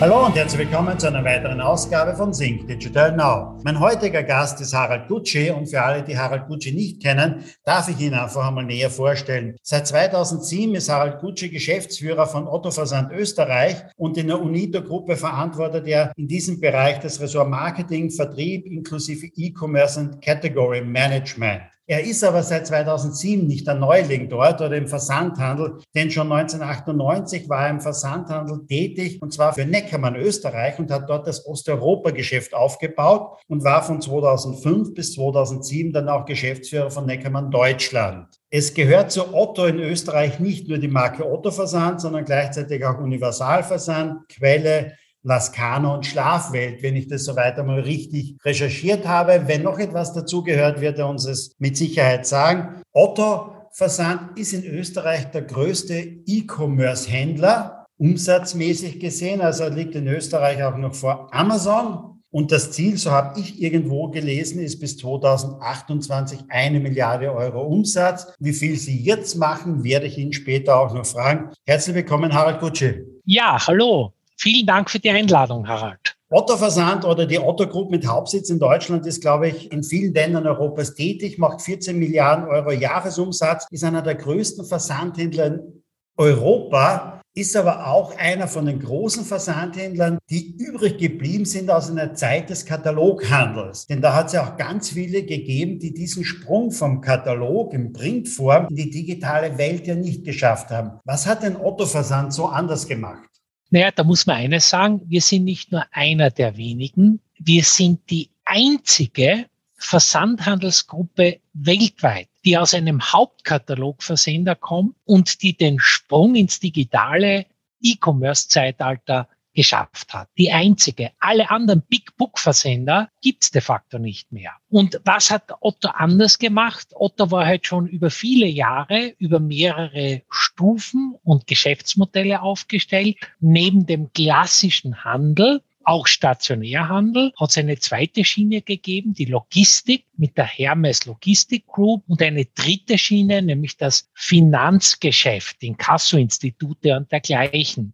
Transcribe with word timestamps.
Hallo 0.00 0.26
und 0.26 0.34
herzlich 0.34 0.66
willkommen 0.66 0.98
zu 0.98 1.06
einer 1.06 1.24
weiteren 1.24 1.60
Ausgabe 1.60 2.16
von 2.16 2.34
Sync 2.34 2.66
Digital 2.66 3.16
Now. 3.16 3.60
Mein 3.62 3.78
heutiger 3.78 4.24
Gast 4.24 4.60
ist 4.60 4.74
Harald 4.74 5.06
Gucci 5.06 5.52
und 5.52 5.68
für 5.68 5.80
alle, 5.80 6.02
die 6.02 6.18
Harald 6.18 6.48
Gucci 6.48 6.72
nicht 6.72 7.00
kennen, 7.00 7.44
darf 7.64 7.88
ich 7.88 8.00
ihn 8.00 8.12
einfach 8.12 8.48
einmal 8.48 8.64
näher 8.64 8.90
vorstellen. 8.90 9.54
Seit 9.62 9.86
2007 9.86 10.74
ist 10.74 10.88
Harald 10.88 11.20
Gucci 11.20 11.48
Geschäftsführer 11.48 12.26
von 12.26 12.48
Otto 12.48 12.72
Versand 12.72 13.12
Österreich 13.12 13.76
und 13.96 14.18
in 14.18 14.26
der 14.26 14.42
Unito-Gruppe 14.42 15.16
verantwortet 15.16 15.86
er 15.86 16.12
in 16.16 16.26
diesem 16.26 16.60
Bereich 16.60 16.98
das 16.98 17.20
Ressort 17.20 17.48
Marketing, 17.48 18.10
Vertrieb 18.10 18.66
inklusive 18.66 19.28
E-Commerce 19.36 20.00
und 20.00 20.20
Category 20.20 20.80
Management. 20.80 21.62
Er 21.86 22.02
ist 22.02 22.24
aber 22.24 22.42
seit 22.42 22.66
2007 22.66 23.46
nicht 23.46 23.66
der 23.66 23.74
Neuling 23.74 24.30
dort 24.30 24.62
oder 24.62 24.74
im 24.74 24.88
Versandhandel, 24.88 25.82
denn 25.94 26.10
schon 26.10 26.32
1998 26.32 27.46
war 27.50 27.64
er 27.64 27.70
im 27.70 27.80
Versandhandel 27.82 28.64
tätig 28.66 29.20
und 29.20 29.34
zwar 29.34 29.52
für 29.52 29.66
Neckermann 29.66 30.16
Österreich 30.16 30.78
und 30.78 30.90
hat 30.90 31.10
dort 31.10 31.26
das 31.26 31.46
Osteuropa-Geschäft 31.46 32.54
aufgebaut 32.54 33.38
und 33.48 33.64
war 33.64 33.82
von 33.82 34.00
2005 34.00 34.94
bis 34.94 35.12
2007 35.12 35.92
dann 35.92 36.08
auch 36.08 36.24
Geschäftsführer 36.24 36.90
von 36.90 37.04
Neckermann 37.04 37.50
Deutschland. 37.50 38.28
Es 38.48 38.72
gehört 38.72 39.12
zu 39.12 39.34
Otto 39.34 39.66
in 39.66 39.78
Österreich 39.78 40.40
nicht 40.40 40.68
nur 40.68 40.78
die 40.78 40.88
Marke 40.88 41.30
Otto 41.30 41.50
Versand, 41.50 42.00
sondern 42.00 42.24
gleichzeitig 42.24 42.82
auch 42.86 42.98
Universalversand, 42.98 44.26
Quelle, 44.30 44.94
Lascano 45.24 45.94
und 45.94 46.06
Schlafwelt, 46.06 46.82
wenn 46.82 46.96
ich 46.96 47.08
das 47.08 47.24
soweit 47.24 47.58
einmal 47.58 47.80
richtig 47.80 48.36
recherchiert 48.44 49.06
habe. 49.08 49.44
Wenn 49.46 49.62
noch 49.62 49.78
etwas 49.78 50.12
dazugehört, 50.12 50.80
wird 50.80 50.98
er 50.98 51.08
uns 51.08 51.26
es 51.26 51.54
mit 51.58 51.76
Sicherheit 51.76 52.26
sagen. 52.26 52.82
Otto 52.92 53.50
Versand 53.72 54.38
ist 54.38 54.52
in 54.52 54.64
Österreich 54.64 55.24
der 55.32 55.42
größte 55.42 55.94
E-Commerce-Händler, 55.94 57.86
umsatzmäßig 57.96 59.00
gesehen. 59.00 59.40
Also 59.40 59.66
liegt 59.66 59.96
in 59.96 60.06
Österreich 60.06 60.62
auch 60.62 60.76
noch 60.76 60.94
vor 60.94 61.34
Amazon. 61.34 62.22
Und 62.30 62.52
das 62.52 62.72
Ziel, 62.72 62.96
so 62.98 63.12
habe 63.12 63.38
ich 63.40 63.62
irgendwo 63.62 64.08
gelesen, 64.08 64.60
ist 64.60 64.80
bis 64.80 64.96
2028 64.98 66.40
eine 66.48 66.80
Milliarde 66.80 67.32
Euro 67.32 67.62
Umsatz. 67.62 68.26
Wie 68.40 68.52
viel 68.52 68.76
Sie 68.76 69.00
jetzt 69.00 69.36
machen, 69.36 69.84
werde 69.84 70.06
ich 70.06 70.18
Ihnen 70.18 70.32
später 70.32 70.78
auch 70.78 70.92
noch 70.92 71.06
fragen. 71.06 71.50
Herzlich 71.64 71.94
willkommen, 71.94 72.34
Harald 72.34 72.60
Gutsche. 72.60 73.06
Ja, 73.24 73.56
hallo. 73.66 74.12
Vielen 74.36 74.66
Dank 74.66 74.90
für 74.90 74.98
die 74.98 75.10
Einladung, 75.10 75.66
Harald. 75.66 76.16
Otto 76.30 76.56
Versand 76.56 77.04
oder 77.04 77.26
die 77.26 77.38
Otto 77.38 77.66
Group 77.68 77.90
mit 77.90 78.06
Hauptsitz 78.06 78.50
in 78.50 78.58
Deutschland 78.58 79.06
ist, 79.06 79.20
glaube 79.20 79.48
ich, 79.48 79.70
in 79.70 79.84
vielen 79.84 80.12
Ländern 80.12 80.46
Europas 80.46 80.94
tätig, 80.94 81.38
macht 81.38 81.62
14 81.62 81.96
Milliarden 81.96 82.46
Euro 82.46 82.72
Jahresumsatz, 82.72 83.66
ist 83.70 83.84
einer 83.84 84.02
der 84.02 84.16
größten 84.16 84.64
Versandhändler 84.64 85.46
in 85.46 85.82
Europa, 86.16 87.20
ist 87.36 87.56
aber 87.56 87.88
auch 87.88 88.16
einer 88.16 88.48
von 88.48 88.66
den 88.66 88.80
großen 88.80 89.24
Versandhändlern, 89.24 90.18
die 90.30 90.56
übrig 90.56 90.98
geblieben 90.98 91.44
sind 91.44 91.70
aus 91.70 91.90
einer 91.90 92.14
Zeit 92.14 92.48
des 92.48 92.64
Kataloghandels. 92.64 93.86
Denn 93.86 94.00
da 94.00 94.14
hat 94.14 94.26
es 94.26 94.32
ja 94.32 94.46
auch 94.46 94.56
ganz 94.56 94.90
viele 94.90 95.24
gegeben, 95.24 95.78
die 95.78 95.92
diesen 95.92 96.24
Sprung 96.24 96.70
vom 96.70 97.00
Katalog 97.00 97.74
in 97.74 97.92
Printform 97.92 98.68
in 98.70 98.76
die 98.76 98.90
digitale 98.90 99.58
Welt 99.58 99.86
ja 99.86 99.96
nicht 99.96 100.24
geschafft 100.24 100.70
haben. 100.70 101.00
Was 101.04 101.26
hat 101.26 101.42
denn 101.42 101.56
Otto 101.56 101.86
Versand 101.86 102.32
so 102.32 102.46
anders 102.46 102.86
gemacht? 102.86 103.33
Naja, 103.74 103.90
da 103.90 104.04
muss 104.04 104.24
man 104.26 104.36
eines 104.36 104.68
sagen, 104.68 105.00
wir 105.06 105.20
sind 105.20 105.42
nicht 105.42 105.72
nur 105.72 105.84
einer 105.90 106.30
der 106.30 106.56
wenigen, 106.56 107.18
wir 107.40 107.64
sind 107.64 108.08
die 108.08 108.30
einzige 108.44 109.46
Versandhandelsgruppe 109.78 111.40
weltweit, 111.54 112.28
die 112.44 112.56
aus 112.56 112.72
einem 112.72 113.02
Hauptkatalogversender 113.02 114.54
kommt 114.54 114.94
und 115.06 115.42
die 115.42 115.56
den 115.56 115.80
Sprung 115.80 116.36
ins 116.36 116.60
digitale 116.60 117.46
E-Commerce-Zeitalter 117.82 119.28
geschafft 119.54 120.12
hat. 120.12 120.28
Die 120.36 120.50
einzige. 120.50 121.12
Alle 121.20 121.50
anderen 121.50 121.82
Big 121.88 122.16
Book 122.16 122.38
Versender 122.38 123.08
gibt's 123.22 123.50
de 123.50 123.62
facto 123.62 123.98
nicht 123.98 124.32
mehr. 124.32 124.52
Und 124.68 125.00
was 125.04 125.30
hat 125.30 125.52
Otto 125.60 125.88
anders 125.88 126.38
gemacht? 126.38 126.88
Otto 126.94 127.30
war 127.30 127.46
halt 127.46 127.66
schon 127.66 127.86
über 127.86 128.10
viele 128.10 128.46
Jahre, 128.46 129.14
über 129.18 129.40
mehrere 129.40 130.22
Stufen 130.30 131.14
und 131.22 131.46
Geschäftsmodelle 131.46 132.42
aufgestellt. 132.42 133.16
Neben 133.40 133.86
dem 133.86 134.12
klassischen 134.12 135.04
Handel 135.04 135.62
auch 135.84 136.06
Stationärhandel 136.06 137.32
hat 137.38 137.50
es 137.50 137.58
eine 137.58 137.78
zweite 137.78 138.24
Schiene 138.24 138.62
gegeben, 138.62 139.12
die 139.12 139.26
Logistik 139.26 140.06
mit 140.16 140.36
der 140.38 140.46
Hermes 140.46 141.04
Logistik 141.04 141.66
Group 141.66 142.04
und 142.08 142.22
eine 142.22 142.46
dritte 142.46 142.96
Schiene, 142.96 143.42
nämlich 143.42 143.76
das 143.76 144.08
Finanzgeschäft, 144.14 145.62
Inkassoinstitute 145.62 146.96
und 146.96 147.12
dergleichen. 147.12 147.92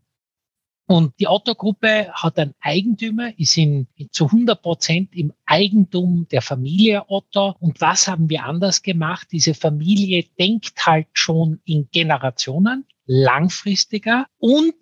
Und 0.90 1.14
die 1.20 1.28
Otto-Gruppe 1.28 2.10
hat 2.14 2.36
einen 2.36 2.52
Eigentümer, 2.58 3.30
ist 3.38 3.56
in, 3.56 3.86
zu 4.10 4.24
100 4.24 4.60
Prozent 4.60 5.14
im 5.14 5.32
Eigentum 5.46 6.26
der 6.32 6.42
Familie 6.42 7.04
Otto. 7.06 7.54
Und 7.60 7.80
was 7.80 8.08
haben 8.08 8.28
wir 8.28 8.42
anders 8.42 8.82
gemacht? 8.82 9.28
Diese 9.30 9.54
Familie 9.54 10.24
denkt 10.36 10.84
halt 10.84 11.06
schon 11.12 11.60
in 11.64 11.88
Generationen, 11.92 12.86
langfristiger 13.06 14.26
und 14.38 14.74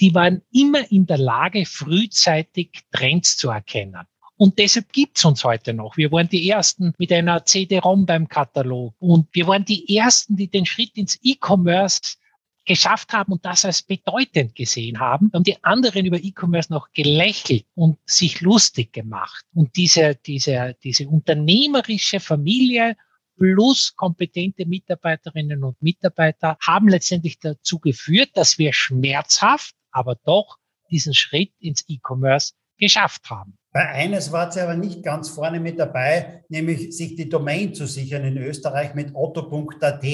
die 0.00 0.12
waren 0.12 0.42
immer 0.50 0.90
in 0.90 1.06
der 1.06 1.18
Lage, 1.18 1.66
frühzeitig 1.66 2.70
Trends 2.90 3.36
zu 3.36 3.50
erkennen. 3.50 4.08
Und 4.36 4.58
deshalb 4.58 4.92
gibt's 4.92 5.24
uns 5.24 5.44
heute 5.44 5.72
noch. 5.72 5.96
Wir 5.96 6.10
waren 6.10 6.28
die 6.28 6.50
Ersten 6.50 6.94
mit 6.98 7.12
einer 7.12 7.44
CD-ROM 7.44 8.06
beim 8.06 8.26
Katalog. 8.26 8.94
Und 8.98 9.28
wir 9.30 9.46
waren 9.46 9.64
die 9.64 9.96
Ersten, 9.96 10.34
die 10.34 10.48
den 10.48 10.66
Schritt 10.66 10.96
ins 10.96 11.16
E-Commerce 11.22 12.16
geschafft 12.64 13.12
haben 13.12 13.32
und 13.32 13.44
das 13.44 13.64
als 13.64 13.82
bedeutend 13.82 14.54
gesehen 14.54 15.00
haben, 15.00 15.30
haben 15.32 15.44
die 15.44 15.62
anderen 15.62 16.06
über 16.06 16.18
E-Commerce 16.22 16.72
noch 16.72 16.90
gelächelt 16.92 17.66
und 17.74 17.98
sich 18.06 18.40
lustig 18.40 18.92
gemacht. 18.92 19.44
Und 19.54 19.76
diese, 19.76 20.14
diese, 20.14 20.76
diese 20.82 21.08
unternehmerische 21.08 22.20
Familie 22.20 22.96
plus 23.36 23.94
kompetente 23.96 24.66
Mitarbeiterinnen 24.66 25.64
und 25.64 25.80
Mitarbeiter 25.82 26.56
haben 26.60 26.88
letztendlich 26.88 27.38
dazu 27.38 27.78
geführt, 27.78 28.30
dass 28.34 28.58
wir 28.58 28.72
schmerzhaft, 28.72 29.74
aber 29.90 30.16
doch 30.24 30.58
diesen 30.90 31.14
Schritt 31.14 31.52
ins 31.58 31.84
E-Commerce 31.88 32.52
geschafft 32.78 33.30
haben. 33.30 33.56
Bei 33.72 33.88
eines 33.88 34.30
war 34.30 34.52
sie 34.52 34.60
aber 34.60 34.76
nicht 34.76 35.02
ganz 35.02 35.28
vorne 35.28 35.58
mit 35.58 35.78
dabei, 35.78 36.44
nämlich 36.48 36.96
sich 36.96 37.16
die 37.16 37.28
Domain 37.28 37.74
zu 37.74 37.86
sichern 37.86 38.24
in 38.24 38.36
Österreich 38.36 38.94
mit 38.94 39.14
otto.at 39.14 40.04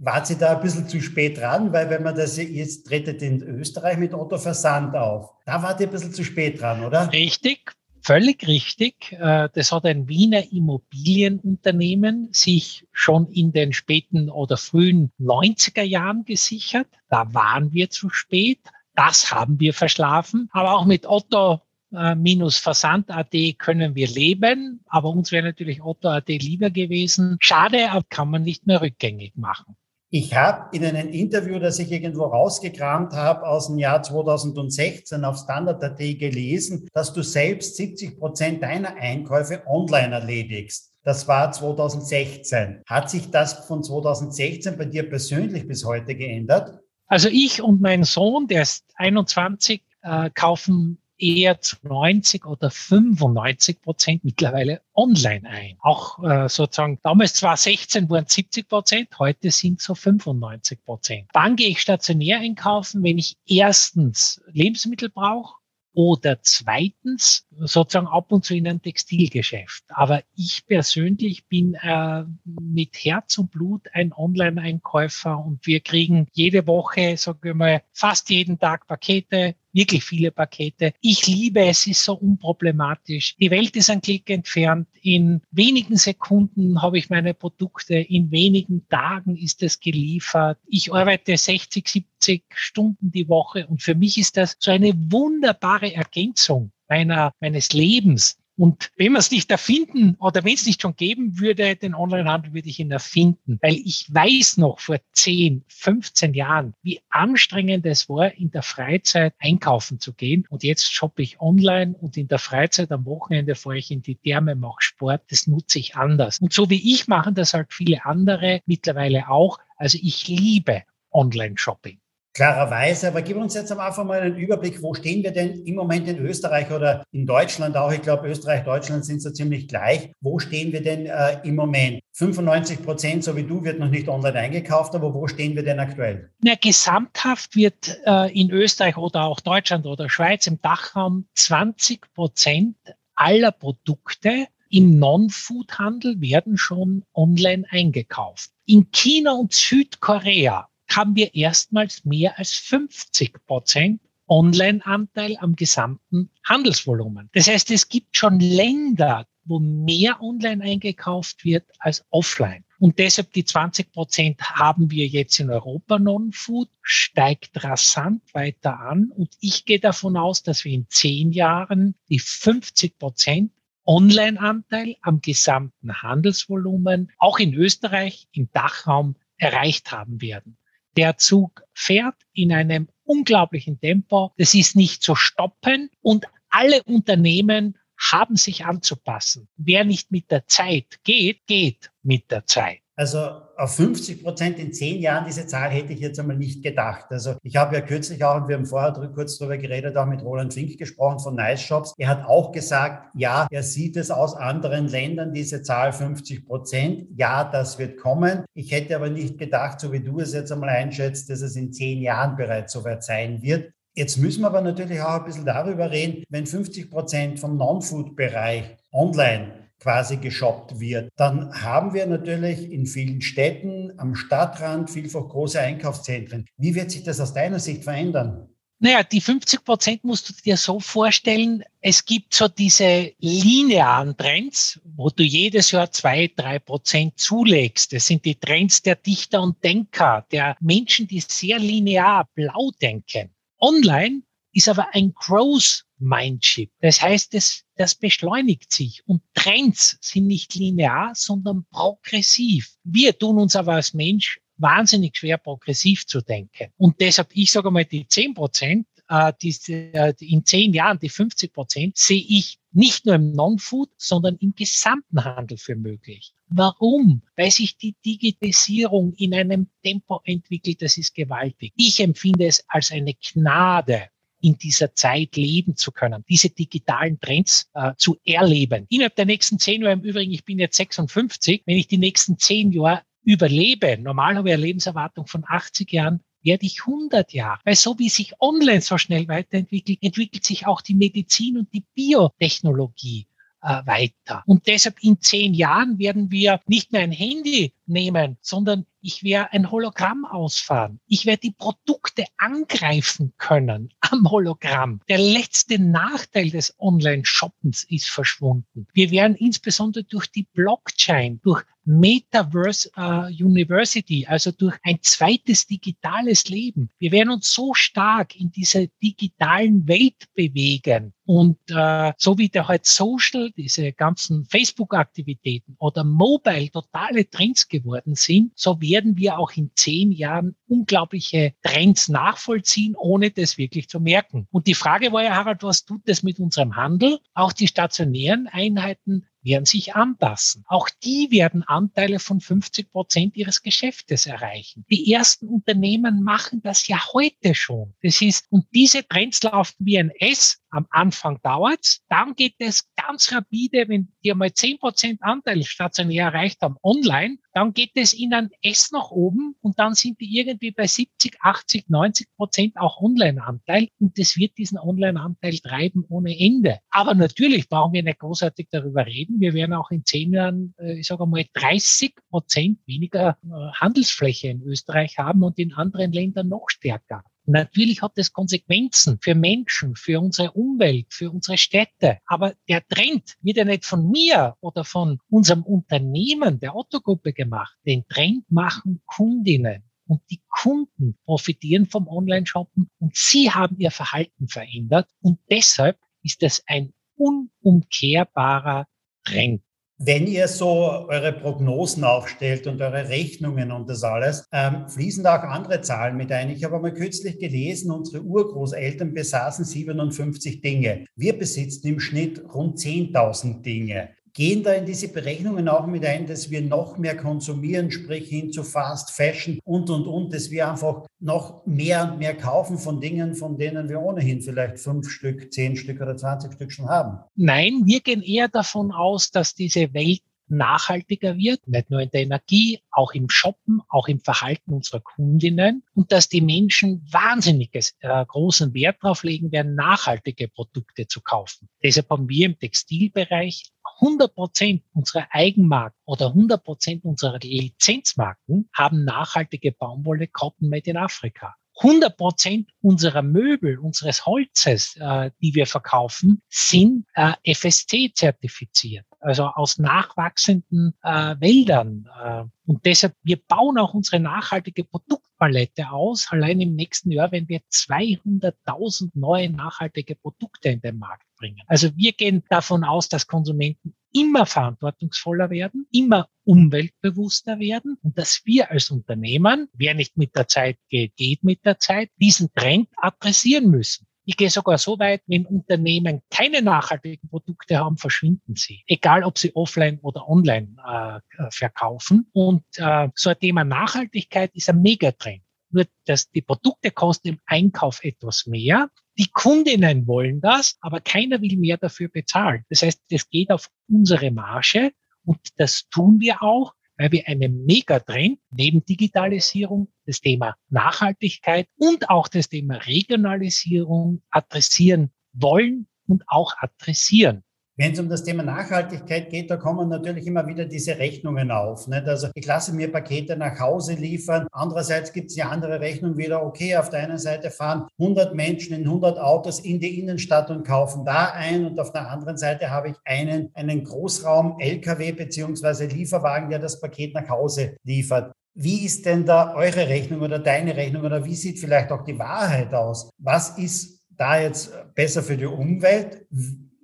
war 0.00 0.24
sie 0.24 0.38
da 0.38 0.56
ein 0.56 0.62
bisschen 0.62 0.88
zu 0.88 1.00
spät 1.00 1.38
dran, 1.38 1.72
weil 1.72 1.90
wenn 1.90 2.02
man 2.02 2.16
das 2.16 2.38
jetzt 2.38 2.86
tretet 2.86 3.20
in 3.20 3.42
Österreich 3.42 3.98
mit 3.98 4.14
Otto 4.14 4.38
Versand 4.38 4.96
auf, 4.96 5.30
da 5.44 5.62
war 5.62 5.76
die 5.76 5.84
ein 5.84 5.90
bisschen 5.90 6.12
zu 6.12 6.24
spät 6.24 6.60
dran, 6.60 6.82
oder? 6.82 7.12
Richtig, 7.12 7.72
völlig 8.00 8.46
richtig. 8.48 9.12
Äh, 9.12 9.50
das 9.52 9.72
hat 9.72 9.84
ein 9.84 10.08
Wiener 10.08 10.42
Immobilienunternehmen 10.50 12.30
sich 12.32 12.86
schon 12.92 13.26
in 13.26 13.52
den 13.52 13.74
späten 13.74 14.30
oder 14.30 14.56
frühen 14.56 15.12
90er 15.20 15.82
Jahren 15.82 16.24
gesichert. 16.24 16.88
Da 17.10 17.34
waren 17.34 17.74
wir 17.74 17.90
zu 17.90 18.08
spät. 18.08 18.60
Das 18.94 19.30
haben 19.30 19.60
wir 19.60 19.74
verschlafen. 19.74 20.48
Aber 20.52 20.76
auch 20.76 20.86
mit 20.86 21.06
Otto 21.06 21.60
äh, 21.92 22.14
minus 22.14 22.56
Versand.at 22.56 23.34
können 23.58 23.94
wir 23.94 24.08
leben, 24.08 24.80
aber 24.86 25.10
uns 25.10 25.30
wäre 25.30 25.44
natürlich 25.44 25.82
Otto.at 25.82 26.28
lieber 26.28 26.70
gewesen. 26.70 27.36
Schade, 27.40 27.90
aber 27.90 28.04
kann 28.08 28.30
man 28.30 28.42
nicht 28.42 28.66
mehr 28.66 28.80
rückgängig 28.80 29.36
machen. 29.36 29.76
Ich 30.12 30.34
habe 30.34 30.76
in 30.76 30.84
einem 30.84 31.08
Interview, 31.08 31.60
das 31.60 31.78
ich 31.78 31.92
irgendwo 31.92 32.24
rausgekramt 32.24 33.12
habe 33.12 33.46
aus 33.46 33.68
dem 33.68 33.78
Jahr 33.78 34.02
2016 34.02 35.24
auf 35.24 35.38
Standard.at 35.38 35.98
gelesen, 35.98 36.88
dass 36.92 37.12
du 37.12 37.22
selbst 37.22 37.76
70 37.76 38.18
Prozent 38.18 38.60
deiner 38.60 38.96
Einkäufe 38.96 39.62
online 39.68 40.12
erledigst. 40.12 40.92
Das 41.04 41.28
war 41.28 41.52
2016. 41.52 42.82
Hat 42.86 43.08
sich 43.08 43.30
das 43.30 43.66
von 43.66 43.84
2016 43.84 44.76
bei 44.76 44.86
dir 44.86 45.08
persönlich 45.08 45.68
bis 45.68 45.84
heute 45.84 46.16
geändert? 46.16 46.80
Also 47.06 47.28
ich 47.30 47.62
und 47.62 47.80
mein 47.80 48.02
Sohn, 48.02 48.48
der 48.48 48.62
ist 48.62 48.84
21, 48.96 49.82
äh, 50.02 50.30
kaufen 50.30 50.99
eher 51.20 51.60
zu 51.60 51.76
90 51.82 52.46
oder 52.46 52.70
95 52.70 53.82
Prozent 53.82 54.24
mittlerweile 54.24 54.80
online 54.94 55.48
ein. 55.48 55.76
Auch 55.80 56.22
äh, 56.22 56.48
sozusagen, 56.48 56.98
damals 57.02 57.34
zwar 57.34 57.56
16 57.56 58.08
waren 58.10 58.26
70 58.26 58.68
Prozent, 58.68 59.08
heute 59.18 59.50
sind 59.50 59.80
so 59.80 59.94
95 59.94 60.84
Prozent. 60.84 61.28
Dann 61.32 61.56
gehe 61.56 61.68
ich 61.68 61.80
stationär 61.80 62.40
einkaufen, 62.40 63.02
wenn 63.02 63.18
ich 63.18 63.36
erstens 63.46 64.40
Lebensmittel 64.52 65.08
brauche 65.08 65.60
oder 65.92 66.40
zweitens 66.42 67.46
sozusagen 67.50 68.06
ab 68.06 68.30
und 68.30 68.44
zu 68.44 68.54
in 68.54 68.68
ein 68.68 68.80
Textilgeschäft. 68.80 69.84
Aber 69.88 70.22
ich 70.36 70.64
persönlich 70.66 71.46
bin 71.46 71.74
äh, 71.74 72.24
mit 72.44 72.96
Herz 72.96 73.38
und 73.38 73.50
Blut 73.50 73.88
ein 73.92 74.12
Online-Einkäufer 74.12 75.44
und 75.44 75.66
wir 75.66 75.80
kriegen 75.80 76.28
jede 76.32 76.66
Woche, 76.66 77.16
sagen 77.16 77.40
wir 77.42 77.54
mal, 77.54 77.82
fast 77.92 78.30
jeden 78.30 78.58
Tag 78.58 78.86
Pakete 78.86 79.56
wirklich 79.72 80.04
viele 80.04 80.30
Pakete. 80.30 80.92
Ich 81.00 81.26
liebe 81.26 81.60
es, 81.60 81.86
ist 81.86 82.04
so 82.04 82.14
unproblematisch. 82.14 83.36
Die 83.36 83.50
Welt 83.50 83.76
ist 83.76 83.90
ein 83.90 84.00
Klick 84.00 84.28
entfernt. 84.30 84.88
In 85.02 85.42
wenigen 85.50 85.96
Sekunden 85.96 86.82
habe 86.82 86.98
ich 86.98 87.10
meine 87.10 87.34
Produkte, 87.34 87.94
in 87.94 88.30
wenigen 88.30 88.86
Tagen 88.88 89.36
ist 89.36 89.62
es 89.62 89.80
geliefert. 89.80 90.58
Ich 90.66 90.92
arbeite 90.92 91.36
60, 91.36 91.88
70 91.88 92.44
Stunden 92.54 93.10
die 93.10 93.28
Woche 93.28 93.66
und 93.66 93.82
für 93.82 93.94
mich 93.94 94.18
ist 94.18 94.36
das 94.36 94.56
so 94.58 94.70
eine 94.70 94.92
wunderbare 95.10 95.94
Ergänzung 95.94 96.72
meiner, 96.88 97.32
meines 97.40 97.72
Lebens. 97.72 98.36
Und 98.60 98.90
wenn 98.98 99.12
wir 99.12 99.20
es 99.20 99.30
nicht 99.30 99.50
erfinden 99.50 100.16
oder 100.18 100.44
wenn 100.44 100.52
es 100.52 100.66
nicht 100.66 100.82
schon 100.82 100.94
geben 100.94 101.40
würde, 101.40 101.76
den 101.76 101.94
Onlinehandel 101.94 102.52
würde 102.52 102.68
ich 102.68 102.78
ihn 102.78 102.90
erfinden. 102.90 103.58
Weil 103.62 103.72
ich 103.72 104.12
weiß 104.12 104.58
noch 104.58 104.80
vor 104.80 104.98
10, 105.12 105.64
15 105.66 106.34
Jahren, 106.34 106.74
wie 106.82 107.00
anstrengend 107.08 107.86
es 107.86 108.10
war, 108.10 108.34
in 108.34 108.50
der 108.50 108.62
Freizeit 108.62 109.32
einkaufen 109.38 109.98
zu 109.98 110.12
gehen. 110.12 110.46
Und 110.50 110.62
jetzt 110.62 110.92
shoppe 110.92 111.22
ich 111.22 111.40
online 111.40 111.94
und 111.98 112.18
in 112.18 112.28
der 112.28 112.38
Freizeit 112.38 112.92
am 112.92 113.06
Wochenende 113.06 113.54
fahre 113.54 113.78
ich 113.78 113.90
in 113.90 114.02
die 114.02 114.16
Therme, 114.16 114.54
mache 114.56 114.82
Sport. 114.82 115.22
Das 115.30 115.46
nutze 115.46 115.78
ich 115.78 115.96
anders. 115.96 116.38
Und 116.38 116.52
so 116.52 116.68
wie 116.68 116.92
ich 116.92 117.08
machen 117.08 117.34
das 117.34 117.54
halt 117.54 117.72
viele 117.72 118.04
andere 118.04 118.60
mittlerweile 118.66 119.30
auch. 119.30 119.58
Also 119.78 119.96
ich 120.02 120.28
liebe 120.28 120.82
Online-Shopping. 121.12 121.98
Klarerweise, 122.32 123.08
aber 123.08 123.22
gib 123.22 123.36
uns 123.36 123.54
jetzt 123.54 123.72
am 123.72 123.80
Anfang 123.80 124.06
mal 124.06 124.20
einen 124.20 124.36
Überblick, 124.36 124.80
wo 124.82 124.94
stehen 124.94 125.24
wir 125.24 125.32
denn 125.32 125.64
im 125.64 125.74
Moment 125.74 126.06
in 126.06 126.18
Österreich 126.18 126.70
oder 126.70 127.02
in 127.10 127.26
Deutschland 127.26 127.76
auch? 127.76 127.90
Ich 127.90 128.02
glaube, 128.02 128.28
Österreich, 128.28 128.62
Deutschland 128.62 129.04
sind 129.04 129.20
so 129.20 129.30
ziemlich 129.30 129.66
gleich. 129.66 130.12
Wo 130.20 130.38
stehen 130.38 130.72
wir 130.72 130.82
denn 130.82 131.06
äh, 131.06 131.40
im 131.42 131.56
Moment? 131.56 132.00
95 132.12 132.82
Prozent, 132.84 133.24
so 133.24 133.36
wie 133.36 133.42
du, 133.42 133.64
wird 133.64 133.80
noch 133.80 133.88
nicht 133.88 134.08
online 134.08 134.38
eingekauft, 134.38 134.94
aber 134.94 135.12
wo 135.12 135.26
stehen 135.26 135.56
wir 135.56 135.64
denn 135.64 135.80
aktuell? 135.80 136.30
Na, 136.42 136.54
gesamthaft 136.54 137.56
wird 137.56 137.98
äh, 138.06 138.32
in 138.38 138.50
Österreich 138.50 138.96
oder 138.96 139.24
auch 139.24 139.40
Deutschland 139.40 139.86
oder 139.86 140.08
Schweiz 140.08 140.46
im 140.46 140.60
Dachraum 140.60 141.26
20 141.34 142.12
Prozent 142.14 142.76
aller 143.16 143.50
Produkte 143.50 144.46
im 144.70 145.00
Non-Food-Handel 145.00 146.20
werden 146.20 146.56
schon 146.56 147.02
online 147.12 147.64
eingekauft. 147.70 148.50
In 148.66 148.92
China 148.92 149.32
und 149.32 149.52
Südkorea 149.52 150.69
haben 150.94 151.16
wir 151.16 151.34
erstmals 151.34 152.04
mehr 152.04 152.38
als 152.38 152.54
50 152.54 153.46
Prozent 153.46 154.00
Online-Anteil 154.28 155.36
am 155.40 155.56
gesamten 155.56 156.30
Handelsvolumen. 156.44 157.28
Das 157.32 157.48
heißt, 157.48 157.70
es 157.72 157.88
gibt 157.88 158.16
schon 158.16 158.38
Länder, 158.38 159.26
wo 159.44 159.58
mehr 159.58 160.22
online 160.22 160.62
eingekauft 160.62 161.44
wird 161.44 161.64
als 161.80 162.04
offline. 162.10 162.64
Und 162.78 162.98
deshalb 162.98 163.32
die 163.32 163.44
20 163.44 163.92
Prozent 163.92 164.40
haben 164.40 164.90
wir 164.90 165.06
jetzt 165.06 165.40
in 165.40 165.50
Europa 165.50 165.98
Non-Food, 165.98 166.68
steigt 166.80 167.64
rasant 167.64 168.22
weiter 168.32 168.78
an. 168.78 169.10
Und 169.10 169.36
ich 169.40 169.64
gehe 169.64 169.80
davon 169.80 170.16
aus, 170.16 170.44
dass 170.44 170.64
wir 170.64 170.72
in 170.72 170.86
zehn 170.88 171.32
Jahren 171.32 171.96
die 172.08 172.20
50 172.20 172.98
Prozent 172.98 173.52
Online-Anteil 173.84 174.96
am 175.02 175.20
gesamten 175.20 176.02
Handelsvolumen 176.02 177.10
auch 177.18 177.40
in 177.40 177.52
Österreich 177.54 178.28
im 178.32 178.48
Dachraum 178.52 179.16
erreicht 179.36 179.90
haben 179.90 180.22
werden. 180.22 180.56
Der 180.96 181.16
Zug 181.16 181.62
fährt 181.72 182.16
in 182.32 182.52
einem 182.52 182.88
unglaublichen 183.04 183.80
Tempo. 183.80 184.32
Das 184.38 184.54
ist 184.54 184.76
nicht 184.76 185.02
zu 185.02 185.14
stoppen 185.14 185.90
und 186.00 186.26
alle 186.48 186.82
Unternehmen 186.84 187.78
haben 187.98 188.36
sich 188.36 188.64
anzupassen. 188.64 189.48
Wer 189.56 189.84
nicht 189.84 190.10
mit 190.10 190.30
der 190.30 190.46
Zeit 190.46 191.00
geht, 191.04 191.46
geht 191.46 191.90
mit 192.02 192.30
der 192.30 192.46
Zeit. 192.46 192.80
Also 193.00 193.30
auf 193.56 193.76
50 193.76 194.22
Prozent 194.22 194.58
in 194.58 194.74
zehn 194.74 195.00
Jahren, 195.00 195.24
diese 195.24 195.46
Zahl 195.46 195.70
hätte 195.70 195.94
ich 195.94 196.00
jetzt 196.00 196.20
einmal 196.20 196.36
nicht 196.36 196.62
gedacht. 196.62 197.06
Also 197.08 197.36
ich 197.42 197.56
habe 197.56 197.74
ja 197.74 197.80
kürzlich 197.80 198.22
auch, 198.22 198.36
und 198.36 198.48
wir 198.48 198.56
haben 198.56 198.66
vorher 198.66 198.92
kurz 199.14 199.38
darüber 199.38 199.56
geredet, 199.56 199.96
auch 199.96 200.04
mit 200.04 200.22
Roland 200.22 200.52
Fink 200.52 200.76
gesprochen 200.76 201.18
von 201.18 201.34
Nice 201.34 201.62
Shops. 201.62 201.94
Er 201.96 202.08
hat 202.08 202.26
auch 202.26 202.52
gesagt, 202.52 203.08
ja, 203.14 203.46
er 203.50 203.62
sieht 203.62 203.96
es 203.96 204.10
aus 204.10 204.36
anderen 204.36 204.86
Ländern, 204.86 205.32
diese 205.32 205.62
Zahl 205.62 205.94
50 205.94 206.44
Prozent. 206.44 207.06
Ja, 207.16 207.42
das 207.42 207.78
wird 207.78 207.96
kommen. 207.96 208.44
Ich 208.52 208.70
hätte 208.70 208.96
aber 208.96 209.08
nicht 209.08 209.38
gedacht, 209.38 209.80
so 209.80 209.92
wie 209.92 210.00
du 210.00 210.20
es 210.20 210.34
jetzt 210.34 210.52
einmal 210.52 210.68
einschätzt, 210.68 211.30
dass 211.30 211.40
es 211.40 211.56
in 211.56 211.72
zehn 211.72 212.02
Jahren 212.02 212.36
bereits 212.36 212.74
soweit 212.74 213.02
sein 213.02 213.40
wird. 213.40 213.72
Jetzt 213.94 214.18
müssen 214.18 214.42
wir 214.42 214.48
aber 214.48 214.60
natürlich 214.60 215.00
auch 215.00 215.20
ein 215.20 215.24
bisschen 215.24 215.46
darüber 215.46 215.90
reden, 215.90 216.22
wenn 216.28 216.44
50 216.44 216.90
Prozent 216.90 217.40
vom 217.40 217.56
Non-Food-Bereich 217.56 218.76
online 218.92 219.59
quasi 219.80 220.18
geshoppt 220.18 220.78
wird. 220.78 221.10
Dann 221.16 221.52
haben 221.62 221.94
wir 221.94 222.06
natürlich 222.06 222.70
in 222.70 222.86
vielen 222.86 223.22
Städten 223.22 223.92
am 223.98 224.14
Stadtrand 224.14 224.90
vielfach 224.90 225.28
große 225.28 225.58
Einkaufszentren. 225.58 226.46
Wie 226.56 226.74
wird 226.74 226.90
sich 226.90 227.02
das 227.02 227.20
aus 227.20 227.32
deiner 227.32 227.58
Sicht 227.58 227.84
verändern? 227.84 228.48
Naja, 228.82 229.02
die 229.02 229.20
50 229.20 229.62
Prozent 229.62 230.04
musst 230.04 230.30
du 230.30 230.32
dir 230.42 230.56
so 230.56 230.80
vorstellen, 230.80 231.62
es 231.82 232.02
gibt 232.02 232.32
so 232.32 232.48
diese 232.48 233.12
linearen 233.18 234.16
Trends, 234.16 234.80
wo 234.96 235.10
du 235.10 235.22
jedes 235.22 235.70
Jahr 235.70 235.90
zwei, 235.92 236.32
drei 236.34 236.58
Prozent 236.58 237.18
zulegst. 237.18 237.92
Das 237.92 238.06
sind 238.06 238.24
die 238.24 238.36
Trends 238.36 238.80
der 238.80 238.96
Dichter 238.96 239.42
und 239.42 239.62
Denker, 239.62 240.24
der 240.32 240.56
Menschen, 240.60 241.06
die 241.06 241.20
sehr 241.20 241.58
linear 241.58 242.26
blau 242.34 242.70
denken. 242.80 243.28
Online 243.60 244.22
ist 244.54 244.68
aber 244.68 244.88
ein 244.94 245.12
Growth 245.12 245.84
Mindship. 246.00 246.70
Das 246.80 247.00
heißt, 247.00 247.34
das, 247.34 247.62
das 247.76 247.94
beschleunigt 247.94 248.72
sich 248.72 249.02
und 249.06 249.22
Trends 249.34 249.98
sind 250.00 250.26
nicht 250.26 250.54
linear, 250.54 251.12
sondern 251.14 251.64
progressiv. 251.70 252.76
Wir 252.84 253.16
tun 253.16 253.38
uns 253.38 253.54
aber 253.56 253.74
als 253.74 253.94
Mensch 253.94 254.40
wahnsinnig 254.56 255.16
schwer, 255.16 255.38
progressiv 255.38 256.06
zu 256.06 256.20
denken. 256.20 256.72
Und 256.76 257.00
deshalb, 257.00 257.28
ich 257.32 257.50
sage 257.50 257.70
mal, 257.70 257.84
die 257.84 258.06
10 258.06 258.34
Prozent, 258.34 258.86
äh, 259.10 259.32
äh, 259.68 260.14
in 260.20 260.44
zehn 260.44 260.72
Jahren, 260.72 260.98
die 261.00 261.08
50 261.08 261.52
Prozent, 261.52 261.96
sehe 261.96 262.24
ich 262.28 262.58
nicht 262.70 263.06
nur 263.06 263.16
im 263.16 263.32
Non-Food, 263.32 263.90
sondern 263.96 264.36
im 264.36 264.54
gesamten 264.54 265.24
Handel 265.24 265.58
für 265.58 265.74
möglich. 265.74 266.32
Warum? 266.46 267.22
Weil 267.36 267.50
sich 267.50 267.76
die 267.76 267.96
Digitalisierung 268.04 269.12
in 269.14 269.34
einem 269.34 269.68
Tempo 269.82 270.20
entwickelt, 270.24 270.82
das 270.82 270.96
ist 270.96 271.14
gewaltig. 271.14 271.72
Ich 271.76 271.98
empfinde 271.98 272.46
es 272.46 272.64
als 272.68 272.92
eine 272.92 273.14
Gnade, 273.14 274.10
in 274.40 274.56
dieser 274.58 274.94
Zeit 274.94 275.36
leben 275.36 275.76
zu 275.76 275.92
können, 275.92 276.24
diese 276.28 276.50
digitalen 276.50 277.20
Trends 277.20 277.68
äh, 277.74 277.92
zu 277.96 278.18
erleben. 278.24 278.86
Innerhalb 278.88 279.16
der 279.16 279.26
nächsten 279.26 279.58
zehn 279.58 279.82
Jahre 279.82 279.94
im 279.94 280.00
Übrigen, 280.00 280.32
ich 280.32 280.44
bin 280.44 280.58
jetzt 280.58 280.76
56, 280.76 281.62
wenn 281.66 281.76
ich 281.76 281.86
die 281.86 281.98
nächsten 281.98 282.38
zehn 282.38 282.72
Jahre 282.72 283.02
überlebe, 283.22 283.98
normal 283.98 284.36
habe 284.36 284.48
ich 284.48 284.54
eine 284.54 284.64
Lebenserwartung 284.64 285.26
von 285.26 285.44
80 285.46 285.92
Jahren, 285.92 286.20
werde 286.42 286.66
ich 286.66 286.80
100 286.80 287.32
Jahre. 287.32 287.60
Weil 287.64 287.76
so 287.76 287.98
wie 287.98 288.08
sich 288.08 288.32
online 288.40 288.80
so 288.80 288.98
schnell 288.98 289.28
weiterentwickelt, 289.28 289.98
entwickelt 290.02 290.44
sich 290.44 290.66
auch 290.66 290.80
die 290.80 290.94
Medizin 290.94 291.58
und 291.58 291.72
die 291.72 291.84
Biotechnologie 291.94 293.26
äh, 293.62 293.86
weiter. 293.86 294.42
Und 294.46 294.66
deshalb 294.66 295.02
in 295.02 295.20
zehn 295.20 295.54
Jahren 295.54 295.98
werden 295.98 296.30
wir 296.30 296.60
nicht 296.66 296.92
mehr 296.92 297.02
ein 297.02 297.12
Handy 297.12 297.72
nehmen, 297.90 298.38
sondern 298.40 298.86
ich 299.02 299.22
werde 299.22 299.52
ein 299.52 299.70
Hologramm 299.70 300.24
ausfahren. 300.24 301.00
Ich 301.06 301.26
werde 301.26 301.40
die 301.40 301.52
Produkte 301.52 302.24
angreifen 302.36 303.32
können 303.38 303.92
am 304.00 304.30
Hologramm. 304.30 305.00
Der 305.08 305.18
letzte 305.18 305.78
Nachteil 305.78 306.50
des 306.50 306.74
Online-Shoppens 306.78 307.84
ist 307.84 308.08
verschwunden. 308.08 308.86
Wir 308.92 309.10
werden 309.10 309.36
insbesondere 309.36 310.04
durch 310.04 310.26
die 310.26 310.46
Blockchain, 310.52 311.40
durch 311.42 311.64
Metaverse 311.84 312.90
uh, 312.96 313.26
University, 313.26 314.26
also 314.26 314.52
durch 314.52 314.76
ein 314.82 314.98
zweites 315.00 315.66
digitales 315.66 316.48
Leben. 316.48 316.90
Wir 316.98 317.10
werden 317.10 317.30
uns 317.30 317.52
so 317.52 317.74
stark 317.74 318.38
in 318.38 318.50
dieser 318.52 318.86
digitalen 319.02 319.88
Welt 319.88 320.28
bewegen. 320.34 321.14
Und 321.24 321.58
uh, 321.70 322.12
so 322.18 322.36
wie 322.38 322.48
der 322.48 322.68
heute 322.68 322.88
Social, 322.88 323.50
diese 323.52 323.92
ganzen 323.92 324.44
Facebook-Aktivitäten 324.44 325.76
oder 325.78 326.04
Mobile 326.04 326.70
totale 326.70 327.28
Trends 327.28 327.68
geworden 327.80 328.14
sind, 328.14 328.52
so 328.54 328.80
werden 328.80 329.16
wir 329.16 329.38
auch 329.38 329.52
in 329.52 329.70
zehn 329.74 330.12
Jahren 330.12 330.56
unglaubliche 330.68 331.54
Trends 331.62 332.08
nachvollziehen, 332.08 332.94
ohne 332.96 333.30
das 333.30 333.58
wirklich 333.58 333.88
zu 333.88 334.00
merken. 334.00 334.46
Und 334.50 334.66
die 334.66 334.74
Frage 334.74 335.12
war 335.12 335.22
ja, 335.22 335.34
Harald, 335.34 335.62
was 335.62 335.84
tut 335.84 336.02
das 336.06 336.22
mit 336.22 336.38
unserem 336.38 336.76
Handel? 336.76 337.18
Auch 337.34 337.52
die 337.52 337.68
stationären 337.68 338.48
Einheiten 338.48 339.26
werden 339.42 339.64
sich 339.64 339.94
anpassen. 339.94 340.64
Auch 340.68 340.88
die 341.02 341.30
werden 341.30 341.62
Anteile 341.62 342.18
von 342.18 342.40
50 342.40 342.90
Prozent 342.90 343.36
ihres 343.36 343.62
Geschäftes 343.62 344.26
erreichen. 344.26 344.84
Die 344.90 345.12
ersten 345.12 345.48
Unternehmen 345.48 346.22
machen 346.22 346.60
das 346.62 346.86
ja 346.88 347.00
heute 347.12 347.54
schon. 347.54 347.94
Das 348.02 348.20
ist, 348.20 348.46
und 348.50 348.66
diese 348.74 349.06
Trends 349.06 349.42
laufen 349.42 349.76
wie 349.78 349.98
ein 349.98 350.10
S. 350.10 350.58
Am 350.72 350.86
Anfang 350.90 351.40
dauert's, 351.42 352.02
dann 352.08 352.34
geht 352.34 352.54
es 352.58 352.84
ganz 352.94 353.32
rapide, 353.32 353.88
wenn 353.88 354.12
die 354.22 354.30
einmal 354.30 354.52
10 354.52 354.78
Prozent 354.78 355.22
Anteil 355.22 355.64
stationär 355.64 356.26
erreicht 356.26 356.62
haben 356.62 356.76
online, 356.82 357.38
dann 357.52 357.72
geht 357.72 357.92
es 357.94 358.12
in 358.12 358.32
ein 358.32 358.50
S 358.62 358.90
nach 358.92 359.10
oben 359.10 359.56
und 359.60 359.78
dann 359.78 359.94
sind 359.94 360.20
die 360.20 360.38
irgendwie 360.38 360.70
bei 360.70 360.86
70, 360.86 361.38
80, 361.40 361.88
90 361.88 362.28
Prozent 362.36 362.76
auch 362.76 363.00
Online-Anteil 363.00 363.88
und 363.98 364.18
das 364.18 364.36
wird 364.36 364.56
diesen 364.58 364.78
Online-Anteil 364.78 365.58
treiben 365.58 366.04
ohne 366.08 366.38
Ende. 366.38 366.78
Aber 366.90 367.14
natürlich 367.14 367.68
brauchen 367.68 367.92
wir 367.92 368.02
nicht 368.02 368.18
großartig 368.18 368.68
darüber 368.70 369.06
reden. 369.06 369.40
Wir 369.40 369.54
werden 369.54 369.74
auch 369.74 369.90
in 369.90 370.04
zehn 370.04 370.32
Jahren, 370.32 370.74
äh, 370.78 370.98
ich 370.98 371.06
sage 371.06 371.26
mal, 371.26 371.44
30 371.54 372.14
Prozent 372.30 372.78
weniger 372.86 373.38
äh, 373.44 373.72
Handelsfläche 373.74 374.48
in 374.48 374.62
Österreich 374.62 375.18
haben 375.18 375.42
und 375.42 375.58
in 375.58 375.72
anderen 375.72 376.12
Ländern 376.12 376.48
noch 376.48 376.66
stärker. 376.68 377.24
Natürlich 377.50 378.00
hat 378.00 378.12
das 378.16 378.32
Konsequenzen 378.32 379.18
für 379.20 379.34
Menschen, 379.34 379.96
für 379.96 380.20
unsere 380.20 380.52
Umwelt, 380.52 381.12
für 381.12 381.32
unsere 381.32 381.58
Städte. 381.58 382.18
Aber 382.26 382.54
der 382.68 382.86
Trend 382.86 383.36
wird 383.42 383.56
ja 383.56 383.64
nicht 383.64 383.84
von 383.84 384.08
mir 384.08 384.56
oder 384.60 384.84
von 384.84 385.18
unserem 385.28 385.64
Unternehmen, 385.64 386.60
der 386.60 386.76
Otto-Gruppe 386.76 387.32
gemacht. 387.32 387.76
Den 387.84 388.06
Trend 388.08 388.48
machen 388.50 389.02
Kundinnen. 389.04 389.82
Und 390.06 390.22
die 390.30 390.40
Kunden 390.48 391.18
profitieren 391.24 391.86
vom 391.86 392.06
Online-Shoppen 392.06 392.88
und 392.98 393.16
sie 393.16 393.50
haben 393.50 393.78
ihr 393.78 393.90
Verhalten 393.90 394.46
verändert. 394.46 395.08
Und 395.20 395.40
deshalb 395.50 395.98
ist 396.22 396.42
es 396.44 396.62
ein 396.66 396.92
unumkehrbarer 397.16 398.86
Trend. 399.24 399.62
Wenn 400.02 400.26
ihr 400.26 400.48
so 400.48 401.06
eure 401.08 401.34
Prognosen 401.34 402.04
aufstellt 402.04 402.66
und 402.66 402.80
eure 402.80 403.10
Rechnungen 403.10 403.70
und 403.70 403.86
das 403.86 404.02
alles, 404.02 404.48
ähm, 404.50 404.88
fließen 404.88 405.22
da 405.22 405.38
auch 405.38 405.42
andere 405.42 405.82
Zahlen 405.82 406.16
mit 406.16 406.32
ein. 406.32 406.48
Ich 406.48 406.64
habe 406.64 406.76
einmal 406.76 406.94
kürzlich 406.94 407.38
gelesen, 407.38 407.90
unsere 407.90 408.22
Urgroßeltern 408.24 409.12
besaßen 409.12 409.66
57 409.66 410.62
Dinge. 410.62 411.04
Wir 411.16 411.38
besitzen 411.38 411.86
im 411.86 412.00
Schnitt 412.00 412.42
rund 412.54 412.78
10.000 412.78 413.60
Dinge 413.60 414.08
gehen 414.32 414.62
da 414.62 414.72
in 414.72 414.86
diese 414.86 415.08
Berechnungen 415.08 415.68
auch 415.68 415.86
mit 415.86 416.04
ein, 416.04 416.26
dass 416.26 416.50
wir 416.50 416.62
noch 416.62 416.98
mehr 416.98 417.16
konsumieren, 417.16 417.90
sprich 417.90 418.28
hin 418.28 418.52
zu 418.52 418.62
Fast 418.62 419.10
Fashion 419.10 419.58
und, 419.64 419.90
und, 419.90 420.06
und, 420.06 420.32
dass 420.32 420.50
wir 420.50 420.68
einfach 420.68 421.06
noch 421.20 421.64
mehr 421.66 422.10
und 422.10 422.18
mehr 422.18 422.36
kaufen 422.36 422.78
von 422.78 423.00
Dingen, 423.00 423.34
von 423.34 423.58
denen 423.58 423.88
wir 423.88 424.00
ohnehin 424.00 424.40
vielleicht 424.40 424.78
fünf 424.78 425.10
Stück, 425.10 425.52
zehn 425.52 425.76
Stück 425.76 426.00
oder 426.00 426.16
20 426.16 426.52
Stück 426.52 426.72
schon 426.72 426.88
haben? 426.88 427.18
Nein, 427.36 427.82
wir 427.84 428.00
gehen 428.00 428.22
eher 428.22 428.48
davon 428.48 428.92
aus, 428.92 429.30
dass 429.30 429.54
diese 429.54 429.92
Welt 429.94 430.22
nachhaltiger 430.50 431.36
wird, 431.36 431.66
nicht 431.66 431.90
nur 431.90 432.00
in 432.00 432.10
der 432.10 432.22
Energie, 432.22 432.80
auch 432.90 433.12
im 433.12 433.28
Shoppen, 433.28 433.80
auch 433.88 434.08
im 434.08 434.20
Verhalten 434.20 434.72
unserer 434.72 435.00
Kundinnen 435.00 435.84
und 435.94 436.12
dass 436.12 436.28
die 436.28 436.40
Menschen 436.40 437.06
wahnsinniges 437.10 437.94
äh, 438.00 438.24
großen 438.24 438.74
Wert 438.74 438.98
darauf 439.02 439.22
legen 439.22 439.52
werden, 439.52 439.74
nachhaltige 439.74 440.48
Produkte 440.48 441.06
zu 441.06 441.20
kaufen. 441.20 441.68
Deshalb 441.82 442.10
haben 442.10 442.28
wir 442.28 442.46
im 442.46 442.58
Textilbereich 442.58 443.70
100 444.00 444.34
Prozent 444.34 444.82
unserer 444.92 445.26
Eigenmarken 445.30 445.98
oder 446.04 446.28
100 446.28 446.62
Prozent 446.62 447.04
unserer 447.04 447.38
Lizenzmarken 447.38 448.68
haben 448.72 449.04
nachhaltige 449.04 449.72
Baumwolle 449.72 450.26
Cotton 450.26 450.68
Made 450.68 450.90
in 450.90 450.96
Afrika. 450.96 451.54
100 451.82 452.16
Prozent 452.16 452.70
unserer 452.82 453.22
Möbel, 453.22 453.78
unseres 453.78 454.26
Holzes, 454.26 454.96
äh, 454.96 455.30
die 455.40 455.54
wir 455.54 455.66
verkaufen, 455.66 456.42
sind 456.48 457.06
äh, 457.14 457.32
FSC 457.44 458.12
zertifiziert, 458.14 459.06
also 459.20 459.44
aus 459.44 459.78
nachwachsenden 459.78 460.94
äh, 461.02 461.36
Wäldern. 461.38 462.08
Äh, 462.22 462.44
und 462.66 462.84
deshalb, 462.86 463.14
wir 463.22 463.36
bauen 463.36 463.78
auch 463.78 463.94
unsere 463.94 464.20
nachhaltige 464.20 464.84
Produktpalette 464.84 465.90
aus. 465.90 466.28
Allein 466.30 466.60
im 466.60 466.74
nächsten 466.74 467.10
Jahr 467.10 467.32
werden 467.32 467.48
wir 467.48 467.60
200.000 467.70 469.10
neue 469.14 469.50
nachhaltige 469.50 470.14
Produkte 470.14 470.70
in 470.70 470.80
den 470.80 470.98
Markt 470.98 471.26
bringen. 471.36 471.62
Also 471.66 471.96
wir 471.96 472.12
gehen 472.12 472.44
davon 472.48 472.84
aus, 472.84 473.08
dass 473.08 473.26
Konsumenten 473.26 473.94
immer 474.12 474.46
verantwortungsvoller 474.46 475.50
werden, 475.50 475.86
immer 475.92 476.28
umweltbewusster 476.44 477.58
werden 477.58 477.96
und 478.02 478.18
dass 478.18 478.42
wir 478.44 478.70
als 478.70 478.90
Unternehmen, 478.90 479.68
wer 479.72 479.94
nicht 479.94 480.16
mit 480.16 480.34
der 480.34 480.48
Zeit 480.48 480.78
geht, 480.88 481.16
geht 481.16 481.44
mit 481.44 481.64
der 481.64 481.78
Zeit, 481.78 482.10
diesen 482.16 482.52
Trend 482.52 482.88
adressieren 482.96 483.70
müssen. 483.70 484.06
Ich 484.30 484.36
gehe 484.36 484.48
sogar 484.48 484.78
so 484.78 484.96
weit, 485.00 485.22
wenn 485.26 485.44
Unternehmen 485.44 486.22
keine 486.30 486.62
nachhaltigen 486.62 487.28
Produkte 487.28 487.78
haben, 487.78 487.96
verschwinden 487.96 488.54
sie. 488.54 488.84
Egal, 488.86 489.24
ob 489.24 489.36
sie 489.38 489.56
offline 489.56 489.98
oder 490.02 490.28
online 490.28 490.76
äh, 490.86 491.50
verkaufen. 491.50 492.30
Und 492.32 492.62
äh, 492.76 493.08
so 493.16 493.30
ein 493.30 493.38
Thema 493.40 493.64
Nachhaltigkeit 493.64 494.54
ist 494.54 494.68
ein 494.68 494.82
Megatrend. 494.82 495.42
Nur, 495.70 495.84
dass 496.04 496.30
die 496.30 496.42
Produkte 496.42 496.92
kosten 496.92 497.30
im 497.30 497.40
Einkauf 497.44 498.04
etwas 498.04 498.46
mehr. 498.46 498.88
Die 499.18 499.28
Kundinnen 499.32 500.06
wollen 500.06 500.40
das, 500.40 500.76
aber 500.80 501.00
keiner 501.00 501.42
will 501.42 501.56
mehr 501.56 501.78
dafür 501.78 502.06
bezahlen. 502.06 502.64
Das 502.68 502.82
heißt, 502.82 503.02
es 503.10 503.28
geht 503.30 503.50
auf 503.50 503.68
unsere 503.88 504.30
Marge 504.30 504.92
und 505.24 505.40
das 505.56 505.88
tun 505.88 506.20
wir 506.20 506.40
auch, 506.40 506.74
weil 507.00 507.12
wir 507.12 507.26
einen 507.28 507.64
Megatrend 507.64 508.40
neben 508.50 508.84
Digitalisierung, 508.84 509.90
das 510.04 510.20
Thema 510.20 510.54
Nachhaltigkeit 510.68 511.66
und 511.78 512.10
auch 512.10 512.28
das 512.28 512.50
Thema 512.50 512.74
Regionalisierung 512.74 514.22
adressieren 514.30 515.10
wollen 515.32 515.88
und 516.06 516.24
auch 516.26 516.52
adressieren. 516.58 517.42
Wenn 517.80 517.94
es 517.94 517.98
um 517.98 518.10
das 518.10 518.24
Thema 518.24 518.42
Nachhaltigkeit 518.42 519.30
geht, 519.30 519.50
da 519.50 519.56
kommen 519.56 519.88
natürlich 519.88 520.26
immer 520.26 520.46
wieder 520.46 520.66
diese 520.66 520.98
Rechnungen 520.98 521.50
auf. 521.50 521.88
Nicht? 521.88 522.06
Also 522.06 522.28
ich 522.34 522.44
lasse 522.44 522.74
mir 522.74 522.92
Pakete 522.92 523.38
nach 523.38 523.58
Hause 523.58 523.94
liefern. 523.94 524.46
Andererseits 524.52 525.14
gibt 525.14 525.30
es 525.30 525.36
die 525.36 525.42
andere 525.42 525.80
Rechnung 525.80 526.18
wieder, 526.18 526.44
okay, 526.44 526.76
auf 526.76 526.90
der 526.90 527.04
einen 527.04 527.16
Seite 527.16 527.50
fahren 527.50 527.88
100 527.98 528.34
Menschen 528.34 528.76
in 528.76 528.84
100 528.84 529.18
Autos 529.18 529.60
in 529.60 529.80
die 529.80 529.98
Innenstadt 529.98 530.50
und 530.50 530.66
kaufen 530.66 531.06
da 531.06 531.30
ein 531.30 531.64
und 531.64 531.80
auf 531.80 531.90
der 531.90 532.10
anderen 532.10 532.36
Seite 532.36 532.68
habe 532.68 532.90
ich 532.90 532.96
einen, 533.06 533.48
einen 533.54 533.82
Großraum-LKW 533.82 535.12
beziehungsweise 535.12 535.86
Lieferwagen, 535.86 536.50
der 536.50 536.58
das 536.58 536.82
Paket 536.82 537.14
nach 537.14 537.30
Hause 537.30 537.76
liefert. 537.82 538.30
Wie 538.52 538.84
ist 538.84 539.06
denn 539.06 539.24
da 539.24 539.54
eure 539.54 539.88
Rechnung 539.88 540.20
oder 540.20 540.38
deine 540.38 540.76
Rechnung 540.76 541.02
oder 541.02 541.24
wie 541.24 541.34
sieht 541.34 541.58
vielleicht 541.58 541.90
auch 541.92 542.04
die 542.04 542.18
Wahrheit 542.18 542.74
aus? 542.74 543.08
Was 543.16 543.56
ist 543.56 544.02
da 544.10 544.38
jetzt 544.38 544.70
besser 544.94 545.22
für 545.22 545.38
die 545.38 545.46
Umwelt? 545.46 546.26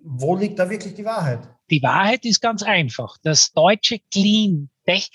Wo 0.06 0.36
liegt 0.36 0.58
da 0.58 0.70
wirklich 0.70 0.94
die 0.94 1.04
Wahrheit? 1.04 1.40
Die 1.70 1.82
Wahrheit 1.82 2.24
ist 2.24 2.40
ganz 2.40 2.62
einfach. 2.62 3.16
Das 3.22 3.52
deutsche 3.52 3.98
Clean 4.12 4.70
Tech 4.86 5.10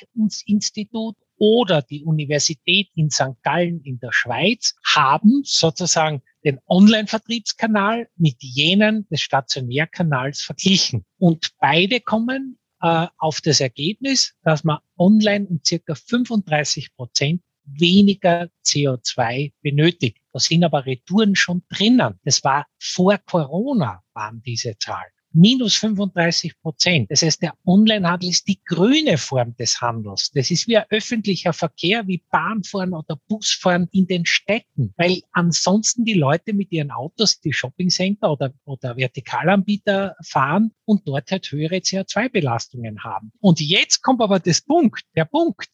Institut 0.45 1.15
oder 1.37 1.81
die 1.81 2.03
Universität 2.03 2.89
in 2.93 3.09
St. 3.09 3.41
Gallen 3.41 3.81
in 3.83 3.99
der 3.99 4.11
Schweiz 4.11 4.75
haben 4.85 5.41
sozusagen 5.45 6.21
den 6.43 6.59
Online-Vertriebskanal 6.67 8.09
mit 8.17 8.35
jenen 8.39 9.07
des 9.09 9.21
Stationärkanals 9.21 10.41
verglichen. 10.41 11.05
Und 11.17 11.51
beide 11.59 12.01
kommen 12.01 12.59
äh, 12.81 13.07
auf 13.17 13.41
das 13.41 13.61
Ergebnis, 13.61 14.33
dass 14.43 14.63
man 14.63 14.79
online 14.97 15.47
um 15.47 15.61
circa 15.65 15.95
35 15.95 16.93
Prozent 16.95 17.41
weniger 17.63 18.49
CO2 18.65 19.53
benötigt. 19.61 20.20
Da 20.33 20.39
sind 20.39 20.63
aber 20.63 20.85
Retouren 20.85 21.35
schon 21.35 21.63
drinnen. 21.69 22.19
Das 22.23 22.43
war 22.43 22.65
vor 22.79 23.17
Corona, 23.17 24.01
waren 24.13 24.41
diese 24.41 24.77
Zahlen. 24.77 25.11
Minus 25.33 25.75
35 25.75 26.59
Prozent. 26.61 27.09
Das 27.09 27.21
heißt, 27.21 27.41
der 27.41 27.53
Onlinehandel 27.65 28.29
ist 28.29 28.49
die 28.49 28.61
grüne 28.65 29.17
Form 29.17 29.55
des 29.55 29.79
Handels. 29.79 30.29
Das 30.33 30.51
ist 30.51 30.67
wie 30.67 30.77
ein 30.77 30.83
öffentlicher 30.89 31.53
Verkehr, 31.53 32.05
wie 32.05 32.21
Bahnfahren 32.29 32.93
oder 32.93 33.17
Busfahren 33.29 33.87
in 33.93 34.07
den 34.07 34.25
Städten. 34.25 34.93
Weil 34.97 35.21
ansonsten 35.31 36.03
die 36.03 36.15
Leute 36.15 36.51
mit 36.51 36.71
ihren 36.73 36.91
Autos 36.91 37.39
die 37.39 37.53
Shoppingcenter 37.53 38.29
oder, 38.29 38.53
oder 38.65 38.95
Vertikalanbieter 38.95 40.17
fahren 40.21 40.73
und 40.83 41.07
dort 41.07 41.31
halt 41.31 41.49
höhere 41.49 41.77
CO2-Belastungen 41.77 43.01
haben. 43.01 43.31
Und 43.39 43.61
jetzt 43.61 44.01
kommt 44.01 44.21
aber 44.21 44.39
das 44.39 44.61
Punkt, 44.61 45.03
der 45.15 45.25
Punkt 45.25 45.69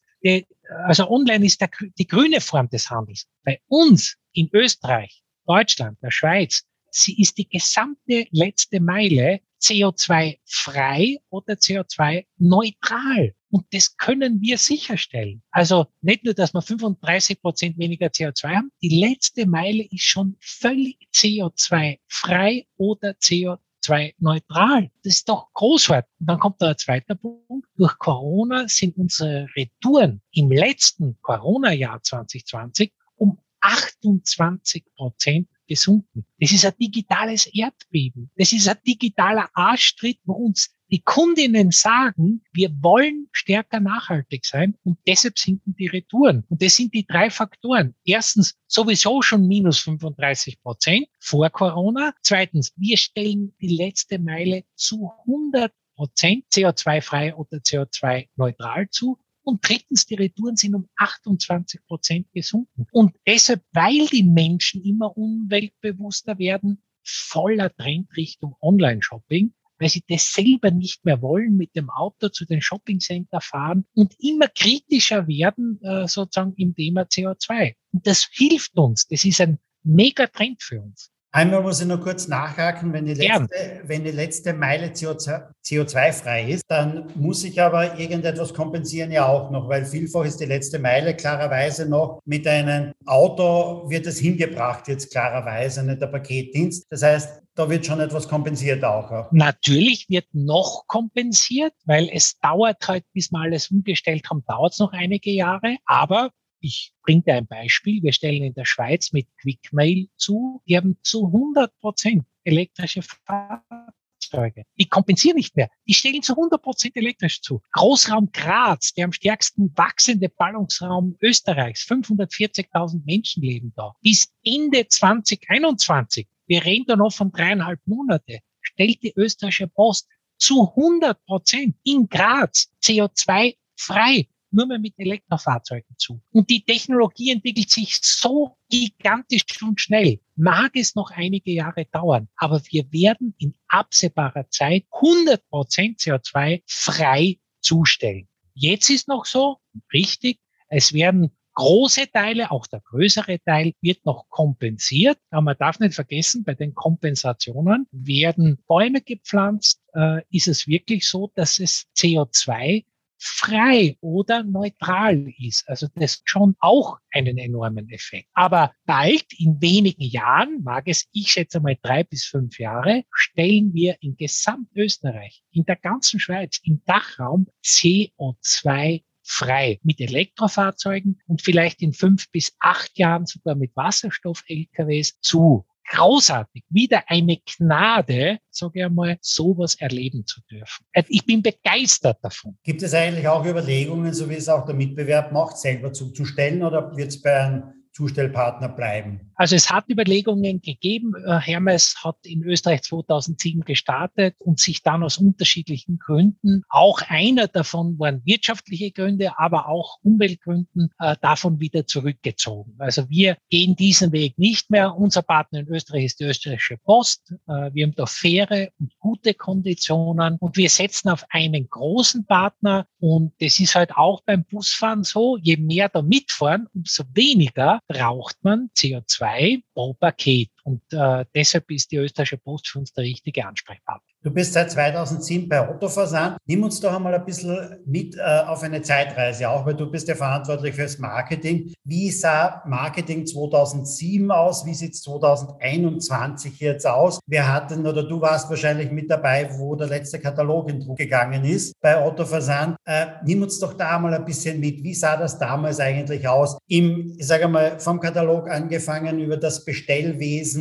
also 0.70 1.10
online 1.10 1.46
ist 1.46 1.62
der, 1.62 1.70
die 1.98 2.08
grüne 2.08 2.42
Form 2.42 2.70
des 2.70 2.90
Handels. 2.90 3.28
Bei 3.44 3.60
uns 3.68 4.16
in 4.34 4.50
Österreich, 4.54 5.24
Deutschland, 5.46 5.98
der 6.02 6.12
Schweiz, 6.12 6.64
sie 6.92 7.20
ist 7.22 7.38
die 7.38 7.48
gesamte 7.48 8.26
letzte 8.32 8.80
Meile 8.80 9.42
CO2 9.62 10.38
frei 10.46 11.18
oder 11.30 11.54
CO2 11.54 12.26
neutral. 12.38 13.34
Und 13.50 13.66
das 13.72 13.96
können 13.96 14.42
wir 14.42 14.58
sicherstellen. 14.58 15.42
Also 15.52 15.88
nicht 16.02 16.26
nur, 16.26 16.34
dass 16.34 16.54
wir 16.54 16.62
35 16.62 17.42
Prozent 17.42 17.78
weniger 17.78 18.08
CO2 18.08 18.56
haben, 18.56 18.72
die 18.82 19.00
letzte 19.00 19.46
Meile 19.46 19.84
ist 19.84 20.04
schon 20.04 20.36
völlig 20.40 20.98
CO2 21.14 22.00
frei 22.08 22.68
oder 22.76 23.12
CO2 23.12 23.60
CO2-neutral. 23.84 24.92
Das 25.04 25.16
ist 25.16 25.30
doch 25.30 25.48
großartig. 25.54 26.12
Und 26.20 26.30
dann 26.30 26.40
kommt 26.40 26.62
da 26.62 26.70
ein 26.70 26.78
zweiter 26.78 27.16
Punkt. 27.16 27.68
Durch 27.76 27.98
Corona 27.98 28.68
sind 28.68 28.98
unsere 28.98 29.48
Retouren 29.56 30.22
im 30.32 30.52
letzten 30.52 31.18
Corona-Jahr 31.22 32.02
2020 32.02 32.92
um 33.16 33.40
28 33.62 34.86
Prozent 34.96 35.50
gesunken. 35.68 36.26
Das 36.40 36.52
ist 36.52 36.66
ein 36.66 36.74
digitales 36.80 37.48
Erdbeben. 37.54 38.32
Das 38.36 38.52
ist 38.52 38.68
ein 38.68 38.78
digitaler 38.86 39.50
Arschtritt, 39.54 40.20
wo 40.26 40.34
uns 40.34 40.74
die 40.90 41.02
Kundinnen 41.02 41.72
sagen, 41.72 42.44
wir 42.54 42.72
wollen 42.82 43.28
stärker 43.34 43.80
nachhaltig 43.80 44.46
sein 44.46 44.76
und 44.84 44.98
deshalb 45.06 45.38
sinken 45.38 45.76
die 45.76 45.88
Retouren. 45.88 46.46
Und 46.50 46.62
das 46.62 46.76
sind 46.76 46.94
die 46.94 47.06
drei 47.06 47.30
Faktoren. 47.30 47.94
Erstens 48.06 48.56
sowieso 48.68 49.22
schon 49.22 49.48
minus 49.48 49.80
35 49.80 50.62
Prozent 50.62 51.08
vor 51.20 51.50
Corona. 51.50 52.14
Zweitens, 52.22 52.72
wir 52.78 52.98
stellen 52.98 53.54
die 53.60 53.76
letzte 53.76 54.20
Meile 54.20 54.64
zu 54.76 55.12
100 55.26 55.74
Prozent 55.96 56.46
CO2-frei 56.54 57.36
oder 57.36 57.58
CO2-neutral 57.58 58.90
zu. 58.90 59.18
Und 59.48 59.68
drittens, 59.68 60.06
die 60.06 60.16
Retouren 60.16 60.58
sind 60.58 60.76
um 60.76 60.90
28 60.98 61.80
Prozent 61.86 62.28
gesunken. 62.34 62.86
Und 62.92 63.16
deshalb, 63.26 63.64
weil 63.72 64.06
die 64.08 64.24
Menschen 64.24 64.84
immer 64.84 65.16
umweltbewusster 65.16 66.38
werden, 66.38 66.84
voller 67.02 67.74
Trend 67.74 68.10
Richtung 68.18 68.56
Online-Shopping 68.62 69.54
weil 69.80 69.90
sie 69.90 70.04
das 70.08 70.34
selber 70.34 70.72
nicht 70.72 71.06
mehr 71.06 71.22
wollen, 71.22 71.56
mit 71.56 71.76
dem 71.76 71.92
Auto 71.92 72.30
zu 72.30 72.46
den 72.46 72.62
Shoppingcenter 72.62 73.42
fahren 73.42 73.86
und 73.94 74.16
immer 74.20 74.48
kritischer 74.48 75.28
werden, 75.28 75.80
äh, 75.84 76.08
sozusagen 76.08 76.56
im 76.56 76.74
Thema 76.74 77.02
CO2. 77.04 77.76
Und 77.94 78.08
das 78.08 78.28
hilft 78.32 78.76
uns. 78.76 79.08
Das 79.08 79.24
ist 79.24 79.40
ein 79.40 79.60
mega 79.84 80.26
Trend 80.26 80.64
für 80.64 80.82
uns. 80.82 81.12
Einmal 81.32 81.62
muss 81.62 81.82
ich 81.82 81.88
noch 81.88 82.02
kurz 82.02 82.28
nachhaken, 82.28 82.94
wenn 82.94 83.06
die 83.06 83.14
letzte, 83.14 83.82
wenn 83.84 84.04
die 84.04 84.12
letzte 84.12 84.54
Meile 84.54 84.88
CO2-frei 84.88 86.50
ist, 86.50 86.64
dann 86.68 87.12
muss 87.16 87.44
ich 87.44 87.62
aber 87.62 88.00
irgendetwas 88.00 88.54
kompensieren 88.54 89.12
ja 89.12 89.28
auch 89.28 89.52
noch, 89.52 89.68
weil 89.68 89.86
vielfach 89.86 90.24
ist 90.26 90.40
die 90.40 90.46
letzte 90.46 90.80
Meile 90.80 91.16
klarerweise 91.16 91.88
noch 91.88 92.22
mit 92.26 92.48
einem 92.48 92.94
Auto 93.06 93.90
wird 93.90 94.08
es 94.08 94.20
hingebracht, 94.20 94.88
jetzt 94.88 95.12
klarerweise, 95.12 95.84
nicht 95.84 96.02
der 96.02 96.08
Paketdienst. 96.08 96.88
Das 96.90 97.04
heißt, 97.04 97.42
da 97.56 97.70
wird 97.70 97.86
schon 97.86 98.00
etwas 98.00 98.28
kompensiert 98.28 98.84
auch. 98.84 99.32
Natürlich 99.32 100.06
wird 100.10 100.28
noch 100.32 100.86
kompensiert, 100.88 101.74
weil 101.86 102.10
es 102.14 102.38
dauert 102.40 102.88
halt, 102.88 103.04
bis 103.14 103.32
wir 103.32 103.40
alles 103.40 103.70
umgestellt 103.70 104.30
haben, 104.30 104.44
dauert 104.48 104.74
es 104.74 104.80
noch 104.80 104.94
einige 104.94 105.32
Jahre. 105.32 105.78
Aber 105.86 106.30
ich 106.60 106.94
bringe 107.04 107.24
dir 107.24 107.36
ein 107.36 107.48
Beispiel. 107.48 108.02
Wir 108.04 108.14
stellen 108.14 108.44
in 108.44 108.54
der 108.54 108.66
Schweiz 108.66 109.12
mit 109.12 109.28
Quickmail 109.38 110.08
zu. 110.18 110.62
Die 110.68 110.78
haben 110.78 110.98
zu 111.04 111.28
100 111.28 111.78
Prozent 111.80 112.26
elektrische 112.44 113.02
Fahrzeuge. 113.02 114.64
Die 114.80 114.88
kompensieren 114.88 115.36
nicht 115.36 115.56
mehr. 115.56 115.70
Die 115.88 115.94
stellen 115.94 116.22
zu 116.22 116.34
100 116.34 116.62
Prozent 116.62 116.96
elektrisch 116.96 117.42
zu. 117.42 117.62
Großraum 117.72 118.32
Graz, 118.32 118.94
der 118.94 119.06
am 119.06 119.14
stärksten 119.14 119.72
wachsende 119.76 120.30
Ballungsraum 120.30 121.18
Österreichs. 121.22 121.84
540.000 121.84 123.02
Menschen 123.06 123.44
leben 123.44 123.74
da. 123.76 123.96
Bis 124.02 124.34
Ende 124.44 124.88
2021, 124.88 126.28
wir 126.48 126.66
reden 126.66 126.86
da 126.88 126.96
noch 126.96 127.14
von 127.14 127.32
dreieinhalb 127.32 127.80
Monate, 127.86 128.40
stellt 128.62 129.02
die 129.04 129.14
österreichische 129.16 129.68
Post 129.68 130.08
zu 130.38 130.70
100 130.76 131.24
Prozent 131.26 131.76
in 131.84 132.08
Graz 132.08 132.72
CO2 132.84 133.56
frei 133.76 134.28
nur 134.52 134.68
mehr 134.68 134.80
mit 134.80 134.94
Elektrofahrzeugen 134.98 135.96
zu. 135.98 136.22
Und 136.32 136.50
die 136.50 136.64
Technologie 136.64 137.32
entwickelt 137.32 137.70
sich 137.70 137.98
so 138.02 138.58
gigantisch 138.70 139.46
und 139.62 139.80
schnell. 139.80 140.20
Mag 140.36 140.72
es 140.76 140.96
noch 140.96 141.12
einige 141.12 141.52
Jahre 141.52 141.86
dauern, 141.86 142.28
aber 142.36 142.62
wir 142.70 142.92
werden 142.92 143.34
in 143.40 143.54
absehbarer 143.68 144.50
Zeit 144.50 144.86
100 144.92 145.48
Prozent 145.50 146.00
CO2 146.00 146.62
frei 146.66 147.38
zustellen. 147.60 148.28
Jetzt 148.54 148.90
ist 148.90 149.08
noch 149.08 149.26
so, 149.26 149.58
richtig, 149.94 150.40
es 150.70 150.94
werden 150.94 151.32
große 151.58 152.12
Teile, 152.12 152.52
auch 152.52 152.68
der 152.68 152.82
größere 152.82 153.40
Teil 153.44 153.74
wird 153.82 154.06
noch 154.06 154.30
kompensiert. 154.30 155.18
Aber 155.32 155.42
man 155.42 155.56
darf 155.58 155.80
nicht 155.80 155.96
vergessen, 155.96 156.44
bei 156.44 156.54
den 156.54 156.76
Kompensationen 156.76 157.88
werden 157.92 158.60
Bäume 158.68 159.02
gepflanzt. 159.02 159.82
Äh, 159.94 160.22
ist 160.30 160.48
es 160.48 160.68
wirklich 160.68 161.08
so, 161.08 161.32
dass 161.36 161.60
es 161.60 161.88
CO2 161.98 162.86
frei 163.20 163.98
oder 164.02 164.44
neutral 164.44 165.28
ist. 165.40 165.68
Also 165.68 165.88
das 165.96 166.22
schon 166.26 166.56
auch 166.60 166.98
einen 167.12 167.38
enormen 167.38 167.90
Effekt. 167.90 168.28
Aber 168.34 168.74
bald, 168.86 169.26
in 169.38 169.62
wenigen 169.62 170.04
Jahren, 170.04 170.64
mag 170.64 170.88
es, 170.88 171.08
ich 171.12 171.32
schätze 171.32 171.60
mal 171.60 171.78
drei 171.82 172.04
bis 172.04 172.26
fünf 172.26 172.60
Jahre, 172.60 173.04
stellen 173.12 173.74
wir 173.74 173.98
in 174.02 174.16
Gesamtösterreich, 174.16 175.44
in 175.52 175.66
der 175.66 175.78
ganzen 175.78 176.20
Schweiz, 176.20 176.60
im 176.64 176.82
Dachraum 176.86 177.48
CO2 177.64 179.04
frei 179.24 179.80
mit 179.84 180.00
Elektrofahrzeugen 180.00 181.22
und 181.28 181.42
vielleicht 181.42 181.82
in 181.82 181.94
fünf 181.94 182.32
bis 182.32 182.56
acht 182.60 182.98
Jahren 182.98 183.26
sogar 183.26 183.56
mit 183.56 183.76
Wasserstoff-LKWs 183.76 185.20
zu 185.20 185.66
großartig, 185.88 186.64
wieder 186.70 187.04
eine 187.08 187.38
Gnade, 187.38 188.40
sage 188.50 188.80
ich 188.80 188.86
einmal, 188.86 189.18
sowas 189.22 189.76
erleben 189.76 190.26
zu 190.26 190.42
dürfen. 190.50 190.86
Äh, 190.92 191.04
ich 191.08 191.26
bin 191.26 191.42
begeistert 191.42 192.18
davon. 192.22 192.58
Gibt 192.64 192.84
es 192.84 192.94
eigentlich 192.94 193.28
auch 193.28 193.46
Überlegungen, 193.46 194.14
so 194.14 194.30
wie 194.30 194.36
es 194.36 194.50
auch 194.50 194.66
der 194.66 194.76
Mitbewerb 194.76 195.32
macht, 195.32 195.58
selber 195.58 195.94
zuzustellen 195.94 196.64
oder 196.64 196.96
wird 196.96 197.10
es 197.10 197.22
bei 197.22 197.40
einem 197.40 197.64
Zustellpartner 197.98 198.70
bleiben? 198.70 199.32
Also 199.34 199.56
es 199.56 199.72
hat 199.72 199.90
Überlegungen 199.90 200.62
gegeben. 200.62 201.14
Äh, 201.26 201.40
Hermes 201.40 201.96
hat 202.04 202.18
in 202.24 202.44
Österreich 202.44 202.84
2007 202.84 203.62
gestartet 203.62 204.36
und 204.38 204.60
sich 204.60 204.84
dann 204.84 205.04
aus 205.04 205.18
unterschiedlichen 205.18 205.98
Gründen, 205.98 206.64
auch 206.70 207.02
einer 207.08 207.48
davon 207.48 207.98
waren 207.98 208.22
wirtschaftliche 208.24 208.92
Gründe, 208.92 209.40
aber 209.40 209.68
auch 209.68 209.98
Umweltgründen, 210.04 210.92
äh, 211.00 211.16
davon 211.22 211.60
wieder 211.60 211.88
zurückgezogen. 211.88 212.76
Also 212.78 213.10
wir 213.10 213.38
gehen 213.50 213.76
diesen 213.76 214.12
Weg 214.12 214.38
nicht 214.38 214.70
mehr. 214.70 214.96
Unser 214.96 215.24
Partner 215.24 215.60
in 215.60 215.68
Österreich 215.68 216.06
ist 216.06 216.20
die 216.20 216.26
österreichische 216.26 216.78
Post. 216.78 217.34
Äh, 217.48 217.74
wir 217.74 217.88
haben 217.88 217.96
da 217.96 218.06
faire 218.06 218.70
und 218.80 218.92
gute 219.00 219.34
Konditionen 219.34 220.38
und 220.40 220.56
wir 220.56 220.70
setzen 220.70 221.10
auf 221.10 221.26
einen 221.30 221.68
großen 221.68 222.28
Partner 222.28 222.86
und 223.00 223.34
das 223.40 223.60
ist 223.60 223.74
halt 223.74 223.92
auch 223.96 224.22
beim 224.24 224.46
Busfahren 224.46 225.04
so. 225.04 225.38
Je 225.38 225.58
mehr 225.58 225.90
da 225.90 226.04
mitfahren, 226.04 226.68
umso 226.74 227.04
weniger 227.14 227.82
braucht 227.88 228.44
man 228.44 228.70
CO2 228.76 229.64
pro 229.74 229.94
Paket. 229.94 230.50
Und 230.68 230.82
äh, 230.92 231.24
deshalb 231.34 231.72
ist 231.72 231.94
die 231.94 231.96
österreichische 231.96 232.38
Post 232.38 232.68
für 232.68 232.80
uns 232.80 232.92
der 232.92 233.06
richtige 233.06 233.48
Ansprechpartner. 233.48 234.04
Du 234.28 234.34
bist 234.34 234.52
seit 234.52 234.70
2007 234.70 235.48
bei 235.48 235.70
Otto 235.70 235.88
Versand. 235.88 236.38
Nimm 236.46 236.64
uns 236.64 236.82
doch 236.82 236.94
einmal 236.94 237.16
ein 237.16 237.24
bisschen 237.24 237.78
mit 237.86 238.18
äh, 238.18 238.20
auf 238.46 238.62
eine 238.62 238.82
Zeitreise, 238.82 239.48
auch 239.48 239.66
weil 239.66 239.76
du 239.76 239.90
bist 239.90 240.10
ja 240.10 240.16
verantwortlich 240.16 240.76
fürs 240.76 240.98
Marketing. 240.98 241.72
Wie 241.86 242.12
sah 242.12 242.62
Marketing 242.66 243.26
2007 243.26 244.30
aus? 244.30 244.66
Wie 244.66 244.74
sieht 244.74 244.96
es 244.96 245.04
2021 245.04 246.60
jetzt 246.60 246.86
aus? 246.86 247.22
Wir 247.26 247.48
hatten, 247.48 247.88
oder 247.88 248.04
du 248.04 248.20
warst 248.20 248.50
wahrscheinlich 248.50 248.92
mit 248.92 249.10
dabei, 249.10 249.50
wo 249.58 249.76
der 249.76 249.88
letzte 249.88 250.20
Katalog 250.20 250.70
in 250.70 250.82
Druck 250.82 250.98
gegangen 250.98 251.46
ist 251.46 251.80
bei 251.80 252.04
Otto 252.06 252.26
Versand. 252.26 252.76
Äh, 252.84 253.06
nimm 253.24 253.44
uns 253.44 253.60
doch 253.60 253.76
da 253.76 253.98
mal 253.98 254.14
ein 254.14 254.26
bisschen 254.26 254.60
mit. 254.60 254.84
Wie 254.84 254.94
sah 254.94 255.16
das 255.16 255.40
damals 255.40 255.80
eigentlich 255.80 256.28
aus? 256.28 256.58
Im, 256.68 257.16
ich 257.18 257.26
sage 257.26 257.48
mal, 257.48 257.80
vom 257.80 258.02
Katalog 258.02 258.50
angefangen 258.50 259.20
über 259.20 259.38
das 259.38 259.64
Bestellwesen. 259.64 260.57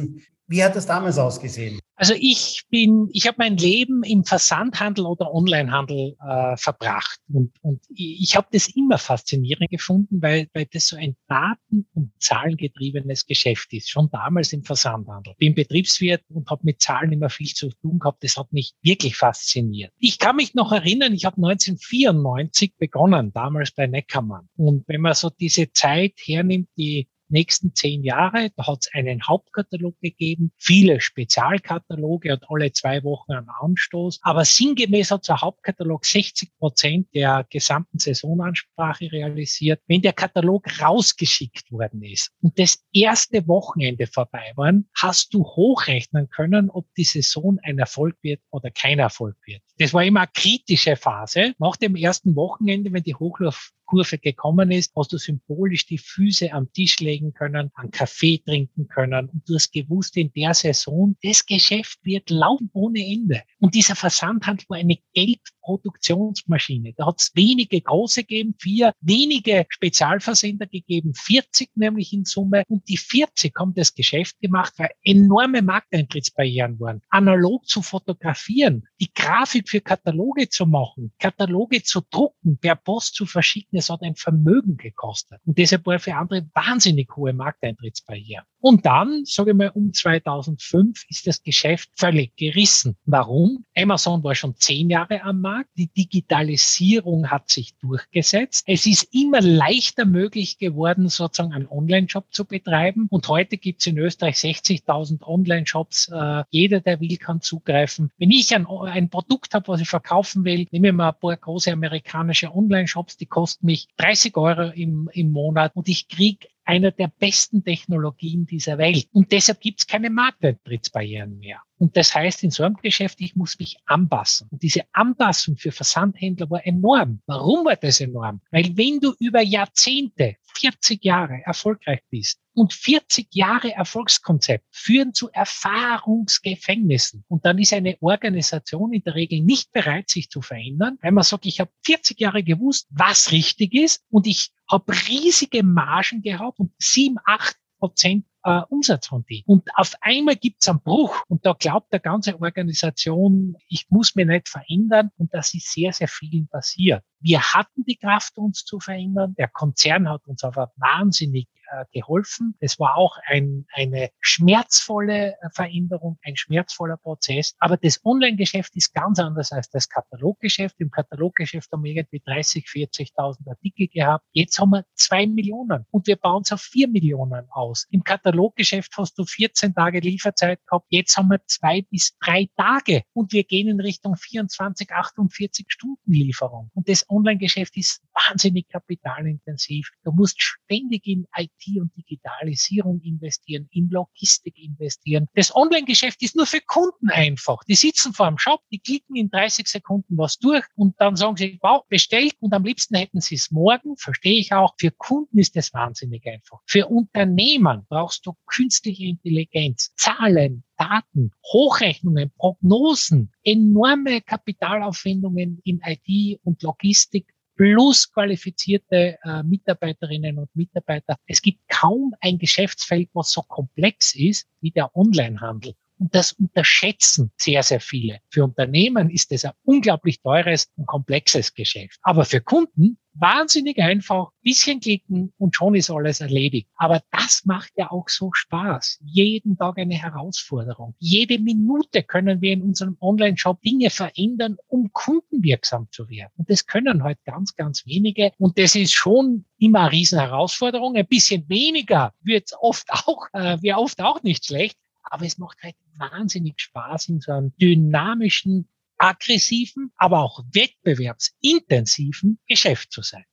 Wie 0.49 0.63
hat 0.63 0.77
das 0.77 0.87
damals 0.87 1.19
ausgesehen? 1.19 1.81
Also 1.97 2.15
ich 2.17 2.65
bin, 2.71 3.09
ich 3.13 3.27
habe 3.27 3.37
mein 3.39 3.57
Leben 3.57 4.05
im 4.05 4.23
Versandhandel 4.25 5.07
oder 5.07 5.33
Onlinehandel 5.33 6.15
äh, 6.21 6.57
verbracht 6.57 7.19
und, 7.33 7.53
und 7.63 7.83
ich 7.89 8.37
habe 8.37 8.47
das 8.53 8.69
immer 8.77 8.99
faszinierend 8.99 9.71
gefunden, 9.71 10.21
weil, 10.21 10.47
weil 10.53 10.67
das 10.71 10.89
so 10.89 10.97
ein 10.97 11.17
daten- 11.27 11.89
und 11.95 12.13
zahlengetriebenes 12.21 13.27
Geschäft 13.27 13.73
ist, 13.73 13.89
schon 13.89 14.11
damals 14.11 14.53
im 14.53 14.63
Versandhandel. 14.63 15.35
Bin 15.39 15.55
Betriebswirt 15.55 16.23
und 16.29 16.49
habe 16.51 16.61
mit 16.65 16.83
Zahlen 16.83 17.13
immer 17.13 17.31
viel 17.31 17.53
zu 17.53 17.71
tun 17.71 17.99
gehabt. 17.99 18.23
Das 18.23 18.37
hat 18.37 18.53
mich 18.53 18.75
wirklich 18.83 19.17
fasziniert. 19.17 19.93
Ich 19.99 20.19
kann 20.19 20.37
mich 20.37 20.55
noch 20.55 20.71
erinnern, 20.71 21.15
ich 21.15 21.25
habe 21.25 21.37
1994 21.37 22.75
begonnen, 22.77 23.33
damals 23.33 23.73
bei 23.73 23.87
Neckermann. 23.87 24.49
Und 24.57 24.85
wenn 24.87 25.01
man 25.01 25.15
so 25.15 25.31
diese 25.31 25.73
Zeit 25.73 26.13
hernimmt, 26.19 26.69
die 26.77 27.09
nächsten 27.29 27.75
zehn 27.75 28.03
Jahre. 28.03 28.51
Da 28.57 28.67
hat 28.67 28.79
es 28.83 28.95
einen 28.95 29.23
Hauptkatalog 29.27 29.99
gegeben, 30.01 30.53
viele 30.57 31.01
Spezialkataloge 31.01 32.33
und 32.33 32.45
alle 32.49 32.73
zwei 32.73 33.03
Wochen 33.05 33.33
einen 33.33 33.49
Anstoß. 33.49 34.21
Aber 34.23 34.45
sinngemäß 34.45 35.11
hat 35.11 35.29
der 35.29 35.41
Hauptkatalog 35.41 36.05
60 36.05 36.57
Prozent 36.59 37.09
der 37.15 37.47
gesamten 37.51 37.99
Saisonansprache 37.99 39.11
realisiert, 39.11 39.81
wenn 39.87 40.03
der 40.03 40.13
Katalog 40.13 40.65
rausgeschickt 40.81 41.71
worden 41.71 42.03
ist 42.03 42.33
und 42.43 42.59
das 42.59 42.85
erste 42.93 43.47
Wochenende 43.49 44.07
vorbei 44.07 44.53
war, 44.57 44.73
hast 44.95 45.35
du 45.35 45.45
hochrechnen 45.45 46.29
können, 46.31 46.71
ob 46.71 46.87
die 46.97 47.05
Saison 47.05 47.59
ein 47.63 47.79
Erfolg 47.79 48.17
wird 48.23 48.41
oder 48.51 48.71
kein 48.71 48.99
Erfolg 48.99 49.37
wird. 49.45 49.63
Das 49.79 49.93
war 49.93 50.05
immer 50.05 50.21
eine 50.21 50.31
kritische 50.33 50.97
Phase. 50.97 51.55
Nach 51.59 51.77
dem 51.77 51.97
ersten 51.97 52.35
Wochenende, 52.37 52.93
wenn 52.93 53.03
die 53.03 53.15
Hochlauf 53.15 53.73
Kurve 53.87 54.19
gekommen 54.19 54.71
ist, 54.71 54.93
hast 54.97 55.13
du 55.13 55.19
symbolisch 55.19 55.87
die 55.87 55.99
Füße 55.99 56.53
am 56.53 56.71
Tisch 56.73 57.01
legen 57.01 57.33
können, 57.33 57.71
einen 57.75 57.91
Kaffee 57.91 58.43
trinken 58.45 58.89
können 58.89 59.31
und 59.31 59.49
du 59.49 59.55
hast 59.55 59.73
gewusst, 59.73 60.17
in 60.17 60.33
der 60.33 60.55
Saison, 60.55 61.17
das 61.23 61.47
Geschäft 61.47 61.99
wird 62.03 62.31
laufen 62.31 62.71
ohne 62.73 63.01
Ende. 63.01 63.43
Und 63.61 63.75
dieser 63.75 63.97
Versandhandel 63.97 64.67
war 64.69 64.79
eine 64.79 64.99
Geldproduktionsmaschine. 65.15 66.93
Da 66.97 67.07
hat 67.07 67.21
es 67.21 67.33
wenige 67.35 67.81
große 67.81 68.25
gegeben, 68.27 68.55
vier 68.59 68.93
wenige 69.01 69.67
Spezialversender 69.69 70.67
gegeben, 70.67 71.15
40 71.15 71.71
nämlich 71.77 72.13
in 72.13 72.25
Summe. 72.25 72.65
Und 72.69 72.89
die 72.89 72.97
40 72.97 73.55
haben 73.59 73.75
das 73.75 73.95
Geschäft 73.95 74.39
gemacht, 74.41 74.75
weil 74.77 74.91
enorme 75.03 75.63
Markteintrittsbarrieren 75.63 76.79
waren. 76.81 77.03
Analog 77.09 77.67
zu 77.67 77.83
fotografieren, 77.83 78.87
die 79.01 79.13
Grafik 79.15 79.69
für 79.69 79.81
Kataloge 79.81 80.49
zu 80.49 80.67
machen, 80.67 81.13
Kataloge 81.19 81.83
zu 81.83 82.03
drucken, 82.11 82.59
per 82.59 82.77
Post 82.77 83.15
zu 83.15 83.27
verschicken, 83.27 83.76
es 83.77 83.91
hat 83.91 84.03
ein 84.03 84.17
Vermögen 84.17 84.77
gekostet. 84.77 85.41
Und 85.45 85.59
deshalb 85.59 85.87
war 85.87 85.99
für 85.99 86.15
andere 86.15 86.49
wahnsinnig 86.55 87.09
hohe 87.17 87.33
Markteintrittsbarrieren. 87.33 88.45
Und 88.67 88.85
dann, 88.85 89.23
sage 89.25 89.53
ich 89.53 89.57
mal, 89.57 89.69
um 89.69 89.93
2005 89.93 91.05
ist 91.09 91.29
das 91.29 91.41
Geschäft 91.45 91.89
völlig 91.95 92.35
gerissen. 92.35 92.97
Warum? 93.05 93.65
Amazon 93.77 94.25
war 94.25 94.35
schon 94.35 94.57
zehn 94.57 94.91
Jahre 94.91 95.23
am 95.23 95.41
Markt. 95.41 95.71
Die 95.77 95.87
Digitalisierung 95.87 97.31
hat 97.31 97.49
sich 97.49 97.77
durchgesetzt. 97.77 98.65
Es 98.67 98.85
ist 98.85 99.15
immer 99.15 99.41
leichter 99.41 100.05
möglich 100.05 100.59
geworden, 100.59 101.09
sozusagen 101.09 101.53
einen 101.53 101.69
Online-Shop 101.69 102.27
zu 102.33 102.45
betreiben. 102.45 103.07
Und 103.09 103.29
heute 103.29 103.57
gibt 103.57 103.83
es 103.83 103.87
in 103.87 103.99
Österreich 103.99 104.35
60.000 104.35 105.23
Online-Shops. 105.23 106.09
Äh, 106.13 106.43
jeder, 106.51 106.81
der 106.81 106.99
will, 106.99 107.19
kann 107.19 107.41
zugreifen. 107.41 108.11
Wenn 108.19 108.33
ich 108.33 108.53
ein, 108.53 108.67
ein 108.67 109.11
Produkt 109.11 109.55
habe, 109.55 109.69
was 109.69 109.81
ich 109.81 109.89
verkaufen 109.89 110.45
will, 110.45 110.67
nehme 110.73 110.89
ich 110.89 110.95
mal 110.95 111.11
ein 111.11 111.21
paar 111.21 111.37
große 111.37 111.71
amerikanische 111.71 112.53
Online-Shops, 112.53 113.17
die 113.17 113.27
kosten 113.27 113.67
mich 113.67 113.87
30 113.99 114.37
Euro 114.37 114.73
im, 114.73 115.09
im 115.13 115.31
Monat 115.31 115.71
und 115.77 115.89
ich 115.89 116.09
kriege 116.09 116.49
einer 116.67 116.91
der 116.91 117.09
besten 117.09 117.65
Technologien 117.65 118.47
dieser 118.47 118.79
Welt. 118.79 119.09
Und 119.13 119.33
deshalb 119.33 119.61
gibt 119.61 119.81
es 119.81 119.87
keine 119.87 120.11
Markteintrittsbarrieren 120.11 121.39
mehr. 121.39 121.63
Und 121.79 121.97
das 121.97 122.15
heißt 122.15 122.43
in 122.43 122.51
so 122.51 122.65
einem 122.65 122.77
Geschäft, 122.77 123.21
ich 123.21 123.37
muss 123.37 123.59
mich 123.59 123.77
anpassen. 123.87 124.49
Und 124.51 124.63
diese 124.63 124.83
Anpassung 124.93 125.57
für 125.57 125.73
Versandhändler 125.73 126.51
war 126.51 126.67
enorm. 126.67 127.21
Warum 127.27 127.65
war 127.65 127.77
das 127.77 128.01
enorm? 128.01 128.41
Weil 128.51 128.77
wenn 128.77 129.01
du 129.01 129.15
über 129.19 129.43
Jahrzehnte, 129.43 130.37
40 130.55 131.05
Jahre 131.05 131.41
erfolgreich 131.45 132.01
bist 132.11 132.41
und 132.57 132.73
40 132.73 133.29
Jahre 133.33 133.73
Erfolgskonzept 133.73 134.65
führen 134.71 135.13
zu 135.13 135.31
Erfahrungsgefängnissen 135.31 137.25
und 137.29 137.45
dann 137.45 137.59
ist 137.59 137.73
eine 137.73 137.97
Organisation 138.01 138.93
in 138.95 139.03
der 139.03 139.15
Regel 139.15 139.41
nicht 139.43 139.73
bereit, 139.73 140.09
sich 140.09 140.31
zu 140.31 140.41
verändern, 140.41 140.99
weil 141.03 141.13
man 141.13 141.25
sagt, 141.25 141.45
ich 141.47 141.61
habe 141.61 141.71
40 141.85 142.19
Jahre 142.19 142.43
gewusst, 142.43 142.89
was 142.91 143.31
richtig 143.31 143.75
ist 143.75 144.03
und 144.11 144.27
ich 144.27 144.51
habe 144.71 144.93
riesige 145.09 145.63
Margen 145.63 146.23
gehabt 146.23 146.59
und 146.59 146.73
sieben, 146.79 147.19
acht 147.25 147.57
Prozent 147.79 148.25
äh, 148.43 148.63
Umsatz 148.69 149.09
von 149.09 149.25
denen. 149.29 149.43
Und 149.47 149.69
auf 149.75 149.95
einmal 150.01 150.37
gibt's 150.37 150.69
einen 150.69 150.81
Bruch 150.81 151.23
und 151.29 151.45
da 151.45 151.53
glaubt 151.53 151.93
der 151.93 152.01
ganze 152.01 152.41
Organisation, 152.41 153.57
ich 153.69 153.87
muss 153.91 154.15
mich 154.15 154.27
nicht 154.27 154.49
verändern 154.49 155.11
und 155.19 155.35
das 155.35 155.53
ist 155.53 155.73
sehr, 155.73 155.93
sehr 155.93 156.09
vielen 156.09 156.49
passiert. 156.49 157.05
Wir 157.21 157.43
hatten 157.43 157.85
die 157.85 157.97
Kraft, 157.97 158.39
uns 158.39 158.65
zu 158.65 158.81
verändern. 158.81 159.35
Der 159.37 159.49
Konzern 159.49 160.09
hat 160.09 160.27
uns 160.27 160.43
aber 160.45 160.73
wahnsinnig 160.77 161.49
äh, 161.71 161.85
geholfen. 161.93 162.55
Es 162.61 162.79
war 162.79 162.97
auch 162.97 163.19
ein, 163.27 163.67
eine 163.73 164.11
schmerzvolle 164.21 165.33
äh, 165.33 165.51
Veränderung, 165.53 166.19
ein 166.23 166.37
schmerzvoller 166.37 166.97
Prozess. 166.97 167.55
Aber 167.59 167.77
das 167.77 168.05
Online-Geschäft 168.05 168.77
ist 168.77 168.95
ganz 168.95 169.19
anders 169.19 169.53
als 169.53 169.69
das 169.71 169.89
Kataloggeschäft. 169.89 170.77
Im 170.79 170.91
Kataloggeschäft 170.91 171.71
haben 171.73 171.85
wir 171.85 171.93
irgendwie 171.93 172.23
30, 172.25 172.67
40.000 172.67 173.49
Artikel 173.49 173.89
gehabt. 173.89 174.25
Jetzt 174.33 174.59
haben 174.59 174.71
wir 174.71 174.85
zwei 174.95 175.27
Millionen 175.27 175.87
und 175.91 176.07
wir 176.07 176.17
bauen 176.17 176.43
es 176.45 176.53
auf 176.53 176.61
vier 176.61 176.89
Millionen 176.89 177.47
aus. 177.51 177.87
Im 177.91 178.05
Kataloggeschäft 178.05 178.93
hast 178.97 179.19
du 179.19 179.25
14 179.25 179.75
Tage 179.75 180.01
Lieferzeit 180.01 180.61
gehabt. 180.67 180.87
Jetzt 180.91 181.17
haben 181.17 181.29
wir 181.29 181.41
zwei 181.47 181.83
bis 181.83 182.17
drei 182.19 182.49
Tage 182.57 183.03
und 183.13 183.33
wir 183.33 183.45
gehen 183.45 183.69
in 183.69 183.81
Richtung 183.81 184.17
24, 184.17 184.91
48 184.91 185.67
Stunden 185.69 186.13
Lieferung. 186.13 186.71
Und 186.75 186.89
das 186.89 187.09
Online-Geschäft 187.09 187.77
ist 187.77 188.03
wahnsinnig 188.13 188.69
kapitalintensiv. 188.69 189.91
Du 190.05 190.13
musst 190.13 190.41
ständig 190.41 191.07
in 191.07 191.27
IT 191.57 191.81
und 191.81 191.97
Digitalisierung 191.97 193.01
investieren, 193.03 193.69
in 193.71 193.89
Logistik 193.91 194.57
investieren. 194.59 195.29
Das 195.35 195.55
Online-Geschäft 195.55 196.23
ist 196.23 196.37
nur 196.37 196.47
für 196.47 196.61
Kunden 196.61 197.11
einfach. 197.11 197.63
Die 197.65 197.75
sitzen 197.75 198.13
vor 198.13 198.29
dem 198.29 198.39
Shop, 198.39 198.61
die 198.71 198.79
klicken 198.79 199.17
in 199.17 199.31
30 199.31 199.67
Sekunden 199.67 200.17
was 200.17 200.39
durch 200.39 200.65
und 200.75 200.95
dann 200.99 201.17
sagen 201.17 201.37
sie, 201.37 201.59
wow, 201.63 201.83
bestellt 201.89 202.35
und 202.41 202.53
am 202.53 202.65
liebsten 202.65 202.97
hätten 202.97 203.21
sie 203.21 203.37
es 203.37 203.51
morgen. 203.51 203.97
Verstehe 203.97 204.39
ich 204.39 204.53
auch. 204.53 204.75
Für 204.79 204.91
Kunden 204.91 205.39
ist 205.39 205.57
das 205.57 205.73
wahnsinnig 205.73 206.27
einfach. 206.27 206.61
Für 206.67 206.87
Unternehmen 206.87 207.87
brauchst 207.89 208.27
du 208.27 208.35
künstliche 208.47 209.05
Intelligenz, 209.05 209.93
Zahlen, 209.97 210.65
Daten, 210.77 211.33
Hochrechnungen, 211.53 212.31
Prognosen, 212.37 213.33
enorme 213.43 214.21
Kapitalaufwendungen 214.21 215.61
in 215.65 215.81
IT 215.85 216.41
und 216.45 216.63
Logistik 216.63 217.33
plus 217.57 218.11
qualifizierte 218.13 219.19
äh, 219.23 219.43
Mitarbeiterinnen 219.43 220.39
und 220.39 220.55
Mitarbeiter. 220.55 221.17
Es 221.27 221.43
gibt 221.43 221.61
kaum 221.69 222.15
ein 222.21 222.39
Geschäftsfeld, 222.39 223.09
was 223.15 223.33
so 223.33 223.43
komplex 223.43 224.15
ist 224.15 224.47
wie 224.61 224.71
der 224.71 224.95
Onlinehandel. 224.95 225.75
Und 225.99 226.15
das 226.15 226.33
unterschätzen 226.33 227.33
sehr, 227.37 227.63
sehr 227.63 227.81
viele. 227.81 228.21
Für 228.31 228.45
Unternehmen 228.45 229.11
ist 229.11 229.33
es 229.33 229.45
ein 229.45 229.53
unglaublich 229.65 230.21
teures 230.21 230.71
und 230.77 230.87
komplexes 230.87 231.55
Geschäft. 231.55 231.99
Aber 232.03 232.25
für 232.25 232.41
Kunden 232.41 232.99
wahnsinnig 233.19 233.79
einfach, 233.79 234.31
bisschen 234.43 234.81
klicken 234.81 235.33
und 235.39 235.57
schon 235.57 235.75
ist 235.75 235.91
alles 235.91 236.21
erledigt. 236.21 236.69
Aber 236.77 237.03
das 237.11 237.45
macht 237.45 237.73
ja 237.77 237.91
auch 237.91 238.09
so 238.09 238.31
Spaß. 238.33 239.01
Jeden 239.05 239.57
Tag 239.57 239.79
eine 239.79 239.95
Herausforderung. 239.95 240.95
Jede 240.99 241.39
Minute 241.39 242.03
können 242.03 242.41
wir 242.41 242.53
in 242.53 242.63
unserem 242.63 242.97
Online-Shop 243.01 243.61
Dinge 243.63 243.91
verändern, 243.91 244.57
um 244.69 244.93
kundenwirksam 244.93 245.89
zu 245.91 246.09
werden. 246.09 246.33
Und 246.37 246.51
das 246.51 246.67
können 246.67 247.03
halt 247.03 247.19
ganz, 247.25 247.55
ganz 247.57 247.87
wenige. 247.87 248.33
Und 248.39 248.59
das 248.59 248.75
ist 248.75 248.93
schon 248.93 249.47
immer 249.59 249.81
eine 249.81 249.93
Riesenherausforderung. 249.93 250.97
Ein 250.97 251.07
bisschen 251.07 251.49
weniger 251.49 252.13
wird 252.21 252.51
oft 252.61 252.91
auch, 252.91 253.27
äh, 253.33 253.57
wäre 253.63 253.79
oft 253.79 254.01
auch 254.03 254.23
nicht 254.23 254.45
schlecht. 254.45 254.77
Aber 255.11 255.25
es 255.25 255.39
macht 255.39 255.63
halt 255.63 255.77
wahnsinnig 255.97 256.61
Spaß 256.61 257.09
in 257.09 257.21
so 257.21 257.33
einem 257.33 257.57
dynamischen, 257.57 258.69
aggressiven, 258.99 259.93
aber 259.97 260.21
auch 260.21 260.43
wettbewerbsintensiven 260.53 262.39
Geschäft 262.47 262.93
zu 262.93 263.03
sein. 263.03 263.25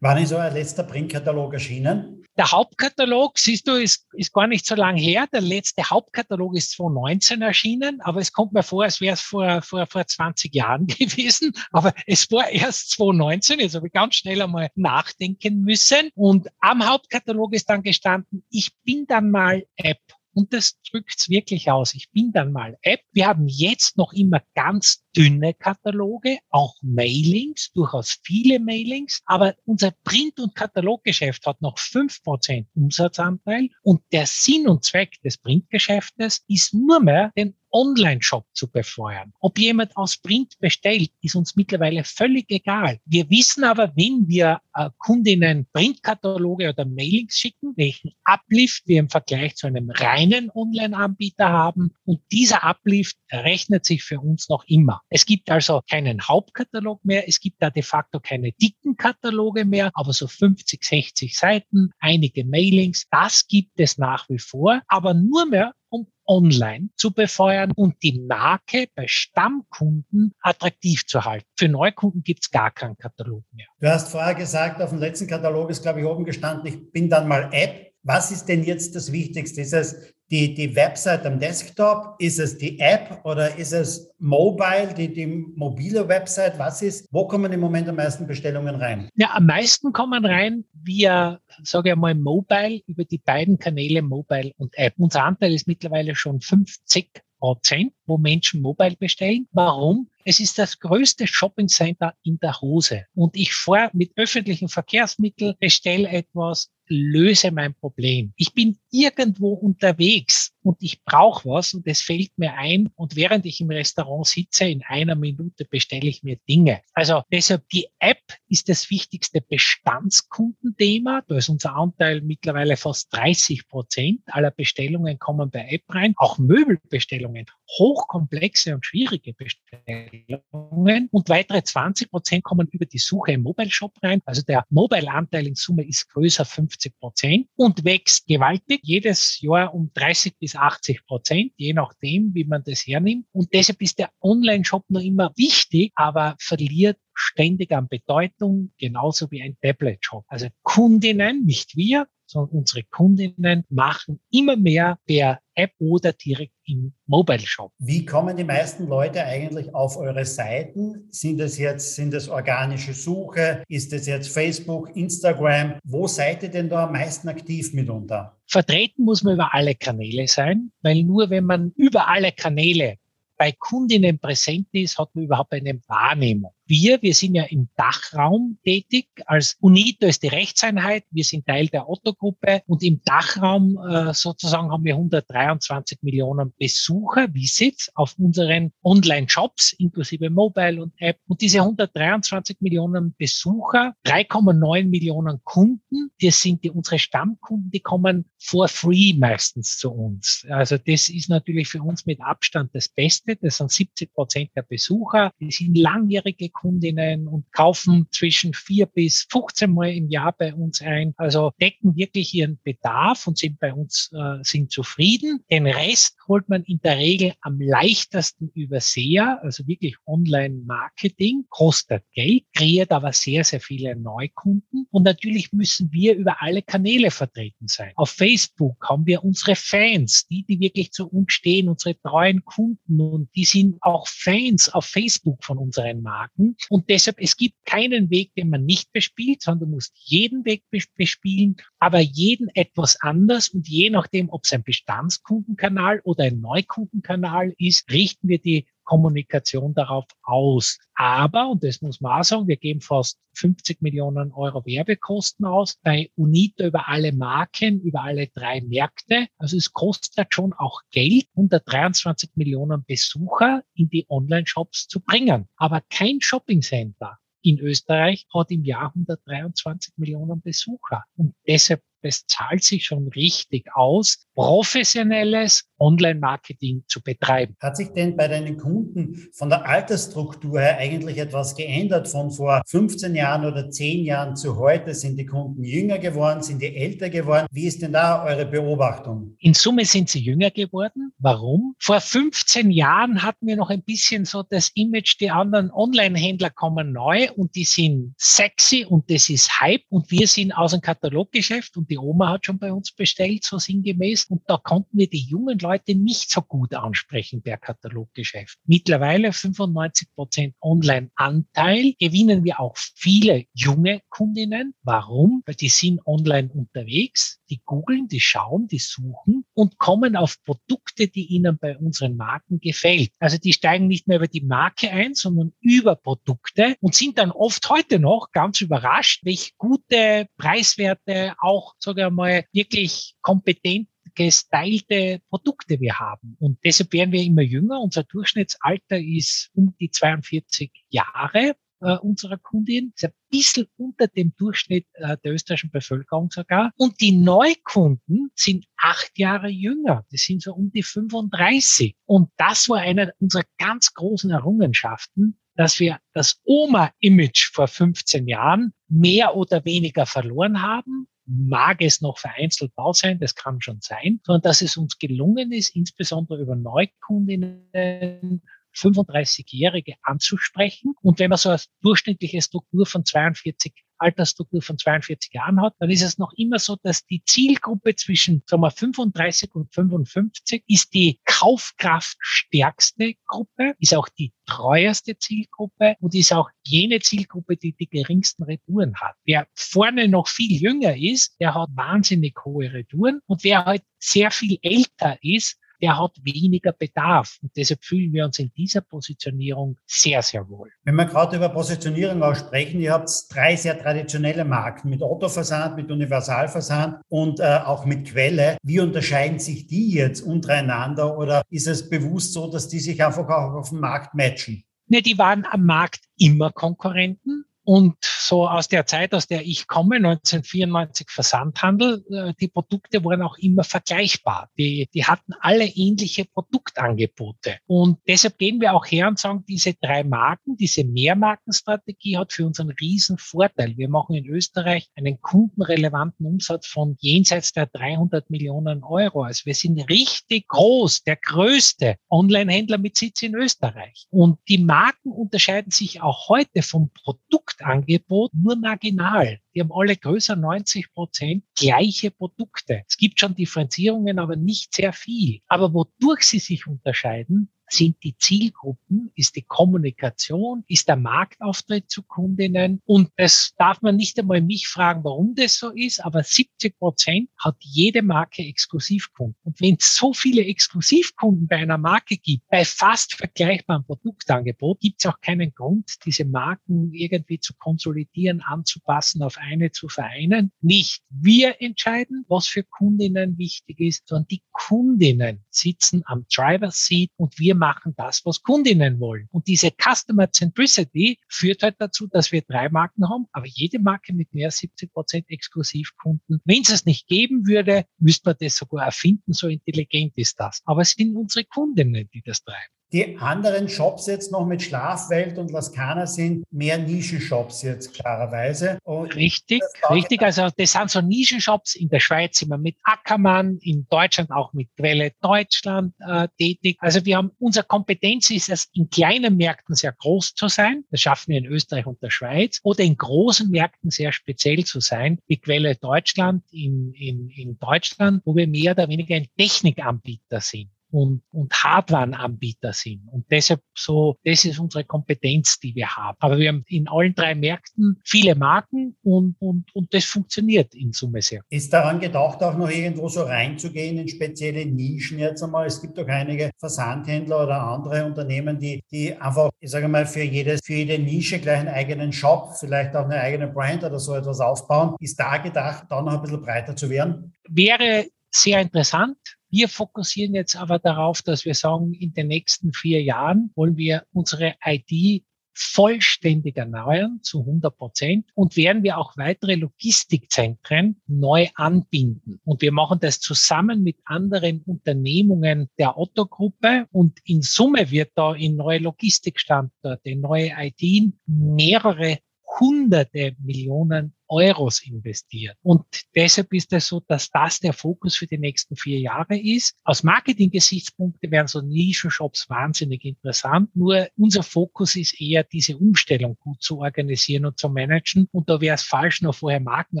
Wann 0.00 0.18
ist 0.18 0.32
euer 0.32 0.50
letzter 0.50 0.82
Printkatalog 0.82 1.54
erschienen? 1.54 2.22
Der 2.36 2.52
Hauptkatalog, 2.52 3.38
siehst 3.38 3.66
du, 3.66 3.76
ist, 3.76 4.06
ist 4.12 4.34
gar 4.34 4.46
nicht 4.46 4.66
so 4.66 4.74
lange 4.74 5.00
her. 5.00 5.26
Der 5.32 5.40
letzte 5.40 5.88
Hauptkatalog 5.88 6.54
ist 6.54 6.72
2019 6.72 7.40
erschienen, 7.40 8.02
aber 8.02 8.20
es 8.20 8.30
kommt 8.30 8.52
mir 8.52 8.62
vor, 8.62 8.84
als 8.84 9.00
wäre 9.00 9.14
es 9.14 9.22
vor, 9.22 9.62
vor, 9.62 9.86
vor 9.86 10.06
20 10.06 10.54
Jahren 10.54 10.86
gewesen. 10.86 11.52
Aber 11.72 11.94
es 12.06 12.30
war 12.30 12.50
erst 12.50 12.90
2019, 12.90 13.60
jetzt 13.60 13.74
habe 13.74 13.86
ich 13.86 13.92
ganz 13.94 14.16
schnell 14.16 14.42
einmal 14.42 14.68
nachdenken 14.74 15.62
müssen. 15.62 16.10
Und 16.14 16.48
am 16.60 16.86
Hauptkatalog 16.86 17.54
ist 17.54 17.70
dann 17.70 17.82
gestanden, 17.82 18.44
ich 18.50 18.72
bin 18.84 19.06
dann 19.06 19.30
mal 19.30 19.64
App 19.76 20.02
und 20.36 20.52
das 20.52 20.78
drückt's 20.90 21.30
wirklich 21.30 21.70
aus. 21.70 21.94
Ich 21.94 22.10
bin 22.10 22.30
dann 22.30 22.52
mal 22.52 22.76
App. 22.82 23.00
Wir 23.12 23.26
haben 23.26 23.48
jetzt 23.48 23.96
noch 23.96 24.12
immer 24.12 24.42
ganz 24.54 25.02
dünne 25.16 25.54
Kataloge, 25.54 26.38
auch 26.50 26.74
Mailings, 26.82 27.72
durchaus 27.72 28.18
viele 28.22 28.60
Mailings, 28.60 29.22
aber 29.24 29.54
unser 29.64 29.92
Print- 30.04 30.38
und 30.38 30.54
Kataloggeschäft 30.54 31.46
hat 31.46 31.62
noch 31.62 31.78
fünf 31.78 32.22
Prozent 32.22 32.68
Umsatzanteil 32.74 33.70
und 33.82 34.02
der 34.12 34.26
Sinn 34.26 34.68
und 34.68 34.84
Zweck 34.84 35.18
des 35.24 35.38
Printgeschäftes 35.38 36.44
ist 36.48 36.74
nur 36.74 37.00
mehr 37.00 37.32
den 37.34 37.56
Online-Shop 37.76 38.46
zu 38.54 38.70
befeuern. 38.70 39.34
Ob 39.38 39.58
jemand 39.58 39.94
aus 39.98 40.16
Print 40.16 40.54
bestellt, 40.60 41.10
ist 41.20 41.36
uns 41.36 41.56
mittlerweile 41.56 42.04
völlig 42.04 42.50
egal. 42.50 43.00
Wir 43.04 43.28
wissen 43.28 43.64
aber, 43.64 43.92
wenn 43.96 44.26
wir 44.28 44.62
äh, 44.72 44.88
Kundinnen 44.96 45.66
Printkataloge 45.74 46.70
oder 46.70 46.86
Mailings 46.86 47.36
schicken, 47.36 47.74
welchen 47.76 48.12
Uplift 48.24 48.84
wir 48.86 48.98
im 48.98 49.10
Vergleich 49.10 49.56
zu 49.56 49.66
einem 49.66 49.90
reinen 49.90 50.50
Online-Anbieter 50.54 51.50
haben. 51.50 51.94
Und 52.06 52.22
dieser 52.32 52.64
Uplift 52.64 53.18
rechnet 53.30 53.84
sich 53.84 54.02
für 54.02 54.20
uns 54.20 54.48
noch 54.48 54.64
immer. 54.66 55.02
Es 55.10 55.26
gibt 55.26 55.50
also 55.50 55.82
keinen 55.90 56.26
Hauptkatalog 56.26 57.04
mehr. 57.04 57.28
Es 57.28 57.40
gibt 57.40 57.60
da 57.60 57.68
de 57.68 57.82
facto 57.82 58.20
keine 58.20 58.52
dicken 58.52 58.96
Kataloge 58.96 59.66
mehr, 59.66 59.90
aber 59.92 60.14
so 60.14 60.26
50, 60.26 60.82
60 60.82 61.36
Seiten, 61.36 61.90
einige 61.98 62.46
Mailings, 62.46 63.06
das 63.10 63.46
gibt 63.46 63.78
es 63.78 63.98
nach 63.98 64.30
wie 64.30 64.38
vor, 64.38 64.80
aber 64.88 65.12
nur 65.12 65.44
mehr 65.44 65.74
um 65.88 66.06
online 66.26 66.90
zu 66.96 67.12
befeuern 67.12 67.72
und 67.74 68.02
die 68.02 68.20
Marke 68.20 68.88
bei 68.94 69.06
Stammkunden 69.06 70.34
attraktiv 70.40 71.06
zu 71.06 71.24
halten. 71.24 71.46
Für 71.56 71.68
Neukunden 71.68 72.22
gibt's 72.22 72.50
gar 72.50 72.70
keinen 72.70 72.96
Katalog 72.96 73.44
mehr. 73.52 73.66
Du 73.80 73.88
hast 73.88 74.10
vorher 74.10 74.34
gesagt, 74.34 74.80
auf 74.82 74.90
dem 74.90 74.98
letzten 74.98 75.26
Katalog 75.26 75.70
ist, 75.70 75.82
glaube 75.82 76.00
ich, 76.00 76.06
oben 76.06 76.24
gestanden, 76.24 76.66
ich 76.66 76.92
bin 76.92 77.08
dann 77.08 77.28
mal 77.28 77.50
App. 77.52 77.92
Was 78.02 78.30
ist 78.30 78.46
denn 78.46 78.62
jetzt 78.62 78.94
das 78.94 79.10
Wichtigste? 79.10 79.60
Ist 79.62 79.72
es 79.72 80.14
die, 80.30 80.54
die 80.54 80.74
Website 80.74 81.24
am 81.24 81.38
Desktop? 81.38 82.16
Ist 82.18 82.38
es 82.38 82.58
die 82.58 82.78
App 82.80 83.20
oder 83.24 83.56
ist 83.56 83.72
es 83.72 84.10
Mobile, 84.18 84.92
die, 84.96 85.12
die 85.12 85.26
mobile 85.26 86.08
Website? 86.08 86.58
Was 86.58 86.82
ist, 86.82 87.08
wo 87.10 87.26
kommen 87.26 87.52
im 87.52 87.60
Moment 87.60 87.88
am 87.88 87.96
meisten 87.96 88.26
Bestellungen 88.26 88.74
rein? 88.76 89.08
Ja, 89.16 89.34
am 89.34 89.46
meisten 89.46 89.92
kommen 89.92 90.24
rein 90.24 90.64
via, 90.72 91.38
sage 91.62 91.90
ich 91.90 91.96
mal, 91.96 92.14
Mobile, 92.14 92.80
über 92.86 93.04
die 93.04 93.18
beiden 93.18 93.58
Kanäle 93.58 94.02
Mobile 94.02 94.52
und 94.56 94.76
App. 94.76 94.94
Unser 94.98 95.24
Anteil 95.24 95.54
ist 95.54 95.66
mittlerweile 95.66 96.14
schon 96.14 96.40
50 96.40 97.22
Prozent, 97.38 97.92
wo 98.06 98.18
Menschen 98.18 98.62
Mobile 98.62 98.96
bestellen. 98.96 99.46
Warum? 99.52 100.08
Es 100.24 100.40
ist 100.40 100.58
das 100.58 100.78
größte 100.80 101.26
Shopping 101.26 101.68
Center 101.68 102.14
in 102.22 102.38
der 102.40 102.60
Hose. 102.60 103.04
Und 103.14 103.36
ich 103.36 103.54
fahre 103.54 103.90
mit 103.92 104.12
öffentlichen 104.16 104.68
Verkehrsmitteln, 104.68 105.54
bestelle 105.60 106.08
etwas, 106.08 106.70
löse 106.88 107.50
mein 107.50 107.74
Problem. 107.74 108.32
Ich 108.36 108.52
bin 108.52 108.78
irgendwo 108.90 109.54
unterwegs 109.54 110.52
und 110.66 110.78
ich 110.80 111.04
brauche 111.04 111.48
was 111.48 111.74
und 111.74 111.86
es 111.86 112.02
fällt 112.02 112.36
mir 112.36 112.54
ein 112.54 112.90
und 112.96 113.14
während 113.14 113.46
ich 113.46 113.60
im 113.60 113.70
Restaurant 113.70 114.26
sitze, 114.26 114.64
in 114.64 114.82
einer 114.82 115.14
Minute 115.14 115.64
bestelle 115.64 116.08
ich 116.08 116.24
mir 116.24 116.38
Dinge. 116.48 116.82
Also 116.92 117.22
deshalb 117.30 117.68
die 117.68 117.86
App 118.00 118.20
ist 118.48 118.68
das 118.68 118.90
wichtigste 118.90 119.40
Bestandskundenthema. 119.40 121.22
Da 121.28 121.36
ist 121.36 121.48
unser 121.48 121.76
Anteil 121.76 122.20
mittlerweile 122.20 122.76
fast 122.76 123.14
30 123.14 123.68
Prozent 123.68 124.22
aller 124.26 124.50
Bestellungen 124.50 125.18
kommen 125.20 125.50
bei 125.50 125.68
App 125.68 125.82
rein. 125.88 126.14
Auch 126.16 126.38
Möbelbestellungen, 126.38 127.46
hochkomplexe 127.78 128.74
und 128.74 128.84
schwierige 128.84 129.34
Bestellungen 129.34 131.08
und 131.12 131.28
weitere 131.28 131.62
20 131.62 132.10
Prozent 132.10 132.42
kommen 132.42 132.66
über 132.72 132.86
die 132.86 132.98
Suche 132.98 133.32
im 133.32 133.42
Mobile 133.42 133.70
Shop 133.70 133.92
rein. 134.02 134.20
Also 134.24 134.42
der 134.42 134.64
Mobile-Anteil 134.70 135.46
in 135.46 135.54
Summe 135.54 135.86
ist 135.86 136.08
größer 136.10 136.44
50 136.44 136.98
Prozent 136.98 137.46
und 137.54 137.84
wächst 137.84 138.26
gewaltig 138.26 138.80
jedes 138.82 139.40
Jahr 139.40 139.72
um 139.72 139.92
30 139.94 140.36
bis 140.38 140.55
80 140.56 141.06
Prozent, 141.06 141.52
je 141.56 141.72
nachdem, 141.72 142.34
wie 142.34 142.44
man 142.44 142.62
das 142.64 142.86
hernimmt. 142.86 143.26
Und 143.32 143.52
deshalb 143.52 143.80
ist 143.82 143.98
der 143.98 144.10
Online-Shop 144.20 144.84
noch 144.88 145.02
immer 145.02 145.32
wichtig, 145.36 145.92
aber 145.94 146.36
verliert 146.38 146.98
ständig 147.14 147.72
an 147.72 147.88
Bedeutung, 147.88 148.72
genauso 148.78 149.30
wie 149.30 149.42
ein 149.42 149.56
Tablet-Shop. 149.62 150.24
Also 150.28 150.48
Kundinnen, 150.62 151.44
nicht 151.44 151.76
wir, 151.76 152.06
sondern 152.26 152.58
unsere 152.58 152.82
Kundinnen 152.84 153.64
machen 153.68 154.20
immer 154.30 154.56
mehr 154.56 154.98
per 155.06 155.40
App 155.54 155.72
oder 155.78 156.12
direkt 156.12 156.52
im 156.66 156.92
Mobile 157.06 157.40
Shop. 157.40 157.72
Wie 157.78 158.04
kommen 158.04 158.36
die 158.36 158.44
meisten 158.44 158.86
Leute 158.86 159.24
eigentlich 159.24 159.74
auf 159.74 159.96
eure 159.96 160.24
Seiten? 160.24 161.06
Sind 161.10 161.40
es 161.40 161.58
jetzt, 161.58 161.94
sind 161.94 162.12
es 162.12 162.28
organische 162.28 162.92
Suche? 162.92 163.62
Ist 163.68 163.92
es 163.92 164.06
jetzt 164.06 164.28
Facebook, 164.28 164.94
Instagram? 164.94 165.74
Wo 165.84 166.06
seid 166.06 166.42
ihr 166.42 166.50
denn 166.50 166.68
da 166.68 166.84
am 166.84 166.92
meisten 166.92 167.28
aktiv 167.28 167.72
mitunter? 167.72 168.36
Vertreten 168.46 169.04
muss 169.04 169.22
man 169.22 169.34
über 169.34 169.54
alle 169.54 169.74
Kanäle 169.74 170.28
sein, 170.28 170.72
weil 170.82 171.02
nur 171.04 171.30
wenn 171.30 171.44
man 171.44 171.72
über 171.76 172.08
alle 172.08 172.32
Kanäle 172.32 172.98
bei 173.38 173.52
Kundinnen 173.52 174.18
präsent 174.18 174.68
ist, 174.72 174.98
hat 174.98 175.14
man 175.14 175.24
überhaupt 175.24 175.52
eine 175.52 175.78
Wahrnehmung. 175.86 176.52
Wir, 176.68 177.00
wir 177.00 177.14
sind 177.14 177.36
ja 177.36 177.44
im 177.44 177.68
Dachraum 177.76 178.58
tätig. 178.64 179.06
Als 179.26 179.56
UNITO 179.60 180.06
ist 180.06 180.24
die 180.24 180.28
Rechtseinheit. 180.28 181.04
Wir 181.10 181.22
sind 181.22 181.46
Teil 181.46 181.68
der 181.68 181.88
Otto-Gruppe 181.88 182.62
und 182.66 182.82
im 182.82 183.00
Dachraum 183.04 183.78
äh, 183.78 184.12
sozusagen 184.12 184.72
haben 184.72 184.84
wir 184.84 184.94
123 184.94 185.98
Millionen 186.02 186.52
Besucher, 186.58 187.32
Visits 187.32 187.90
auf 187.94 188.18
unseren 188.18 188.72
Online-Shops 188.82 189.74
inklusive 189.74 190.28
Mobile 190.28 190.82
und 190.82 190.92
App. 190.98 191.18
Und 191.28 191.40
diese 191.40 191.60
123 191.60 192.56
Millionen 192.60 193.14
Besucher, 193.16 193.94
3,9 194.04 194.86
Millionen 194.86 195.40
Kunden, 195.44 196.10
das 196.20 196.42
sind 196.42 196.64
die, 196.64 196.70
unsere 196.70 196.98
Stammkunden, 196.98 197.70
die 197.70 197.80
kommen 197.80 198.24
for 198.38 198.66
free 198.66 199.14
meistens 199.16 199.78
zu 199.78 199.92
uns. 199.92 200.44
Also 200.48 200.78
das 200.78 201.08
ist 201.08 201.28
natürlich 201.28 201.68
für 201.68 201.82
uns 201.82 202.06
mit 202.06 202.20
Abstand 202.20 202.74
das 202.74 202.88
Beste. 202.88 203.36
Das 203.36 203.58
sind 203.58 203.70
70 203.70 204.12
Prozent 204.12 204.50
der 204.56 204.62
Besucher. 204.62 205.30
Die 205.40 205.52
sind 205.52 205.76
langjährige 205.76 206.50
Kundinnen 206.60 207.28
und 207.28 207.52
kaufen 207.52 208.06
zwischen 208.10 208.54
vier 208.54 208.86
bis 208.86 209.26
15 209.30 209.72
Mal 209.72 209.92
im 209.92 210.08
Jahr 210.08 210.32
bei 210.32 210.54
uns 210.54 210.80
ein. 210.80 211.14
Also 211.16 211.52
decken 211.60 211.96
wirklich 211.96 212.34
ihren 212.34 212.58
Bedarf 212.62 213.26
und 213.26 213.38
sind 213.38 213.58
bei 213.58 213.72
uns, 213.72 214.10
äh, 214.12 214.42
sind 214.42 214.70
zufrieden. 214.70 215.44
Den 215.50 215.66
Rest 215.66 216.16
holt 216.28 216.48
man 216.48 216.62
in 216.64 216.80
der 216.80 216.96
Regel 216.96 217.34
am 217.40 217.60
leichtesten 217.60 218.50
über 218.54 218.80
SEA, 218.80 219.38
also 219.42 219.66
wirklich 219.66 219.96
Online-Marketing, 220.06 221.44
kostet 221.48 222.04
Geld, 222.12 222.44
kreiert 222.54 222.92
aber 222.92 223.12
sehr, 223.12 223.44
sehr 223.44 223.60
viele 223.60 223.96
Neukunden. 223.96 224.86
Und 224.90 225.02
natürlich 225.02 225.52
müssen 225.52 225.92
wir 225.92 226.14
über 226.14 226.42
alle 226.42 226.62
Kanäle 226.62 227.10
vertreten 227.10 227.68
sein. 227.68 227.92
Auf 227.96 228.10
Facebook 228.10 228.88
haben 228.88 229.06
wir 229.06 229.24
unsere 229.24 229.56
Fans, 229.56 230.26
die, 230.28 230.44
die 230.44 230.60
wirklich 230.60 230.92
zu 230.92 231.08
uns 231.08 231.32
stehen, 231.32 231.68
unsere 231.68 231.98
treuen 232.00 232.44
Kunden 232.44 233.00
und 233.00 233.28
die 233.34 233.44
sind 233.44 233.76
auch 233.82 234.08
Fans 234.08 234.68
auf 234.68 234.86
Facebook 234.86 235.44
von 235.44 235.58
unseren 235.58 236.02
Marken. 236.02 236.45
Und 236.68 236.88
deshalb, 236.90 237.16
es 237.18 237.36
gibt 237.36 237.56
keinen 237.64 238.10
Weg, 238.10 238.34
den 238.34 238.50
man 238.50 238.64
nicht 238.64 238.92
bespielt, 238.92 239.42
sondern 239.42 239.68
du 239.68 239.74
musst 239.74 239.92
jeden 239.96 240.44
Weg 240.44 240.62
bespielen, 240.96 241.56
aber 241.78 242.00
jeden 242.00 242.48
etwas 242.54 243.00
anders. 243.00 243.48
Und 243.48 243.68
je 243.68 243.90
nachdem, 243.90 244.28
ob 244.28 244.44
es 244.44 244.52
ein 244.52 244.62
Bestandskundenkanal 244.62 246.00
oder 246.04 246.24
ein 246.24 246.40
Neukundenkanal 246.40 247.54
ist, 247.58 247.90
richten 247.90 248.28
wir 248.28 248.38
die 248.38 248.66
Kommunikation 248.86 249.74
darauf 249.74 250.06
aus. 250.22 250.78
Aber, 250.94 251.50
und 251.50 251.62
das 251.62 251.82
muss 251.82 252.00
man 252.00 252.20
auch 252.20 252.24
sagen, 252.24 252.48
wir 252.48 252.56
geben 252.56 252.80
fast 252.80 253.18
50 253.34 253.82
Millionen 253.82 254.32
Euro 254.32 254.64
Werbekosten 254.64 255.44
aus 255.44 255.76
bei 255.82 256.10
UNITA 256.16 256.68
über 256.68 256.88
alle 256.88 257.12
Marken, 257.12 257.80
über 257.82 258.02
alle 258.02 258.28
drei 258.28 258.62
Märkte. 258.62 259.26
Also 259.36 259.58
es 259.58 259.72
kostet 259.74 260.32
schon 260.32 260.54
auch 260.54 260.80
Geld, 260.90 261.26
123 261.34 262.30
Millionen 262.36 262.84
Besucher 262.86 263.62
in 263.74 263.90
die 263.90 264.06
Online-Shops 264.08 264.88
zu 264.88 265.00
bringen. 265.00 265.48
Aber 265.56 265.82
kein 265.90 266.22
Shopping-Center 266.22 267.18
in 267.42 267.60
Österreich 267.60 268.26
hat 268.34 268.50
im 268.50 268.64
Jahr 268.64 268.92
123 268.94 269.94
Millionen 269.98 270.40
Besucher. 270.40 271.04
Und 271.16 271.34
deshalb 271.46 271.82
es 272.02 272.26
zahlt 272.26 272.62
sich 272.62 272.84
schon 272.84 273.08
richtig 273.08 273.66
aus, 273.74 274.26
professionelles 274.34 275.64
Online-Marketing 275.78 276.84
zu 276.88 277.02
betreiben. 277.02 277.56
Hat 277.60 277.76
sich 277.76 277.88
denn 277.88 278.16
bei 278.16 278.28
deinen 278.28 278.56
Kunden 278.56 279.28
von 279.32 279.50
der 279.50 279.66
Altersstruktur 279.66 280.60
her 280.60 280.78
eigentlich 280.78 281.18
etwas 281.18 281.54
geändert 281.54 282.08
von 282.08 282.30
vor 282.30 282.62
15 282.66 283.14
Jahren 283.14 283.44
oder 283.44 283.70
10 283.70 284.04
Jahren 284.04 284.36
zu 284.36 284.56
heute? 284.56 284.94
Sind 284.94 285.18
die 285.18 285.26
Kunden 285.26 285.64
jünger 285.64 285.98
geworden? 285.98 286.42
Sind 286.42 286.62
die 286.62 286.74
älter 286.74 287.10
geworden? 287.10 287.46
Wie 287.50 287.66
ist 287.66 287.82
denn 287.82 287.92
da 287.92 288.24
eure 288.24 288.46
Beobachtung? 288.46 289.36
In 289.38 289.54
Summe 289.54 289.84
sind 289.84 290.08
sie 290.08 290.20
jünger 290.20 290.50
geworden. 290.50 291.12
Warum? 291.18 291.74
Vor 291.78 292.00
15 292.00 292.70
Jahren 292.70 293.22
hatten 293.22 293.46
wir 293.46 293.56
noch 293.56 293.70
ein 293.70 293.82
bisschen 293.82 294.24
so 294.24 294.42
das 294.42 294.70
Image, 294.74 295.16
die 295.20 295.30
anderen 295.30 295.70
Online-Händler 295.70 296.50
kommen 296.50 296.92
neu 296.92 297.30
und 297.36 297.54
die 297.54 297.64
sind 297.64 298.14
sexy 298.18 298.84
und 298.84 299.10
das 299.10 299.28
ist 299.28 299.60
Hype 299.60 299.82
und 299.88 300.10
wir 300.10 300.26
sind 300.28 300.52
aus 300.52 300.72
dem 300.72 300.80
Kataloggeschäft 300.80 301.76
und 301.76 301.85
die 301.86 301.98
Oma 301.98 302.30
hat 302.30 302.46
schon 302.46 302.58
bei 302.58 302.72
uns 302.72 302.92
bestellt, 302.92 303.44
so 303.44 303.58
sinngemäß. 303.58 304.26
Und 304.26 304.42
da 304.46 304.56
konnten 304.56 304.98
wir 304.98 305.08
die 305.08 305.24
jungen 305.24 305.58
Leute 305.58 305.94
nicht 305.94 306.30
so 306.30 306.42
gut 306.42 306.74
ansprechen 306.74 307.42
per 307.42 307.56
Kataloggeschäft. 307.56 308.58
Mittlerweile 308.66 309.32
95 309.32 310.08
Prozent 310.14 310.54
Online-Anteil 310.60 311.94
gewinnen 311.98 312.44
wir 312.44 312.60
auch 312.60 312.76
viele 312.76 313.44
junge 313.54 314.00
Kundinnen. 314.08 314.74
Warum? 314.82 315.42
Weil 315.46 315.54
die 315.54 315.68
sind 315.68 316.06
online 316.06 316.50
unterwegs, 316.52 317.40
die 317.50 317.60
googeln, 317.64 318.08
die 318.08 318.20
schauen, 318.20 318.66
die 318.68 318.78
suchen 318.78 319.44
und 319.54 319.78
kommen 319.78 320.16
auf 320.16 320.42
Produkte, 320.44 321.08
die 321.08 321.26
ihnen 321.26 321.58
bei 321.58 321.76
unseren 321.76 322.16
Marken 322.16 322.60
gefällt. 322.60 323.10
Also 323.18 323.38
die 323.38 323.52
steigen 323.52 323.86
nicht 323.86 324.08
mehr 324.08 324.18
über 324.18 324.28
die 324.28 324.42
Marke 324.42 324.90
ein, 324.90 325.14
sondern 325.14 325.52
über 325.60 325.96
Produkte 325.96 326.76
und 326.80 326.94
sind 326.94 327.18
dann 327.18 327.30
oft 327.30 327.68
heute 327.70 327.98
noch 327.98 328.30
ganz 328.32 328.60
überrascht, 328.60 329.24
welche 329.24 329.52
gute, 329.56 330.26
preiswerte, 330.36 331.34
auch 331.40 331.74
sage 331.78 332.06
ich 332.06 332.10
mal, 332.10 332.44
wirklich 332.52 333.14
kompetent 333.22 333.88
gestylte 334.16 335.20
Produkte 335.28 335.78
wir 335.78 335.98
haben. 335.98 336.36
Und 336.40 336.58
deshalb 336.64 336.92
werden 336.92 337.12
wir 337.12 337.22
immer 337.22 337.42
jünger. 337.42 337.80
Unser 337.80 338.02
Durchschnittsalter 338.04 338.98
ist 338.98 339.50
um 339.54 339.76
die 339.78 339.90
42 339.90 340.72
Jahre 340.88 341.54
äh, 341.80 341.96
unserer 341.98 342.38
Kundin. 342.38 342.92
Ist 342.96 343.04
ein 343.04 343.12
bisschen 343.30 343.66
unter 343.76 344.08
dem 344.08 344.34
Durchschnitt 344.36 344.86
äh, 344.94 345.16
der 345.22 345.34
österreichischen 345.34 345.70
Bevölkerung 345.70 346.30
sogar. 346.30 346.72
Und 346.76 347.00
die 347.00 347.12
Neukunden 347.12 348.30
sind 348.34 348.66
acht 348.78 349.18
Jahre 349.18 349.48
jünger. 349.48 350.04
Das 350.10 350.22
sind 350.22 350.42
so 350.42 350.54
um 350.54 350.72
die 350.72 350.82
35. 350.82 351.94
Und 352.06 352.30
das 352.36 352.68
war 352.68 352.78
einer 352.78 353.12
unserer 353.20 353.44
ganz 353.58 353.92
großen 353.94 354.30
Errungenschaften, 354.30 355.38
dass 355.54 355.78
wir 355.78 356.00
das 356.12 356.40
Oma-Image 356.44 357.50
vor 357.52 357.68
15 357.68 358.26
Jahren 358.28 358.72
mehr 358.88 359.36
oder 359.36 359.64
weniger 359.64 360.06
verloren 360.06 360.62
haben 360.62 361.08
mag 361.26 361.82
es 361.82 362.00
noch 362.00 362.18
vereinzelt 362.18 362.72
da 362.76 362.92
sein, 362.92 363.18
das 363.18 363.34
kann 363.34 363.60
schon 363.60 363.80
sein, 363.80 364.20
sondern 364.24 364.42
dass 364.42 364.62
es 364.62 364.76
uns 364.76 364.98
gelungen 364.98 365.52
ist, 365.52 365.74
insbesondere 365.74 366.42
über 366.42 366.56
Neukundinnen 366.56 368.42
35-Jährige 368.74 369.94
anzusprechen. 370.02 370.94
Und 371.02 371.18
wenn 371.18 371.30
man 371.30 371.38
so 371.38 371.50
eine 371.50 371.60
durchschnittliche 371.82 372.42
Struktur 372.42 372.86
von 372.86 373.04
42 373.04 373.72
Altersstruktur 373.98 374.62
von 374.62 374.78
42 374.78 375.32
Jahren 375.32 375.60
hat, 375.60 375.74
dann 375.78 375.90
ist 375.90 376.02
es 376.02 376.18
noch 376.18 376.32
immer 376.36 376.58
so, 376.58 376.76
dass 376.82 377.04
die 377.06 377.22
Zielgruppe 377.24 377.94
zwischen 377.96 378.42
sagen 378.46 378.62
wir, 378.62 378.70
35 378.70 379.54
und 379.54 379.72
55 379.74 380.64
ist 380.66 380.94
die 380.94 381.20
kaufkraftstärkste 381.24 383.14
Gruppe, 383.26 383.74
ist 383.78 383.94
auch 383.94 384.08
die 384.08 384.32
treuerste 384.46 385.18
Zielgruppe 385.18 385.96
und 386.00 386.14
ist 386.14 386.32
auch 386.32 386.50
jene 386.64 387.00
Zielgruppe, 387.00 387.56
die 387.56 387.72
die 387.72 387.88
geringsten 387.88 388.44
Retouren 388.44 388.94
hat. 388.96 389.14
Wer 389.24 389.46
vorne 389.54 390.08
noch 390.08 390.28
viel 390.28 390.60
jünger 390.60 390.96
ist, 390.96 391.36
der 391.40 391.54
hat 391.54 391.68
wahnsinnig 391.74 392.36
hohe 392.44 392.72
Retouren 392.72 393.20
und 393.26 393.44
wer 393.44 393.64
halt 393.64 393.82
sehr 393.98 394.30
viel 394.30 394.58
älter 394.62 395.18
ist, 395.22 395.58
der 395.80 395.98
hat 395.98 396.12
weniger 396.22 396.72
Bedarf. 396.72 397.38
Und 397.42 397.52
deshalb 397.56 397.84
fühlen 397.84 398.12
wir 398.12 398.24
uns 398.24 398.38
in 398.38 398.52
dieser 398.56 398.80
Positionierung 398.80 399.76
sehr, 399.86 400.22
sehr 400.22 400.48
wohl. 400.48 400.70
Wenn 400.84 400.96
wir 400.96 401.06
gerade 401.06 401.36
über 401.36 401.48
Positionierung 401.48 402.22
auch 402.22 402.34
sprechen, 402.34 402.80
ihr 402.80 402.92
habt 402.92 403.10
drei 403.30 403.56
sehr 403.56 403.78
traditionelle 403.78 404.44
Marken 404.44 404.90
mit 404.90 405.02
Otto-Versand, 405.02 405.76
mit 405.76 405.90
Universalversand 405.90 407.00
und 407.08 407.40
äh, 407.40 407.60
auch 407.64 407.84
mit 407.84 408.08
Quelle. 408.08 408.56
Wie 408.62 408.80
unterscheiden 408.80 409.38
sich 409.38 409.66
die 409.66 409.92
jetzt 409.92 410.20
untereinander 410.20 411.16
oder 411.18 411.42
ist 411.50 411.66
es 411.66 411.88
bewusst 411.88 412.32
so, 412.32 412.50
dass 412.50 412.68
die 412.68 412.80
sich 412.80 413.04
einfach 413.04 413.28
auch 413.28 413.54
auf 413.54 413.70
dem 413.70 413.80
Markt 413.80 414.14
matchen? 414.14 414.64
Ne, 414.88 415.02
die 415.02 415.18
waren 415.18 415.44
am 415.44 415.64
Markt 415.64 416.00
immer 416.16 416.52
Konkurrenten. 416.52 417.44
Und 417.66 417.96
so 418.00 418.48
aus 418.48 418.68
der 418.68 418.86
Zeit, 418.86 419.12
aus 419.12 419.26
der 419.26 419.44
ich 419.44 419.66
komme, 419.66 419.96
1994 419.96 421.10
Versandhandel, 421.10 422.04
äh, 422.12 422.32
die 422.40 422.46
Produkte 422.46 423.04
waren 423.04 423.22
auch 423.22 423.36
immer 423.38 423.64
vergleichbar. 423.64 424.50
Die, 424.56 424.88
die 424.94 425.04
hatten 425.04 425.32
alle 425.40 425.64
ähnliche 425.66 426.26
Produktangebote. 426.26 427.58
Und 427.66 427.98
deshalb 428.06 428.38
gehen 428.38 428.60
wir 428.60 428.72
auch 428.72 428.86
her 428.86 429.08
und 429.08 429.18
sagen, 429.18 429.44
diese 429.48 429.74
drei 429.74 430.04
Marken, 430.04 430.56
diese 430.56 430.84
Mehrmarkenstrategie 430.84 432.16
hat 432.16 432.32
für 432.32 432.46
uns 432.46 432.60
einen 432.60 432.70
riesen 432.80 433.18
Vorteil. 433.18 433.76
Wir 433.76 433.88
machen 433.88 434.14
in 434.14 434.26
Österreich 434.26 434.88
einen 434.94 435.20
kundenrelevanten 435.20 436.24
Umsatz 436.24 436.68
von 436.68 436.96
jenseits 437.00 437.52
der 437.52 437.66
300 437.66 438.30
Millionen 438.30 438.84
Euro. 438.84 439.24
Also 439.24 439.44
wir 439.44 439.54
sind 439.56 439.80
richtig 439.90 440.46
groß, 440.46 441.02
der 441.02 441.16
größte 441.16 441.96
Online-Händler 442.10 442.78
mit 442.78 442.96
Sitz 442.96 443.22
in 443.22 443.34
Österreich. 443.34 444.06
Und 444.10 444.38
die 444.48 444.58
Marken 444.58 445.10
unterscheiden 445.10 445.72
sich 445.72 446.00
auch 446.00 446.28
heute 446.28 446.62
vom 446.62 446.90
Produkt 446.90 447.55
Produktangebot 447.56 448.32
nur 448.34 448.56
marginal. 448.56 449.40
die 449.54 449.60
haben 449.60 449.72
alle 449.72 449.96
größer 449.96 450.36
90 450.36 450.92
Prozent 450.92 451.44
gleiche 451.56 452.10
Produkte. 452.10 452.82
Es 452.86 452.96
gibt 452.96 453.18
schon 453.20 453.34
Differenzierungen, 453.34 454.18
aber 454.18 454.36
nicht 454.36 454.74
sehr 454.74 454.92
viel. 454.92 455.40
Aber 455.48 455.72
wodurch 455.72 456.22
sie 456.22 456.38
sich 456.38 456.66
unterscheiden, 456.66 457.50
sind 457.68 457.96
die 458.02 458.16
Zielgruppen, 458.16 459.10
ist 459.14 459.36
die 459.36 459.42
Kommunikation, 459.42 460.64
ist 460.68 460.88
der 460.88 460.96
Marktauftritt 460.96 461.90
zu 461.90 462.02
Kundinnen. 462.02 462.80
Und 462.84 463.10
das 463.16 463.54
darf 463.58 463.82
man 463.82 463.96
nicht 463.96 464.18
einmal 464.18 464.40
mich 464.40 464.68
fragen, 464.68 465.04
warum 465.04 465.34
das 465.34 465.58
so 465.58 465.70
ist, 465.70 466.04
aber 466.04 466.22
70 466.22 466.78
Prozent 466.78 467.30
hat 467.38 467.56
jede 467.60 468.02
Marke 468.02 468.42
Exklusivkunden. 468.42 469.36
Und 469.42 469.60
wenn 469.60 469.76
es 469.80 469.96
so 469.96 470.12
viele 470.12 470.44
Exklusivkunden 470.44 471.46
bei 471.46 471.56
einer 471.56 471.78
Marke 471.78 472.16
gibt, 472.16 472.46
bei 472.48 472.64
fast 472.64 473.14
vergleichbarem 473.14 473.84
Produktangebot, 473.84 474.80
gibt 474.80 475.00
es 475.00 475.06
auch 475.06 475.20
keinen 475.20 475.52
Grund, 475.54 476.04
diese 476.04 476.24
Marken 476.24 476.92
irgendwie 476.92 477.40
zu 477.40 477.54
konsolidieren, 477.54 478.42
anzupassen, 478.42 479.22
auf 479.22 479.38
eine 479.38 479.72
zu 479.72 479.88
vereinen. 479.88 480.52
Nicht 480.60 481.02
wir 481.10 481.60
entscheiden, 481.60 482.24
was 482.28 482.46
für 482.46 482.62
Kundinnen 482.62 483.38
wichtig 483.38 483.80
ist, 483.80 484.06
sondern 484.08 484.28
die 484.28 484.42
Kundinnen 484.52 485.44
sitzen 485.50 486.02
am 486.06 486.26
Driver's 486.32 486.86
Seat 486.86 487.10
und 487.16 487.38
wir 487.38 487.55
machen 487.56 487.94
das, 487.96 488.24
was 488.24 488.42
Kundinnen 488.42 489.00
wollen. 489.00 489.28
Und 489.32 489.48
diese 489.48 489.70
Customer 489.70 490.30
Centricity 490.30 491.18
führt 491.28 491.62
halt 491.62 491.76
dazu, 491.78 492.06
dass 492.06 492.32
wir 492.32 492.42
drei 492.42 492.68
Marken 492.68 493.08
haben, 493.08 493.26
aber 493.32 493.46
jede 493.46 493.78
Marke 493.78 494.12
mit 494.12 494.32
mehr 494.32 494.48
als 494.48 494.58
70 494.58 494.92
Prozent 494.92 495.26
Exklusivkunden. 495.28 496.40
Wenn 496.44 496.62
es 496.62 496.70
es 496.70 496.86
nicht 496.86 497.06
geben 497.06 497.46
würde, 497.46 497.86
müsste 497.98 498.30
man 498.30 498.36
das 498.40 498.56
sogar 498.56 498.84
erfinden, 498.84 499.32
so 499.32 499.48
intelligent 499.48 500.12
ist 500.16 500.38
das. 500.38 500.62
Aber 500.64 500.82
es 500.82 500.90
sind 500.90 501.16
unsere 501.16 501.44
Kundinnen, 501.44 502.08
die 502.12 502.22
das 502.22 502.42
treiben. 502.42 502.72
Die 502.92 503.18
anderen 503.18 503.68
Shops 503.68 504.06
jetzt 504.06 504.30
noch 504.30 504.46
mit 504.46 504.62
Schlafwelt 504.62 505.38
und 505.38 505.50
Laskana 505.50 506.06
sind 506.06 506.44
mehr 506.52 506.78
Nischenshops 506.78 507.62
jetzt 507.62 507.94
klarerweise. 507.94 508.78
Und 508.84 509.16
richtig, 509.16 509.60
richtig. 509.90 510.22
Also 510.22 510.48
das 510.56 510.72
sind 510.72 510.90
so 510.90 511.00
Nischenshops. 511.00 511.74
In 511.74 511.88
der 511.88 511.98
Schweiz 511.98 512.38
sind 512.38 512.48
wir 512.50 512.58
mit 512.58 512.76
Ackermann, 512.84 513.58
in 513.60 513.86
Deutschland 513.90 514.30
auch 514.30 514.52
mit 514.52 514.68
Quelle 514.76 515.12
Deutschland 515.20 515.94
äh, 515.98 516.28
tätig. 516.38 516.76
Also 516.80 517.04
wir 517.04 517.16
haben, 517.16 517.32
unsere 517.40 517.66
Kompetenz 517.66 518.30
ist 518.30 518.50
es, 518.50 518.68
in 518.72 518.88
kleinen 518.88 519.36
Märkten 519.36 519.74
sehr 519.74 519.92
groß 519.92 520.34
zu 520.34 520.46
sein. 520.46 520.84
Das 520.92 521.00
schaffen 521.00 521.32
wir 521.32 521.38
in 521.38 521.46
Österreich 521.46 521.86
und 521.86 522.00
der 522.02 522.10
Schweiz. 522.10 522.60
Oder 522.62 522.84
in 522.84 522.96
großen 522.96 523.50
Märkten 523.50 523.90
sehr 523.90 524.12
speziell 524.12 524.64
zu 524.64 524.78
sein, 524.78 525.18
wie 525.26 525.38
Quelle 525.38 525.74
Deutschland 525.74 526.44
in, 526.52 526.92
in, 526.92 527.30
in 527.30 527.58
Deutschland, 527.58 528.22
wo 528.24 528.36
wir 528.36 528.46
mehr 528.46 528.72
oder 528.72 528.88
weniger 528.88 529.16
ein 529.16 529.26
Technikanbieter 529.36 530.40
sind 530.40 530.70
und, 530.96 531.22
und 531.30 531.52
Hardware-Anbieter 531.52 532.72
sind. 532.72 533.06
Und 533.10 533.26
deshalb 533.30 533.60
so, 533.76 534.16
das 534.24 534.46
ist 534.46 534.58
unsere 534.58 534.84
Kompetenz, 534.84 535.60
die 535.60 535.74
wir 535.74 535.88
haben. 535.94 536.16
Aber 536.20 536.38
wir 536.38 536.48
haben 536.48 536.64
in 536.68 536.88
allen 536.88 537.14
drei 537.14 537.34
Märkten 537.34 538.00
viele 538.02 538.34
Marken 538.34 538.96
und, 539.02 539.36
und, 539.38 539.74
und 539.74 539.92
das 539.92 540.06
funktioniert 540.06 540.74
in 540.74 540.92
Summe 540.92 541.20
sehr. 541.20 541.42
Ist 541.50 541.70
daran 541.70 542.00
gedacht, 542.00 542.42
auch 542.42 542.56
noch 542.56 542.70
irgendwo 542.70 543.08
so 543.10 543.24
reinzugehen 543.24 543.98
in 543.98 544.08
spezielle 544.08 544.64
Nischen 544.64 545.18
jetzt 545.18 545.42
einmal? 545.42 545.66
Es 545.66 545.82
gibt 545.82 545.98
doch 545.98 546.08
einige 546.08 546.50
Versandhändler 546.58 547.42
oder 547.42 547.60
andere 547.60 548.06
Unternehmen, 548.06 548.58
die, 548.58 548.82
die 548.90 549.14
einfach, 549.14 549.50
ich 549.60 549.70
sage 549.70 549.88
mal, 549.88 550.06
für 550.06 550.22
jedes, 550.22 550.60
für 550.64 550.72
jede 550.72 550.98
Nische 550.98 551.38
gleich 551.38 551.60
einen 551.60 551.68
eigenen 551.68 552.10
Shop, 552.10 552.54
vielleicht 552.58 552.96
auch 552.96 553.04
eine 553.04 553.20
eigene 553.20 553.48
Brand 553.48 553.84
oder 553.84 553.98
so 553.98 554.14
etwas 554.14 554.40
aufbauen. 554.40 554.96
Ist 555.00 555.20
da 555.20 555.36
gedacht, 555.36 555.84
da 555.90 556.00
noch 556.00 556.14
ein 556.14 556.22
bisschen 556.22 556.40
breiter 556.40 556.74
zu 556.74 556.88
werden? 556.88 557.34
Wäre 557.48 558.06
sehr 558.30 558.62
interessant. 558.62 559.35
Wir 559.50 559.68
fokussieren 559.68 560.34
jetzt 560.34 560.56
aber 560.56 560.78
darauf, 560.78 561.22
dass 561.22 561.44
wir 561.44 561.54
sagen, 561.54 561.94
in 561.94 562.12
den 562.12 562.28
nächsten 562.28 562.72
vier 562.72 563.02
Jahren 563.02 563.50
wollen 563.54 563.76
wir 563.76 564.04
unsere 564.12 564.54
ID 564.64 565.24
vollständig 565.56 566.56
erneuern 566.58 567.20
zu 567.22 567.40
100 567.40 567.76
Prozent 567.76 568.26
und 568.34 568.56
werden 568.56 568.82
wir 568.82 568.98
auch 568.98 569.16
weitere 569.16 569.54
Logistikzentren 569.54 571.00
neu 571.06 571.48
anbinden. 571.54 572.40
Und 572.44 572.60
wir 572.60 572.72
machen 572.72 572.98
das 573.00 573.20
zusammen 573.20 573.82
mit 573.82 573.96
anderen 574.04 574.60
Unternehmungen 574.66 575.70
der 575.78 575.96
Otto-Gruppe 575.96 576.86
und 576.92 577.18
in 577.24 577.40
Summe 577.40 577.90
wird 577.90 578.12
da 578.16 578.34
in 578.34 578.56
neue 578.56 578.80
Logistikstandorte, 578.80 580.16
neue 580.16 580.52
IT 580.58 581.14
mehrere 581.26 582.18
hunderte 582.60 583.34
Millionen 583.38 584.14
Euros 584.28 584.82
investiert. 584.86 585.56
Und 585.62 585.84
deshalb 586.14 586.52
ist 586.52 586.72
es 586.72 586.88
so, 586.88 587.00
dass 587.06 587.30
das 587.30 587.60
der 587.60 587.72
Fokus 587.72 588.16
für 588.16 588.26
die 588.26 588.38
nächsten 588.38 588.76
vier 588.76 588.98
Jahre 588.98 589.38
ist. 589.38 589.74
Aus 589.84 590.02
Marketing-Gesichtspunkte 590.02 591.30
wären 591.30 591.46
so 591.46 591.60
Nischenshops 591.60 592.48
wahnsinnig 592.48 593.04
interessant. 593.04 593.74
Nur 593.74 594.08
unser 594.16 594.42
Fokus 594.42 594.96
ist 594.96 595.20
eher, 595.20 595.44
diese 595.44 595.76
Umstellung 595.76 596.36
gut 596.38 596.62
zu 596.62 596.78
organisieren 596.78 597.46
und 597.46 597.58
zu 597.58 597.68
managen. 597.68 598.28
Und 598.32 598.48
da 598.48 598.60
wäre 598.60 598.74
es 598.74 598.82
falsch, 598.82 599.22
noch 599.22 599.34
vorher 599.34 599.60
Marken 599.60 600.00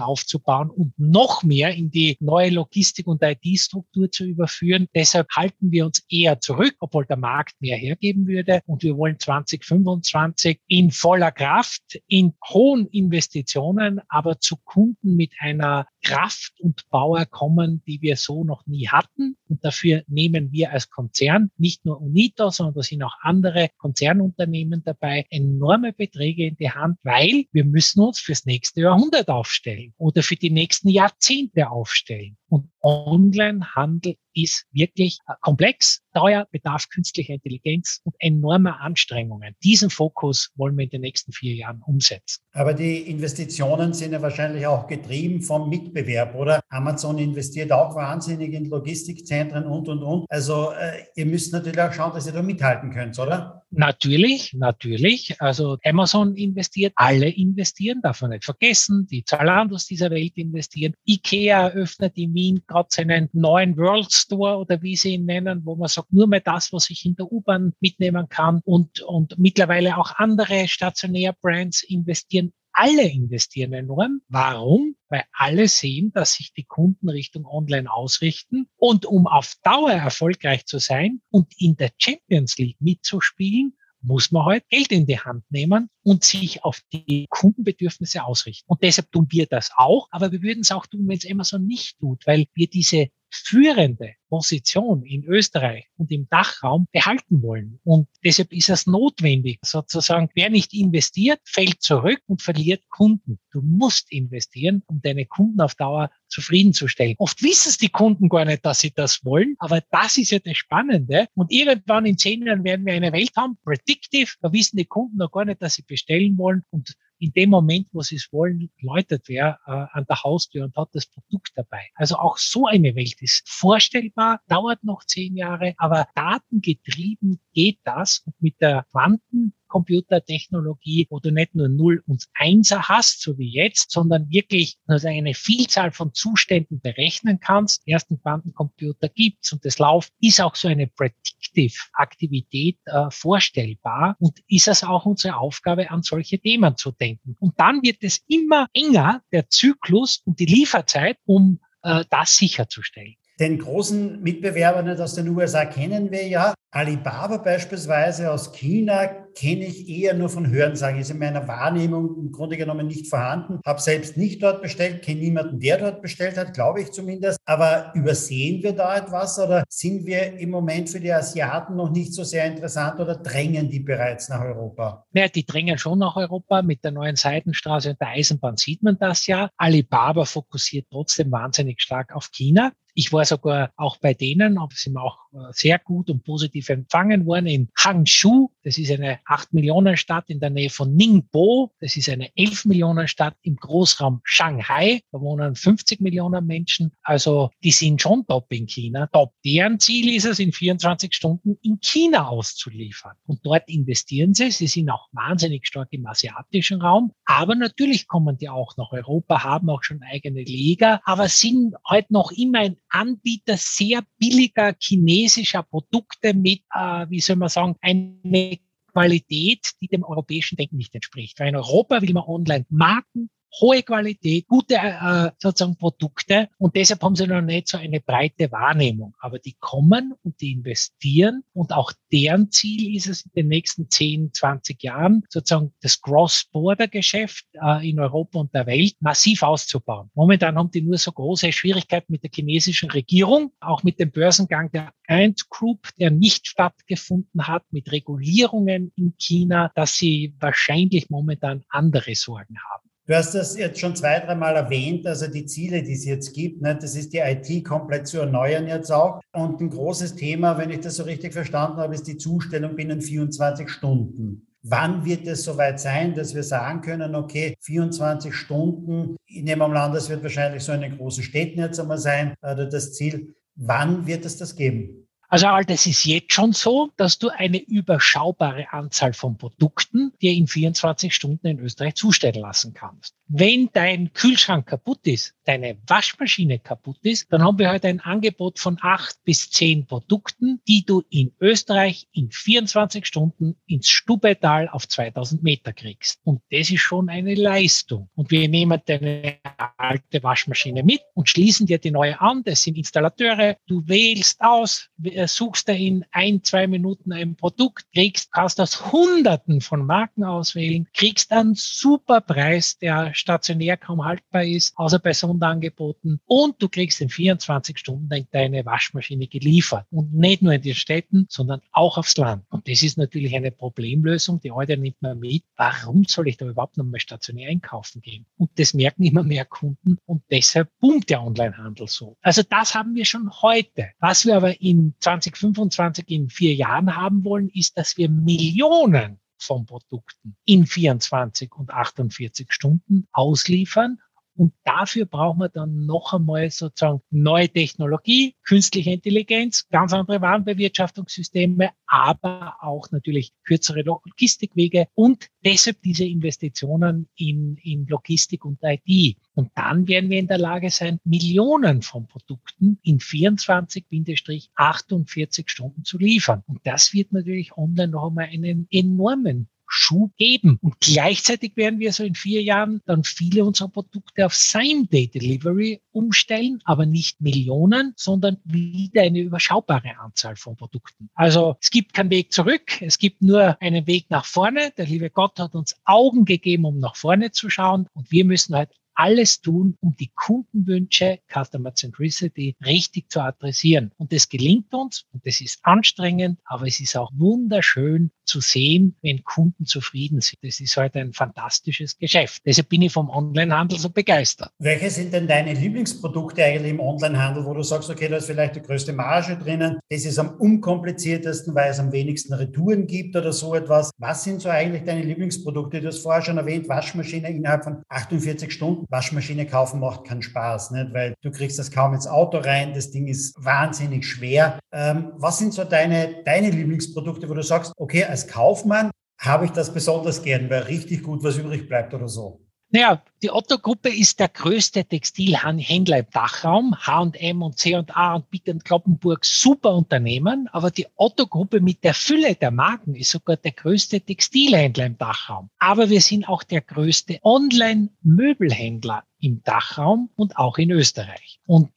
aufzubauen 0.00 0.70
und 0.70 0.92
noch 0.98 1.42
mehr 1.42 1.74
in 1.74 1.90
die 1.90 2.16
neue 2.20 2.50
Logistik- 2.50 3.06
und 3.06 3.22
IT-Struktur 3.22 4.10
zu 4.10 4.24
überführen. 4.24 4.88
Deshalb 4.94 5.28
halten 5.34 5.70
wir 5.70 5.86
uns 5.86 6.04
eher 6.08 6.40
zurück, 6.40 6.74
obwohl 6.80 7.06
der 7.06 7.16
Markt 7.16 7.54
mehr 7.60 7.76
hergeben 7.76 8.26
würde. 8.26 8.60
Und 8.66 8.82
wir 8.82 8.96
wollen 8.96 9.18
2025 9.18 10.60
in 10.66 10.90
voller 10.90 11.32
Kraft, 11.32 12.00
in 12.06 12.34
hohen 12.48 12.86
Investitionen, 12.88 14.00
aber 14.16 14.40
zu 14.40 14.56
Kunden 14.56 15.14
mit 15.14 15.32
einer 15.40 15.86
Kraft 16.02 16.58
und 16.60 16.88
Power 16.88 17.26
kommen, 17.26 17.82
die 17.86 18.00
wir 18.00 18.16
so 18.16 18.44
noch 18.44 18.64
nie 18.66 18.88
hatten. 18.88 19.36
Und 19.48 19.62
dafür 19.62 20.04
nehmen 20.06 20.52
wir 20.52 20.72
als 20.72 20.88
Konzern, 20.88 21.50
nicht 21.58 21.84
nur 21.84 22.00
UNITA, 22.00 22.50
sondern 22.50 22.76
da 22.76 22.82
sind 22.82 23.02
auch 23.02 23.16
andere 23.20 23.68
Konzernunternehmen 23.76 24.82
dabei, 24.84 25.26
enorme 25.28 25.92
Beträge 25.92 26.46
in 26.46 26.56
die 26.56 26.70
Hand, 26.70 26.98
weil 27.02 27.44
wir 27.52 27.66
müssen 27.66 28.00
uns 28.00 28.18
fürs 28.18 28.46
nächste 28.46 28.80
Jahrhundert 28.80 29.28
aufstellen 29.28 29.92
oder 29.98 30.22
für 30.22 30.36
die 30.36 30.50
nächsten 30.50 30.88
Jahrzehnte 30.88 31.68
aufstellen. 31.70 32.38
Und 32.48 32.68
Onlinehandel 32.80 34.16
ist 34.34 34.66
wirklich 34.70 35.18
äh, 35.26 35.32
komplex, 35.40 36.00
teuer, 36.14 36.46
bedarf 36.52 36.88
künstlicher 36.88 37.34
Intelligenz 37.34 38.00
und 38.04 38.14
enormer 38.18 38.80
Anstrengungen. 38.80 39.54
Diesen 39.64 39.90
Fokus 39.90 40.50
wollen 40.54 40.76
wir 40.76 40.84
in 40.84 40.90
den 40.90 41.00
nächsten 41.00 41.32
vier 41.32 41.54
Jahren 41.54 41.82
umsetzen. 41.82 42.42
Aber 42.52 42.74
die 42.74 42.98
Investitionen 43.10 43.92
sind 43.92 44.12
ja 44.12 44.22
wahrscheinlich 44.22 44.66
auch 44.66 44.86
getrieben 44.86 45.42
vom 45.42 45.68
Mitbewerb, 45.68 46.34
oder? 46.34 46.62
Amazon 46.68 47.18
investiert 47.18 47.72
auch 47.72 47.94
wahnsinnig 47.94 48.52
in 48.52 48.66
Logistikzentren 48.66 49.66
und, 49.66 49.88
und, 49.88 50.02
und. 50.02 50.26
Also 50.28 50.70
äh, 50.72 51.04
ihr 51.16 51.26
müsst 51.26 51.52
natürlich 51.52 51.80
auch 51.80 51.92
schauen, 51.92 52.12
dass 52.14 52.26
ihr 52.26 52.32
da 52.32 52.42
mithalten 52.42 52.90
könnt, 52.90 53.18
oder? 53.18 53.65
Natürlich, 53.70 54.54
natürlich. 54.54 55.40
Also 55.40 55.76
Amazon 55.84 56.36
investiert, 56.36 56.92
alle 56.96 57.28
investieren, 57.28 58.00
darf 58.00 58.22
man 58.22 58.30
nicht 58.30 58.44
vergessen. 58.44 59.06
Die 59.10 59.24
Zalandos 59.24 59.86
dieser 59.86 60.10
Welt 60.10 60.36
investieren. 60.36 60.94
Ikea 61.04 61.68
eröffnet 61.68 62.16
in 62.16 62.32
Wien 62.32 62.62
gerade 62.66 62.88
seinen 62.90 63.28
neuen 63.32 63.76
World 63.76 64.12
Store 64.12 64.58
oder 64.58 64.80
wie 64.82 64.96
sie 64.96 65.14
ihn 65.14 65.24
nennen, 65.24 65.62
wo 65.64 65.74
man 65.74 65.88
sagt, 65.88 66.12
nur 66.12 66.28
mehr 66.28 66.40
das, 66.40 66.72
was 66.72 66.90
ich 66.90 67.04
in 67.04 67.16
der 67.16 67.30
U-Bahn 67.30 67.72
mitnehmen 67.80 68.28
kann. 68.28 68.60
Und, 68.64 69.00
und 69.00 69.36
mittlerweile 69.38 69.98
auch 69.98 70.12
andere 70.14 70.68
Stationär-Brands 70.68 71.82
investieren 71.82 72.52
alle 72.76 73.08
investieren 73.08 73.72
enorm. 73.72 74.20
Warum? 74.28 74.96
Weil 75.08 75.24
alle 75.32 75.66
sehen, 75.66 76.12
dass 76.12 76.34
sich 76.34 76.52
die 76.52 76.64
Kunden 76.64 77.08
Richtung 77.08 77.46
Online 77.46 77.90
ausrichten. 77.90 78.68
Und 78.76 79.06
um 79.06 79.26
auf 79.26 79.54
Dauer 79.62 79.92
erfolgreich 79.92 80.66
zu 80.66 80.78
sein 80.78 81.22
und 81.30 81.52
in 81.58 81.76
der 81.76 81.90
Champions 81.98 82.58
League 82.58 82.76
mitzuspielen, 82.80 83.76
muss 84.02 84.30
man 84.30 84.44
halt 84.44 84.68
Geld 84.68 84.92
in 84.92 85.06
die 85.06 85.18
Hand 85.18 85.44
nehmen 85.50 85.88
und 86.02 86.22
sich 86.22 86.64
auf 86.64 86.80
die 86.92 87.26
Kundenbedürfnisse 87.30 88.22
ausrichten. 88.24 88.66
Und 88.68 88.82
deshalb 88.82 89.10
tun 89.10 89.26
wir 89.30 89.46
das 89.46 89.70
auch, 89.76 90.06
aber 90.10 90.30
wir 90.30 90.42
würden 90.42 90.60
es 90.60 90.70
auch 90.70 90.86
tun, 90.86 91.08
wenn 91.08 91.16
es 91.16 91.28
Amazon 91.28 91.66
nicht 91.66 91.98
tut, 91.98 92.26
weil 92.26 92.46
wir 92.54 92.68
diese 92.68 93.08
führende 93.44 94.14
Position 94.28 95.04
in 95.04 95.24
Österreich 95.24 95.86
und 95.96 96.10
im 96.10 96.28
Dachraum 96.28 96.86
behalten 96.92 97.42
wollen. 97.42 97.80
Und 97.84 98.08
deshalb 98.24 98.52
ist 98.52 98.68
es 98.68 98.86
notwendig, 98.86 99.58
sozusagen, 99.62 100.28
wer 100.34 100.50
nicht 100.50 100.74
investiert, 100.74 101.40
fällt 101.44 101.80
zurück 101.82 102.20
und 102.26 102.42
verliert 102.42 102.82
Kunden. 102.88 103.38
Du 103.52 103.62
musst 103.62 104.10
investieren, 104.12 104.82
um 104.86 105.00
deine 105.00 105.26
Kunden 105.26 105.60
auf 105.60 105.74
Dauer 105.74 106.10
zufriedenzustellen. 106.28 107.14
Oft 107.18 107.42
wissen 107.42 107.68
es 107.68 107.78
die 107.78 107.88
Kunden 107.88 108.28
gar 108.28 108.44
nicht, 108.44 108.64
dass 108.64 108.80
sie 108.80 108.90
das 108.90 109.24
wollen, 109.24 109.54
aber 109.58 109.82
das 109.90 110.18
ist 110.18 110.32
ja 110.32 110.38
das 110.38 110.56
Spannende. 110.56 111.28
Und 111.34 111.52
irgendwann 111.52 112.06
in 112.06 112.18
zehn 112.18 112.44
Jahren 112.44 112.64
werden 112.64 112.84
wir 112.84 112.94
eine 112.94 113.12
Welt 113.12 113.32
haben, 113.36 113.56
predictive, 113.64 114.32
da 114.40 114.52
wissen 114.52 114.76
die 114.76 114.86
Kunden 114.86 115.18
noch 115.18 115.30
gar 115.30 115.44
nicht, 115.44 115.62
dass 115.62 115.74
sie 115.74 115.82
bestellen 115.82 116.36
wollen 116.36 116.62
und 116.70 116.96
in 117.18 117.32
dem 117.32 117.50
Moment, 117.50 117.88
wo 117.92 118.02
sie 118.02 118.16
es 118.16 118.28
wollen, 118.32 118.70
läutet 118.80 119.24
wer 119.26 119.58
äh, 119.66 119.70
an 119.70 120.04
der 120.08 120.22
Haustür 120.22 120.64
und 120.64 120.76
hat 120.76 120.88
das 120.92 121.06
Produkt 121.06 121.52
dabei. 121.54 121.88
Also 121.94 122.16
auch 122.16 122.38
so 122.38 122.66
eine 122.66 122.94
Welt 122.94 123.20
ist 123.22 123.48
vorstellbar, 123.48 124.40
dauert 124.48 124.84
noch 124.84 125.04
zehn 125.04 125.36
Jahre, 125.36 125.74
aber 125.78 126.08
datengetrieben 126.14 127.40
geht 127.52 127.78
das 127.84 128.22
und 128.26 128.34
mit 128.40 128.60
der 128.60 128.86
Quanten 128.90 129.54
Quantencomputertechnologie, 129.68 131.06
wo 131.10 131.20
du 131.20 131.30
nicht 131.30 131.54
nur 131.54 131.68
0 131.68 132.02
und 132.06 132.24
1 132.34 132.70
hast, 132.72 133.22
so 133.22 133.38
wie 133.38 133.48
jetzt, 133.48 133.90
sondern 133.90 134.30
wirklich 134.30 134.78
eine 134.86 135.34
Vielzahl 135.34 135.90
von 135.92 136.12
Zuständen 136.14 136.80
berechnen 136.80 137.40
kannst. 137.40 137.86
Ersten 137.86 138.20
Quantencomputer 138.20 139.08
gibt's 139.08 139.52
und 139.52 139.64
das 139.64 139.78
läuft, 139.78 140.12
ist 140.20 140.40
auch 140.40 140.54
so 140.54 140.68
eine 140.68 140.86
Predictive-Aktivität 140.86 142.78
äh, 142.86 143.10
vorstellbar 143.10 144.16
und 144.18 144.38
ist 144.48 144.68
es 144.68 144.84
auch 144.84 145.06
unsere 145.06 145.36
Aufgabe, 145.36 145.90
an 145.90 146.02
solche 146.02 146.38
Themen 146.38 146.76
zu 146.76 146.92
denken. 146.92 147.36
Und 147.40 147.58
dann 147.58 147.82
wird 147.82 147.98
es 148.02 148.22
immer 148.28 148.68
enger, 148.72 149.22
der 149.32 149.48
Zyklus 149.48 150.22
und 150.24 150.40
die 150.40 150.46
Lieferzeit, 150.46 151.18
um 151.24 151.60
äh, 151.82 152.04
das 152.10 152.36
sicherzustellen. 152.36 153.16
Den 153.38 153.58
großen 153.58 154.22
Mitbewerber 154.22 154.82
nicht 154.82 154.98
aus 154.98 155.14
den 155.14 155.28
USA 155.28 155.66
kennen 155.66 156.10
wir 156.10 156.26
ja. 156.26 156.54
Alibaba 156.70 157.36
beispielsweise 157.36 158.30
aus 158.32 158.52
China 158.52 159.06
kenne 159.34 159.66
ich 159.66 159.88
eher 159.88 160.14
nur 160.14 160.30
von 160.30 160.50
Hörensagen. 160.50 161.00
Ist 161.00 161.10
in 161.10 161.18
meiner 161.18 161.46
Wahrnehmung 161.46 162.16
im 162.18 162.32
Grunde 162.32 162.56
genommen 162.56 162.86
nicht 162.86 163.08
vorhanden. 163.08 163.60
Habe 163.64 163.80
selbst 163.80 164.16
nicht 164.16 164.42
dort 164.42 164.62
bestellt, 164.62 165.02
kenne 165.02 165.20
niemanden, 165.20 165.60
der 165.60 165.78
dort 165.78 166.00
bestellt 166.00 166.38
hat, 166.38 166.54
glaube 166.54 166.80
ich 166.80 166.92
zumindest. 166.92 167.38
Aber 167.44 167.92
übersehen 167.94 168.62
wir 168.62 168.72
da 168.72 168.96
etwas 168.96 169.38
oder 169.38 169.64
sind 169.68 170.06
wir 170.06 170.38
im 170.38 170.50
Moment 170.50 170.88
für 170.88 171.00
die 171.00 171.12
Asiaten 171.12 171.76
noch 171.76 171.90
nicht 171.90 172.14
so 172.14 172.24
sehr 172.24 172.46
interessant 172.46 172.98
oder 173.00 173.16
drängen 173.16 173.68
die 173.68 173.80
bereits 173.80 174.30
nach 174.30 174.40
Europa? 174.40 175.04
Naja, 175.12 175.28
die 175.28 175.44
drängen 175.44 175.76
schon 175.76 175.98
nach 175.98 176.16
Europa. 176.16 176.62
Mit 176.62 176.84
der 176.84 176.92
neuen 176.92 177.16
Seitenstraße 177.16 177.90
und 177.90 178.00
der 178.00 178.08
Eisenbahn 178.08 178.56
sieht 178.56 178.82
man 178.82 178.98
das 178.98 179.26
ja. 179.26 179.50
Alibaba 179.58 180.24
fokussiert 180.24 180.86
trotzdem 180.90 181.30
wahnsinnig 181.30 181.82
stark 181.82 182.14
auf 182.14 182.30
China. 182.32 182.72
Ich 182.98 183.12
war 183.12 183.26
sogar 183.26 183.72
auch 183.76 183.98
bei 183.98 184.14
denen, 184.14 184.56
aber 184.56 184.74
sind 184.74 184.96
auch 184.96 185.18
äh, 185.34 185.52
sehr 185.52 185.78
gut 185.78 186.08
und 186.08 186.24
positiv 186.24 186.70
empfangen 186.70 187.26
worden 187.26 187.46
in 187.46 187.68
Hangzhou. 187.78 188.50
Das 188.64 188.78
ist 188.78 188.90
eine 188.90 189.20
8 189.26 189.52
Millionen 189.52 189.98
Stadt 189.98 190.30
in 190.30 190.40
der 190.40 190.48
Nähe 190.48 190.70
von 190.70 190.96
Ningbo. 190.96 191.74
Das 191.78 191.98
ist 191.98 192.08
eine 192.08 192.34
11 192.36 192.64
Millionen 192.64 193.06
Stadt 193.06 193.36
im 193.42 193.56
Großraum 193.56 194.22
Shanghai. 194.24 195.02
Da 195.12 195.20
wohnen 195.20 195.54
50 195.54 196.00
Millionen 196.00 196.46
Menschen. 196.46 196.90
Also 197.02 197.50
die 197.62 197.70
sind 197.70 198.00
schon 198.00 198.26
top 198.26 198.50
in 198.50 198.66
China. 198.66 199.08
Top. 199.08 199.34
Deren 199.44 199.78
Ziel 199.78 200.16
ist 200.16 200.24
es, 200.24 200.38
in 200.38 200.52
24 200.52 201.14
Stunden 201.14 201.58
in 201.60 201.78
China 201.82 202.28
auszuliefern. 202.28 203.12
Und 203.26 203.44
dort 203.44 203.68
investieren 203.68 204.32
sie. 204.32 204.50
Sie 204.50 204.68
sind 204.68 204.88
auch 204.88 205.08
wahnsinnig 205.12 205.66
stark 205.66 205.88
im 205.90 206.06
asiatischen 206.06 206.80
Raum. 206.80 207.12
Aber 207.26 207.54
natürlich 207.54 208.08
kommen 208.08 208.38
die 208.38 208.48
auch 208.48 208.74
nach 208.78 208.90
Europa, 208.92 209.44
haben 209.44 209.68
auch 209.68 209.82
schon 209.82 210.02
eigene 210.02 210.42
Liga, 210.42 211.02
aber 211.04 211.28
sind 211.28 211.74
heute 211.86 212.10
noch 212.12 212.32
immer 212.32 212.60
ein 212.60 212.76
Anbieter 212.88 213.56
sehr 213.56 214.02
billiger 214.18 214.74
chinesischer 214.78 215.62
Produkte 215.62 216.34
mit, 216.34 216.62
äh, 216.72 217.06
wie 217.08 217.20
soll 217.20 217.36
man 217.36 217.48
sagen, 217.48 217.76
eine 217.80 218.58
Qualität, 218.92 219.72
die 219.80 219.88
dem 219.88 220.04
europäischen 220.04 220.56
Denken 220.56 220.76
nicht 220.76 220.94
entspricht. 220.94 221.38
Weil 221.38 221.48
in 221.48 221.56
Europa 221.56 222.00
will 222.00 222.12
man 222.12 222.24
online 222.24 222.66
Marken 222.70 223.30
hohe 223.60 223.82
Qualität, 223.82 224.46
gute 224.46 224.74
äh, 224.74 225.30
sozusagen 225.38 225.76
Produkte 225.76 226.48
und 226.58 226.76
deshalb 226.76 227.02
haben 227.02 227.16
sie 227.16 227.26
noch 227.26 227.40
nicht 227.40 227.68
so 227.68 227.78
eine 227.78 228.00
breite 228.00 228.50
Wahrnehmung. 228.52 229.14
Aber 229.20 229.38
die 229.38 229.56
kommen 229.58 230.14
und 230.22 230.40
die 230.40 230.52
investieren 230.52 231.42
und 231.52 231.72
auch 231.72 231.92
deren 232.12 232.50
Ziel 232.50 232.96
ist 232.96 233.06
es 233.06 233.22
in 233.22 233.32
den 233.36 233.48
nächsten 233.48 233.88
10, 233.90 234.32
20 234.32 234.82
Jahren 234.82 235.24
sozusagen 235.28 235.72
das 235.80 236.00
Cross-Border-Geschäft 236.00 237.46
äh, 237.54 237.88
in 237.88 238.00
Europa 238.00 238.38
und 238.38 238.54
der 238.54 238.66
Welt 238.66 238.94
massiv 239.00 239.42
auszubauen. 239.42 240.10
Momentan 240.14 240.56
haben 240.56 240.70
die 240.70 240.82
nur 240.82 240.98
so 240.98 241.12
große 241.12 241.52
Schwierigkeiten 241.52 242.12
mit 242.12 242.22
der 242.22 242.30
chinesischen 242.34 242.90
Regierung, 242.90 243.52
auch 243.60 243.82
mit 243.82 243.98
dem 243.98 244.10
Börsengang 244.10 244.70
der 244.72 244.92
Ant 245.08 245.48
Group, 245.48 245.88
der 245.98 246.10
nicht 246.10 246.46
stattgefunden 246.46 247.46
hat, 247.46 247.64
mit 247.70 247.90
Regulierungen 247.92 248.92
in 248.96 249.14
China, 249.18 249.70
dass 249.74 249.96
sie 249.96 250.34
wahrscheinlich 250.40 251.10
momentan 251.10 251.64
andere 251.68 252.14
Sorgen 252.14 252.56
haben. 252.70 252.85
Du 253.06 253.14
hast 253.14 253.34
das 253.34 253.56
jetzt 253.56 253.78
schon 253.78 253.94
zwei, 253.94 254.18
dreimal 254.18 254.56
erwähnt, 254.56 255.06
also 255.06 255.28
die 255.28 255.46
Ziele, 255.46 255.80
die 255.84 255.92
es 255.92 256.04
jetzt 256.04 256.34
gibt. 256.34 256.60
Ne? 256.60 256.76
Das 256.76 256.96
ist 256.96 257.12
die 257.12 257.18
IT 257.18 257.64
komplett 257.64 258.08
zu 258.08 258.18
erneuern 258.18 258.66
jetzt 258.66 258.90
auch. 258.90 259.20
Und 259.32 259.60
ein 259.60 259.70
großes 259.70 260.16
Thema, 260.16 260.58
wenn 260.58 260.70
ich 260.70 260.80
das 260.80 260.96
so 260.96 261.04
richtig 261.04 261.32
verstanden 261.32 261.78
habe, 261.78 261.94
ist 261.94 262.08
die 262.08 262.16
Zustellung 262.16 262.74
binnen 262.74 263.00
24 263.00 263.70
Stunden. 263.70 264.48
Wann 264.64 265.04
wird 265.04 265.28
es 265.28 265.44
soweit 265.44 265.78
sein, 265.78 266.14
dass 266.14 266.34
wir 266.34 266.42
sagen 266.42 266.80
können, 266.80 267.14
okay, 267.14 267.54
24 267.60 268.34
Stunden, 268.34 269.14
in 269.26 269.46
dem 269.46 269.60
Land, 269.60 269.94
das 269.94 270.10
wird 270.10 270.24
wahrscheinlich 270.24 270.64
so 270.64 270.72
in 270.72 270.80
den 270.80 270.96
großen 270.96 271.22
Städten 271.22 271.60
jetzt 271.60 271.78
einmal 271.78 271.98
sein, 271.98 272.34
oder 272.42 272.66
das 272.66 272.94
Ziel. 272.94 273.36
Wann 273.54 274.08
wird 274.08 274.24
es 274.24 274.36
das 274.36 274.56
geben? 274.56 275.05
Also 275.28 275.46
all 275.46 275.64
das 275.64 275.86
ist 275.86 276.04
jetzt 276.04 276.32
schon 276.32 276.52
so, 276.52 276.92
dass 276.96 277.18
du 277.18 277.28
eine 277.28 277.58
überschaubare 277.58 278.72
Anzahl 278.72 279.12
von 279.12 279.36
Produkten 279.36 280.12
dir 280.22 280.32
in 280.32 280.46
24 280.46 281.14
Stunden 281.14 281.46
in 281.46 281.58
Österreich 281.58 281.94
zustellen 281.94 282.40
lassen 282.40 282.74
kannst. 282.74 283.14
Wenn 283.28 283.70
dein 283.72 284.12
Kühlschrank 284.12 284.66
kaputt 284.66 285.00
ist, 285.04 285.34
deine 285.44 285.76
Waschmaschine 285.86 286.60
kaputt 286.60 286.98
ist, 287.02 287.32
dann 287.32 287.42
haben 287.42 287.58
wir 287.58 287.70
heute 287.70 287.88
ein 287.88 288.00
Angebot 288.00 288.60
von 288.60 288.78
acht 288.80 289.16
bis 289.24 289.50
zehn 289.50 289.84
Produkten, 289.84 290.60
die 290.68 290.84
du 290.84 291.02
in 291.10 291.32
Österreich 291.40 292.06
in 292.12 292.30
24 292.30 293.04
Stunden 293.04 293.56
ins 293.66 293.88
Stubetal 293.88 294.68
auf 294.68 294.86
2000 294.86 295.42
Meter 295.42 295.72
kriegst. 295.72 296.20
Und 296.22 296.40
das 296.50 296.70
ist 296.70 296.80
schon 296.80 297.08
eine 297.08 297.34
Leistung. 297.34 298.08
Und 298.14 298.30
wir 298.30 298.48
nehmen 298.48 298.80
deine 298.86 299.38
alte 299.76 300.22
Waschmaschine 300.22 300.82
mit 300.82 301.00
und 301.14 301.28
schließen 301.28 301.66
dir 301.66 301.78
die 301.78 301.90
neue 301.90 302.20
an. 302.20 302.42
Das 302.44 302.62
sind 302.62 302.76
Installateure. 302.76 303.56
Du 303.66 303.86
wählst 303.86 304.40
aus, 304.40 304.88
äh, 305.02 305.26
suchst 305.26 305.68
da 305.68 305.72
in 305.72 306.04
ein, 306.12 306.42
zwei 306.42 306.66
Minuten 306.66 307.12
ein 307.12 307.36
Produkt, 307.36 307.86
kriegst, 307.92 308.32
kannst 308.32 308.60
aus 308.60 308.92
Hunderten 308.92 309.60
von 309.60 309.84
Marken 309.84 310.24
auswählen, 310.24 310.86
kriegst 310.92 311.32
einen 311.32 311.54
super 311.54 312.20
Preis, 312.20 312.78
der 312.78 313.14
stationär 313.14 313.76
kaum 313.76 314.04
haltbar 314.04 314.44
ist, 314.44 314.76
außer 314.76 314.98
bei 314.98 315.12
Sonderangeboten. 315.12 316.20
Und 316.26 316.62
du 316.62 316.68
kriegst 316.68 317.00
in 317.00 317.08
24 317.08 317.78
Stunden 317.78 318.08
deine 318.30 318.64
Waschmaschine 318.64 319.26
geliefert. 319.26 319.86
Und 319.90 320.14
nicht 320.14 320.42
nur 320.42 320.52
in 320.52 320.62
den 320.62 320.74
Städten, 320.74 321.26
sondern 321.28 321.60
auch 321.72 321.98
aufs 321.98 322.16
Land. 322.16 322.44
Und 322.50 322.68
das 322.68 322.82
ist 322.82 322.98
natürlich 322.98 323.34
eine 323.34 323.50
Problemlösung. 323.50 324.40
Die 324.40 324.50
heute 324.50 324.76
nimmt 324.76 325.00
man 325.00 325.18
mit. 325.18 325.44
Warum 325.56 326.04
soll 326.04 326.28
ich 326.28 326.36
da 326.36 326.46
überhaupt 326.46 326.76
noch 326.76 326.84
mal 326.84 327.00
stationär 327.00 327.48
einkaufen 327.48 328.02
gehen? 328.02 328.26
Und 328.36 328.50
das 328.58 328.74
merken 328.74 329.04
immer 329.04 329.22
mehr 329.22 329.45
Kunden. 329.46 329.98
Und 330.06 330.22
deshalb 330.30 330.70
boomt 330.80 331.10
der 331.10 331.22
Onlinehandel 331.22 331.88
so. 331.88 332.16
Also 332.22 332.42
das 332.48 332.74
haben 332.74 332.94
wir 332.94 333.04
schon 333.04 333.30
heute. 333.42 333.90
Was 333.98 334.26
wir 334.26 334.36
aber 334.36 334.60
in 334.60 334.94
2025 335.00 336.10
in 336.10 336.28
vier 336.28 336.54
Jahren 336.54 336.94
haben 336.94 337.24
wollen, 337.24 337.48
ist, 337.50 337.78
dass 337.78 337.96
wir 337.96 338.08
Millionen 338.08 339.20
von 339.38 339.66
Produkten 339.66 340.36
in 340.44 340.66
24 340.66 341.52
und 341.54 341.70
48 341.70 342.46
Stunden 342.50 343.06
ausliefern. 343.12 343.98
Und 344.36 344.52
dafür 344.64 345.06
brauchen 345.06 345.40
wir 345.40 345.48
dann 345.48 345.86
noch 345.86 346.12
einmal 346.12 346.50
sozusagen 346.50 347.00
neue 347.10 347.48
Technologie, 347.48 348.34
künstliche 348.44 348.90
Intelligenz, 348.90 349.66
ganz 349.70 349.94
andere 349.94 350.20
Warenbewirtschaftungssysteme, 350.20 351.70
aber 351.86 352.56
auch 352.60 352.90
natürlich 352.90 353.32
kürzere 353.44 353.82
Logistikwege 353.82 354.88
und 354.94 355.28
deshalb 355.44 355.80
diese 355.82 356.04
Investitionen 356.04 357.08
in, 357.16 357.56
in 357.62 357.86
Logistik 357.86 358.44
und 358.44 358.58
IT. 358.62 359.16
Und 359.34 359.50
dann 359.54 359.86
werden 359.88 360.10
wir 360.10 360.18
in 360.18 360.26
der 360.26 360.36
Lage 360.38 360.68
sein, 360.70 361.00
Millionen 361.04 361.82
von 361.82 362.06
Produkten 362.06 362.78
in 362.82 362.98
24-48 362.98 365.48
Stunden 365.48 365.84
zu 365.84 365.98
liefern. 365.98 366.42
Und 366.46 366.60
das 366.64 366.92
wird 366.92 367.12
natürlich 367.12 367.56
online 367.56 367.92
noch 367.92 368.08
einmal 368.08 368.26
einen 368.26 368.66
enormen 368.70 369.48
Schub 369.68 370.16
geben. 370.16 370.58
Und 370.62 370.80
gleichzeitig 370.80 371.56
werden 371.56 371.78
wir 371.80 371.92
so 371.92 372.04
in 372.04 372.14
vier 372.14 372.42
Jahren 372.42 372.80
dann 372.86 373.04
viele 373.04 373.44
unserer 373.44 373.68
Produkte 373.68 374.26
auf 374.26 374.34
Same-Day-Delivery 374.34 375.80
umstellen, 375.92 376.60
aber 376.64 376.86
nicht 376.86 377.20
Millionen, 377.20 377.92
sondern 377.96 378.38
wieder 378.44 379.02
eine 379.02 379.20
überschaubare 379.20 379.98
Anzahl 379.98 380.36
von 380.36 380.56
Produkten. 380.56 381.10
Also 381.14 381.56
es 381.60 381.70
gibt 381.70 381.94
keinen 381.94 382.10
Weg 382.10 382.32
zurück, 382.32 382.80
es 382.80 382.98
gibt 382.98 383.22
nur 383.22 383.60
einen 383.60 383.86
Weg 383.86 384.10
nach 384.10 384.24
vorne. 384.24 384.72
Der 384.76 384.86
liebe 384.86 385.10
Gott 385.10 385.38
hat 385.38 385.54
uns 385.54 385.76
Augen 385.84 386.24
gegeben, 386.24 386.64
um 386.64 386.78
nach 386.78 386.96
vorne 386.96 387.30
zu 387.30 387.50
schauen 387.50 387.88
und 387.94 388.10
wir 388.10 388.24
müssen 388.24 388.54
halt 388.54 388.70
alles 388.96 389.40
tun, 389.40 389.76
um 389.80 389.94
die 389.96 390.10
Kundenwünsche, 390.14 391.20
Customer 391.32 391.74
Centricity, 391.74 392.56
richtig 392.64 393.10
zu 393.10 393.20
adressieren. 393.20 393.92
Und 393.96 394.12
das 394.12 394.28
gelingt 394.28 394.72
uns 394.74 395.04
und 395.12 395.24
das 395.26 395.40
ist 395.40 395.60
anstrengend, 395.62 396.40
aber 396.44 396.66
es 396.66 396.80
ist 396.80 396.96
auch 396.96 397.12
wunderschön 397.14 398.10
zu 398.24 398.40
sehen, 398.40 398.96
wenn 399.02 399.22
Kunden 399.22 399.66
zufrieden 399.66 400.20
sind. 400.20 400.38
Das 400.42 400.60
ist 400.60 400.76
heute 400.76 401.00
ein 401.00 401.12
fantastisches 401.12 401.96
Geschäft. 401.96 402.42
Deshalb 402.44 402.68
bin 402.68 402.82
ich 402.82 402.92
vom 402.92 403.08
Onlinehandel 403.08 403.78
so 403.78 403.88
begeistert. 403.88 404.50
Welche 404.58 404.90
sind 404.90 405.12
denn 405.12 405.28
deine 405.28 405.54
Lieblingsprodukte 405.54 406.44
eigentlich 406.44 406.72
im 406.72 406.80
Onlinehandel, 406.80 407.44
wo 407.44 407.54
du 407.54 407.62
sagst, 407.62 407.88
okay, 407.88 408.08
da 408.08 408.16
ist 408.16 408.26
vielleicht 408.26 408.56
die 408.56 408.62
größte 408.62 408.92
Marge 408.92 409.36
drinnen, 409.36 409.78
das 409.88 410.04
ist 410.04 410.18
am 410.18 410.30
unkompliziertesten, 410.30 411.54
weil 411.54 411.70
es 411.70 411.78
am 411.78 411.92
wenigsten 411.92 412.34
Retouren 412.34 412.86
gibt 412.86 413.14
oder 413.16 413.32
so 413.32 413.54
etwas. 413.54 413.90
Was 413.98 414.24
sind 414.24 414.40
so 414.40 414.48
eigentlich 414.48 414.84
deine 414.84 415.02
Lieblingsprodukte? 415.02 415.80
Du 415.80 415.88
hast 415.88 415.98
vorher 415.98 416.22
schon 416.22 416.38
erwähnt, 416.38 416.68
Waschmaschine 416.68 417.30
innerhalb 417.30 417.64
von 417.64 417.82
48 417.88 418.52
Stunden. 418.52 418.85
Waschmaschine 418.88 419.46
kaufen 419.46 419.80
macht 419.80 420.04
keinen 420.04 420.22
Spaß, 420.22 420.70
nicht? 420.72 420.92
weil 420.92 421.14
du 421.22 421.30
kriegst 421.30 421.58
das 421.58 421.70
kaum 421.70 421.94
ins 421.94 422.06
Auto 422.06 422.38
rein, 422.38 422.74
das 422.74 422.90
Ding 422.90 423.06
ist 423.08 423.34
wahnsinnig 423.42 424.06
schwer. 424.06 424.58
Ähm, 424.72 425.12
was 425.16 425.38
sind 425.38 425.54
so 425.54 425.64
deine, 425.64 426.22
deine 426.24 426.50
Lieblingsprodukte, 426.50 427.28
wo 427.28 427.34
du 427.34 427.42
sagst, 427.42 427.72
okay, 427.76 428.04
als 428.04 428.26
Kaufmann 428.26 428.90
habe 429.18 429.46
ich 429.46 429.50
das 429.50 429.72
besonders 429.72 430.22
gern, 430.22 430.50
weil 430.50 430.62
richtig 430.62 431.02
gut 431.02 431.22
was 431.24 431.36
übrig 431.36 431.68
bleibt 431.68 431.94
oder 431.94 432.08
so. 432.08 432.45
Naja, 432.76 433.00
die 433.22 433.30
Otto-Gruppe 433.30 433.88
ist 433.88 434.20
der 434.20 434.28
größte 434.28 434.84
Textilhändler 434.84 436.00
im 436.00 436.06
Dachraum. 436.12 436.76
H&M 436.76 437.40
und 437.40 437.56
C&A 437.56 438.14
und 438.14 438.30
Bick 438.30 438.48
und 438.48 438.66
Kloppenburg, 438.66 439.24
super 439.24 439.74
Unternehmen. 439.74 440.46
Aber 440.52 440.70
die 440.70 440.86
Otto-Gruppe 440.96 441.62
mit 441.62 441.84
der 441.84 441.94
Fülle 441.94 442.34
der 442.34 442.50
Marken 442.50 442.94
ist 442.94 443.12
sogar 443.12 443.38
der 443.38 443.52
größte 443.52 444.02
Textilhändler 444.02 444.84
im 444.84 444.98
Dachraum. 444.98 445.48
Aber 445.58 445.88
wir 445.88 446.02
sind 446.02 446.28
auch 446.28 446.42
der 446.42 446.60
größte 446.60 447.18
Online-Möbelhändler 447.22 449.04
im 449.20 449.42
Dachraum 449.42 450.10
und 450.16 450.36
auch 450.36 450.58
in 450.58 450.70
Österreich. 450.70 451.40
Und 451.46 451.70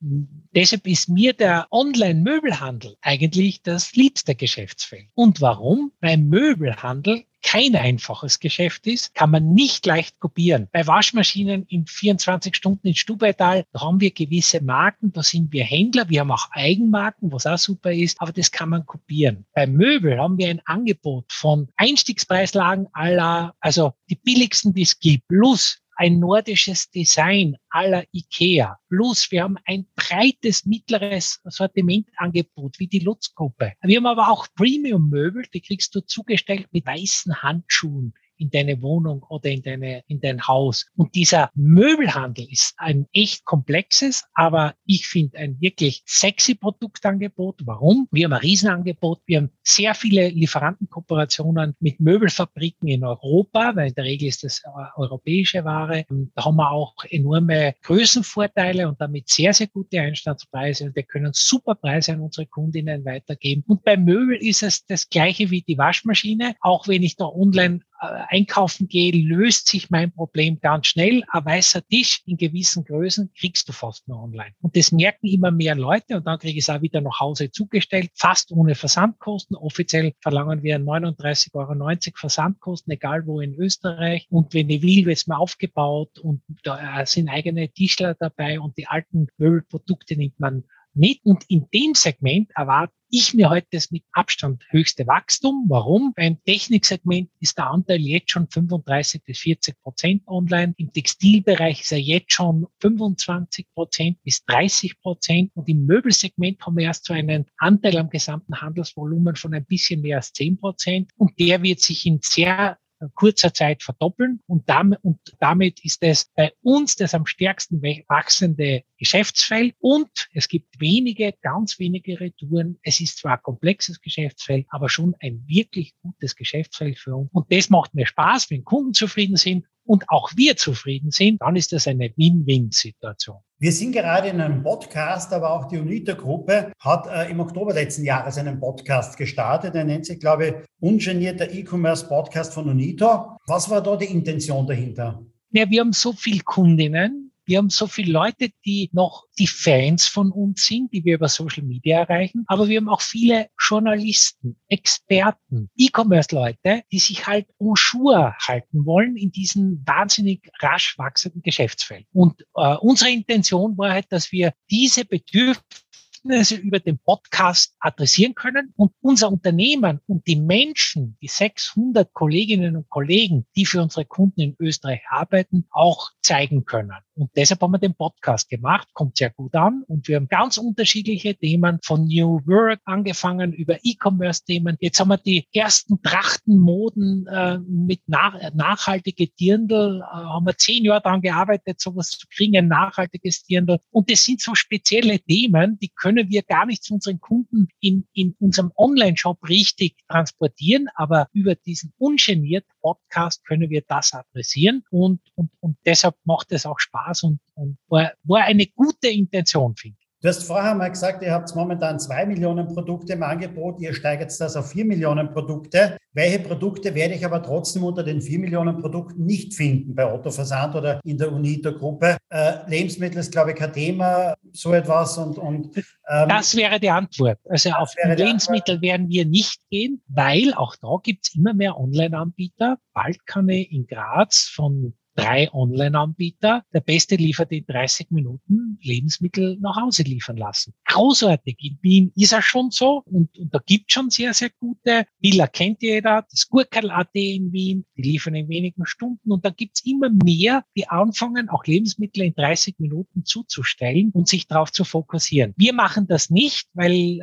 deshalb 0.55 0.87
ist 0.87 1.09
mir 1.09 1.33
der 1.33 1.67
Online-Möbelhandel 1.71 2.97
eigentlich 3.01 3.61
das 3.61 3.93
liebste 3.93 4.35
Geschäftsfeld. 4.35 5.07
Und 5.13 5.41
warum? 5.41 5.91
Weil 6.01 6.17
Möbelhandel 6.17 7.25
kein 7.41 7.75
einfaches 7.75 8.39
Geschäft 8.39 8.85
ist, 8.87 9.15
kann 9.15 9.31
man 9.31 9.53
nicht 9.53 9.85
leicht 9.85 10.19
kopieren. 10.19 10.67
Bei 10.71 10.85
Waschmaschinen 10.85 11.65
in 11.67 11.85
24 11.85 12.55
Stunden 12.55 12.87
in 12.87 12.95
Stubaital, 12.95 13.65
da 13.71 13.81
haben 13.81 14.01
wir 14.01 14.11
gewisse 14.11 14.61
Marken, 14.61 15.11
da 15.13 15.23
sind 15.23 15.51
wir 15.51 15.63
Händler, 15.63 16.09
wir 16.09 16.21
haben 16.21 16.31
auch 16.31 16.49
Eigenmarken, 16.51 17.31
was 17.31 17.45
auch 17.45 17.57
super 17.57 17.93
ist, 17.93 18.19
aber 18.21 18.33
das 18.33 18.51
kann 18.51 18.69
man 18.69 18.85
kopieren. 18.85 19.45
Bei 19.53 19.67
Möbel 19.67 20.19
haben 20.19 20.37
wir 20.37 20.49
ein 20.49 20.61
Angebot 20.65 21.31
von 21.31 21.69
Einstiegspreislagen 21.77 22.87
aller, 22.93 23.55
also 23.59 23.93
die 24.09 24.15
billigsten, 24.15 24.73
die 24.73 24.81
es 24.81 24.99
gibt, 24.99 25.27
plus 25.27 25.81
ein 25.99 26.17
nordisches 26.17 26.89
Design 26.89 27.57
aller 27.69 28.05
IKEA. 28.13 28.79
Plus 28.87 29.31
wir 29.31 29.43
haben 29.43 29.57
ein 29.65 29.85
breites 29.97 30.65
mittleres 30.65 31.41
Sortimentangebot 31.43 32.79
wie 32.79 32.87
die 32.87 32.99
Lutz-Gruppe. 32.99 33.73
Wir 33.81 33.97
haben 33.97 34.05
aber 34.05 34.29
auch 34.29 34.47
Premium-Möbel, 34.55 35.43
die 35.53 35.59
kriegst 35.59 35.93
du 35.93 35.99
zugestellt 35.99 36.67
mit 36.71 36.85
weißen 36.85 37.43
Handschuhen 37.43 38.13
in 38.39 38.49
deine 38.49 38.81
Wohnung 38.81 39.23
oder 39.29 39.49
in, 39.49 39.61
deine, 39.61 40.03
in 40.07 40.19
dein 40.19 40.47
Haus. 40.47 40.87
Und 40.95 41.13
dieser 41.15 41.51
Möbelhandel 41.53 42.47
ist 42.49 42.73
ein 42.77 43.05
echt 43.13 43.45
komplexes, 43.45 44.23
aber 44.33 44.75
ich 44.85 45.07
finde 45.07 45.37
ein 45.37 45.59
wirklich 45.59 46.01
sexy 46.05 46.55
Produktangebot. 46.55 47.61
Warum? 47.65 48.07
Wir 48.11 48.25
haben 48.25 48.33
ein 48.33 48.39
Riesenangebot. 48.39 49.21
Wir 49.25 49.37
haben 49.37 49.51
sehr 49.63 49.93
viele 49.93 50.29
Lieferantenkooperationen 50.29 51.75
mit 51.79 51.99
Möbelfabriken 51.99 52.87
in 52.87 53.03
Europa, 53.03 53.75
weil 53.75 53.89
in 53.89 53.95
der 53.95 54.05
Regel 54.05 54.27
ist 54.27 54.43
das 54.43 54.61
äh, 54.63 54.69
europäische 54.95 55.63
Ware. 55.65 56.05
Da 56.35 56.45
haben 56.45 56.55
wir 56.55 56.71
auch 56.71 56.95
enorme 57.09 57.75
Größenvorteile 57.83 58.87
und 58.87 58.99
damit 59.01 59.29
sehr, 59.29 59.53
sehr 59.53 59.67
gute 59.67 59.99
Einstandspreise. 59.99 60.85
Und 60.85 60.95
wir 60.95 61.03
können 61.03 61.31
super 61.33 61.75
Preise 61.75 62.13
an 62.13 62.21
unsere 62.21 62.47
Kundinnen 62.47 63.05
weitergeben. 63.05 63.63
Und 63.67 63.83
bei 63.83 63.97
Möbel 63.97 64.37
ist 64.37 64.63
es 64.63 64.85
das 64.85 65.09
gleiche 65.09 65.49
wie 65.51 65.61
die 65.61 65.77
Waschmaschine. 65.77 66.55
Auch 66.61 66.87
wenn 66.87 67.03
ich 67.03 67.15
da 67.15 67.25
online 67.25 67.81
einkaufen 67.99 68.87
gehe, 68.87 69.11
löst 69.11 69.67
sich 69.67 69.89
mein 69.89 70.11
Problem 70.11 70.59
ganz 70.59 70.87
schnell. 70.87 71.23
Ein 71.29 71.45
weißer 71.45 71.85
Tisch 71.87 72.21
in 72.25 72.37
gewissen 72.37 72.83
Größen 72.85 73.31
kriegst 73.37 73.67
du 73.67 73.73
fast 73.73 74.07
nur 74.07 74.21
online. 74.23 74.51
Und 74.61 74.75
das 74.75 74.91
merken 74.91 75.27
immer 75.27 75.51
mehr 75.51 75.75
Leute 75.75 76.15
und 76.17 76.25
dann 76.25 76.39
kriege 76.39 76.57
ich 76.57 76.65
es 76.65 76.69
auch 76.69 76.81
wieder 76.81 77.01
nach 77.01 77.19
Hause 77.19 77.51
zugestellt, 77.51 78.11
fast 78.15 78.51
ohne 78.51 78.75
Versandkosten. 78.75 79.55
Offiziell 79.55 80.13
verlangen 80.21 80.63
wir 80.63 80.79
39,90 80.79 81.53
Euro 81.55 82.17
Versandkosten, 82.17 82.93
egal 82.93 83.25
wo 83.25 83.41
in 83.41 83.55
Österreich. 83.55 84.27
Und 84.29 84.53
wenn 84.53 84.69
ich 84.69 84.81
will, 84.81 85.05
wird 85.05 85.17
es 85.17 85.27
mir 85.27 85.37
aufgebaut 85.37 86.19
und 86.19 86.41
da 86.63 87.05
sind 87.05 87.29
eigene 87.29 87.69
Tischler 87.69 88.15
dabei 88.15 88.59
und 88.59 88.77
die 88.77 88.87
alten 88.87 89.27
Möbelprodukte 89.37 90.15
nimmt 90.15 90.39
man 90.39 90.63
mit. 90.93 91.19
Und 91.23 91.45
in 91.49 91.67
dem 91.73 91.93
Segment 91.95 92.51
erwarte 92.55 92.93
ich 93.11 93.33
mir 93.33 93.49
heute 93.49 93.67
das 93.71 93.91
mit 93.91 94.03
Abstand 94.11 94.63
höchste 94.69 95.07
Wachstum. 95.07 95.65
Warum? 95.67 96.13
Beim 96.15 96.41
Techniksegment 96.43 97.29
ist 97.39 97.57
der 97.57 97.67
Anteil 97.67 97.99
jetzt 98.01 98.31
schon 98.31 98.47
35 98.47 99.23
bis 99.23 99.39
40 99.39 99.81
Prozent 99.81 100.27
online. 100.27 100.73
Im 100.77 100.91
Textilbereich 100.91 101.81
ist 101.81 101.91
er 101.91 101.99
jetzt 101.99 102.33
schon 102.33 102.67
25 102.81 103.67
Prozent 103.73 104.21
bis 104.23 104.43
30 104.45 104.99
Prozent. 105.01 105.51
Und 105.55 105.67
im 105.69 105.85
Möbelsegment 105.85 106.61
haben 106.65 106.77
wir 106.77 106.85
erst 106.85 107.05
so 107.05 107.13
einen 107.13 107.45
Anteil 107.57 107.97
am 107.97 108.09
gesamten 108.09 108.61
Handelsvolumen 108.61 109.35
von 109.35 109.53
ein 109.53 109.65
bisschen 109.65 110.01
mehr 110.01 110.17
als 110.17 110.33
10 110.33 110.59
Prozent. 110.59 111.11
Und 111.17 111.39
der 111.39 111.63
wird 111.63 111.79
sich 111.79 112.05
in 112.05 112.19
sehr 112.21 112.77
kurzer 113.15 113.53
Zeit 113.53 113.83
verdoppeln 113.83 114.41
und 114.47 114.67
damit, 114.69 114.99
und 115.03 115.19
damit 115.39 115.83
ist 115.83 116.03
es 116.03 116.31
bei 116.35 116.51
uns 116.61 116.95
das 116.95 117.13
am 117.13 117.25
stärksten 117.25 117.81
wachsende 118.07 118.83
Geschäftsfeld 118.97 119.75
und 119.79 120.29
es 120.33 120.47
gibt 120.47 120.79
wenige, 120.79 121.33
ganz 121.41 121.79
wenige 121.79 122.19
Retouren. 122.19 122.79
Es 122.83 122.99
ist 122.99 123.17
zwar 123.17 123.37
ein 123.37 123.43
komplexes 123.43 124.01
Geschäftsfeld, 124.01 124.65
aber 124.69 124.89
schon 124.89 125.15
ein 125.21 125.43
wirklich 125.47 125.93
gutes 126.01 126.35
Geschäftsfeld 126.35 126.99
für 126.99 127.15
uns. 127.15 127.29
Und 127.31 127.51
das 127.51 127.69
macht 127.69 127.93
mir 127.93 128.05
Spaß, 128.05 128.49
wenn 128.49 128.63
Kunden 128.63 128.93
zufrieden 128.93 129.37
sind 129.37 129.65
und 129.89 130.07
auch 130.09 130.29
wir 130.35 130.55
zufrieden 130.55 131.09
sind, 131.09 131.41
dann 131.41 131.55
ist 131.55 131.73
das 131.73 131.87
eine 131.87 132.13
Win-Win-Situation. 132.15 133.39
Wir 133.57 133.71
sind 133.71 133.91
gerade 133.91 134.27
in 134.27 134.39
einem 134.39 134.61
Podcast, 134.61 135.33
aber 135.33 135.51
auch 135.51 135.65
die 135.67 135.79
UNITA-Gruppe 135.79 136.71
hat 136.79 137.07
äh, 137.07 137.31
im 137.31 137.39
Oktober 137.39 137.73
letzten 137.73 138.03
Jahres 138.03 138.37
einen 138.37 138.59
Podcast 138.59 139.17
gestartet. 139.17 139.73
Der 139.73 139.85
nennt 139.85 140.05
sich, 140.05 140.19
glaube 140.19 140.47
ich, 140.47 140.53
Ungenierter 140.79 141.51
E-Commerce-Podcast 141.51 142.53
von 142.53 142.69
UNITA. 142.69 143.35
Was 143.47 143.67
war 143.71 143.81
da 143.81 143.95
die 143.95 144.05
Intention 144.05 144.67
dahinter? 144.67 145.23
Ja, 145.51 145.67
wir 145.67 145.79
haben 145.79 145.93
so 145.93 146.13
viele 146.13 146.41
Kundinnen, 146.41 147.28
wir 147.49 147.57
haben 147.57 147.71
so 147.71 147.87
viele 147.87 148.11
Leute, 148.11 148.51
die 148.63 148.91
noch 148.93 149.25
die 149.39 149.47
Fans 149.47 150.05
von 150.05 150.31
uns 150.31 150.67
sind, 150.67 150.93
die 150.93 151.03
wir 151.03 151.15
über 151.15 151.27
Social 151.27 151.63
Media 151.63 152.01
erreichen. 152.01 152.43
Aber 152.45 152.67
wir 152.67 152.77
haben 152.77 152.89
auch 152.89 153.01
viele 153.01 153.49
Journalisten, 153.59 154.55
Experten, 154.67 155.71
E-Commerce-Leute, 155.75 156.83
die 156.91 156.99
sich 156.99 157.25
halt 157.25 157.47
en 157.59 157.73
jour 157.75 158.35
halten 158.39 158.85
wollen 158.85 159.17
in 159.17 159.31
diesem 159.31 159.81
wahnsinnig 159.83 160.47
rasch 160.61 160.95
wachsenden 160.99 161.41
Geschäftsfeld. 161.41 162.05
Und 162.13 162.39
äh, 162.53 162.75
unsere 162.75 163.09
Intention 163.09 163.75
war 163.79 163.93
halt, 163.93 164.05
dass 164.11 164.31
wir 164.31 164.53
diese 164.69 165.05
Bedürfnisse 165.05 166.55
über 166.55 166.79
den 166.79 166.99
Podcast 166.99 167.75
adressieren 167.79 168.35
können 168.35 168.73
und 168.75 168.91
unser 169.01 169.31
Unternehmen 169.31 170.01
und 170.05 170.27
die 170.27 170.35
Menschen, 170.35 171.17
die 171.19 171.27
600 171.27 172.13
Kolleginnen 172.13 172.75
und 172.75 172.89
Kollegen, 172.89 173.47
die 173.55 173.65
für 173.65 173.81
unsere 173.81 174.05
Kunden 174.05 174.41
in 174.41 174.55
Österreich 174.59 175.01
arbeiten, 175.09 175.65
auch 175.71 176.11
zeigen 176.21 176.65
können. 176.65 176.93
Und 177.19 177.31
deshalb 177.35 177.61
haben 177.61 177.73
wir 177.73 177.79
den 177.79 177.95
Podcast 177.95 178.49
gemacht, 178.49 178.87
kommt 178.93 179.17
sehr 179.17 179.29
gut 179.29 179.53
an 179.53 179.83
und 179.89 180.07
wir 180.07 180.15
haben 180.15 180.29
ganz 180.29 180.57
unterschiedliche 180.57 181.35
Themen 181.35 181.77
von 181.83 182.05
New 182.05 182.39
Work 182.45 182.79
angefangen 182.85 183.51
über 183.51 183.77
E-Commerce-Themen. 183.83 184.77
Jetzt 184.79 185.01
haben 185.01 185.09
wir 185.09 185.17
die 185.17 185.45
ersten 185.53 186.01
Trachtenmoden 186.01 187.27
äh, 187.27 187.59
mit 187.59 187.99
nach, 188.07 188.39
nachhaltige 188.53 189.27
Dirndl, 189.37 189.99
äh, 189.99 190.03
haben 190.05 190.45
wir 190.45 190.55
zehn 190.55 190.85
Jahre 190.85 191.01
daran 191.01 191.21
gearbeitet, 191.21 191.81
sowas 191.81 192.11
zu 192.11 192.25
kriegen, 192.33 192.55
ein 192.55 192.69
nachhaltiges 192.69 193.43
Dirndl. 193.43 193.79
Und 193.91 194.09
das 194.09 194.23
sind 194.23 194.39
so 194.39 194.55
spezielle 194.55 195.19
Themen, 195.19 195.77
die 195.79 195.89
können 195.89 196.29
wir 196.29 196.41
gar 196.43 196.65
nicht 196.65 196.85
zu 196.85 196.93
unseren 196.93 197.19
Kunden 197.19 197.67
in, 197.81 198.07
in 198.13 198.33
unserem 198.39 198.71
Online-Shop 198.77 199.39
richtig 199.49 199.97
transportieren, 200.07 200.87
aber 200.95 201.27
über 201.33 201.55
diesen 201.55 201.91
ungenierten 201.97 202.71
Podcast 202.81 203.45
können 203.45 203.69
wir 203.69 203.83
das 203.87 204.13
adressieren 204.13 204.83
und, 204.89 205.21
und, 205.35 205.51
und 205.59 205.77
deshalb 205.85 206.15
macht 206.23 206.51
es 206.51 206.65
auch 206.65 206.79
Spaß 206.79 207.23
und, 207.23 207.39
und 207.55 207.77
war, 207.87 208.13
war 208.23 208.43
eine 208.43 208.67
gute 208.67 209.09
Intention, 209.09 209.75
finde 209.75 209.97
ich. 209.98 209.98
Du 210.21 210.27
hast 210.27 210.43
vorher 210.43 210.75
mal 210.75 210.89
gesagt, 210.89 211.23
ihr 211.23 211.31
habt 211.31 211.55
momentan 211.55 211.97
zwei 211.97 212.25
Millionen 212.25 212.67
Produkte 212.67 213.13
im 213.13 213.23
Angebot, 213.23 213.79
ihr 213.79 213.93
steigert 213.93 214.37
das 214.37 214.57
auf 214.57 214.71
vier 214.71 214.83
Millionen 214.83 215.31
Produkte. 215.31 215.97
Welche 216.11 216.39
Produkte 216.39 216.93
werde 216.93 217.13
ich 217.13 217.23
aber 217.23 217.41
trotzdem 217.41 217.85
unter 217.85 218.03
den 218.03 218.21
vier 218.21 218.37
Millionen 218.37 218.81
Produkten 218.81 219.25
nicht 219.25 219.53
finden 219.53 219.95
bei 219.95 220.11
Otto 220.11 220.29
Versand 220.29 220.75
oder 220.75 220.99
in 221.05 221.17
der 221.17 221.31
Unito-Gruppe? 221.31 222.17
Äh, 222.29 222.53
Lebensmittel 222.67 223.19
ist, 223.19 223.31
glaube 223.31 223.51
ich, 223.51 223.55
kein 223.55 223.71
Thema, 223.71 224.35
so 224.51 224.73
etwas. 224.73 225.17
Und, 225.17 225.37
und, 225.37 225.77
ähm, 226.09 226.27
das 226.27 226.53
wäre 226.53 226.81
die 226.81 226.89
Antwort. 226.89 227.39
Also 227.47 227.69
auf 227.69 227.93
Lebensmittel 228.03 228.81
werden 228.81 229.07
wir 229.07 229.23
nicht 229.25 229.61
gehen, 229.69 230.01
weil 230.09 230.53
auch 230.53 230.75
da 230.81 230.97
gibt 231.01 231.27
es 231.27 231.35
immer 231.35 231.53
mehr 231.53 231.79
Online-Anbieter. 231.79 232.77
Bald 232.91 233.25
kann 233.25 233.47
ich 233.47 233.71
in 233.71 233.87
Graz 233.87 234.51
von 234.53 234.95
drei 235.19 235.53
Online-Anbieter. 235.53 236.63
Der 236.73 236.79
beste 236.79 237.15
liefert 237.15 237.51
in 237.51 237.65
30 237.65 238.11
Minuten 238.11 238.77
Lebensmittel 238.81 239.57
nach 239.59 239.75
Hause 239.75 240.03
liefern 240.03 240.37
lassen. 240.37 240.73
Großartig. 240.85 241.57
In 241.61 241.79
Wien 241.81 242.11
ist 242.15 242.33
er 242.33 242.41
schon 242.41 242.71
so 242.71 243.03
und, 243.05 243.37
und 243.37 243.53
da 243.53 243.59
gibt 243.65 243.91
schon 243.91 244.09
sehr, 244.09 244.33
sehr 244.33 244.49
gute. 244.49 245.05
Villa 245.19 245.47
kennt 245.47 245.81
jeder, 245.81 246.25
das 246.29 246.47
Gurkel.at 246.47 247.09
in 247.13 247.51
Wien, 247.51 247.85
die 247.97 248.01
liefern 248.03 248.35
in 248.35 248.47
wenigen 248.49 248.85
Stunden 248.85 249.31
und 249.31 249.43
da 249.45 249.49
gibt's 249.49 249.85
immer 249.85 250.09
mehr, 250.09 250.63
die 250.75 250.87
anfangen, 250.87 251.49
auch 251.49 251.65
Lebensmittel 251.65 252.23
in 252.23 252.33
30 252.33 252.75
Minuten 252.79 253.25
zuzustellen 253.25 254.11
und 254.13 254.27
sich 254.27 254.47
darauf 254.47 254.71
zu 254.71 254.83
fokussieren. 254.83 255.53
Wir 255.57 255.73
machen 255.73 256.07
das 256.07 256.29
nicht, 256.29 256.67
weil 256.73 257.19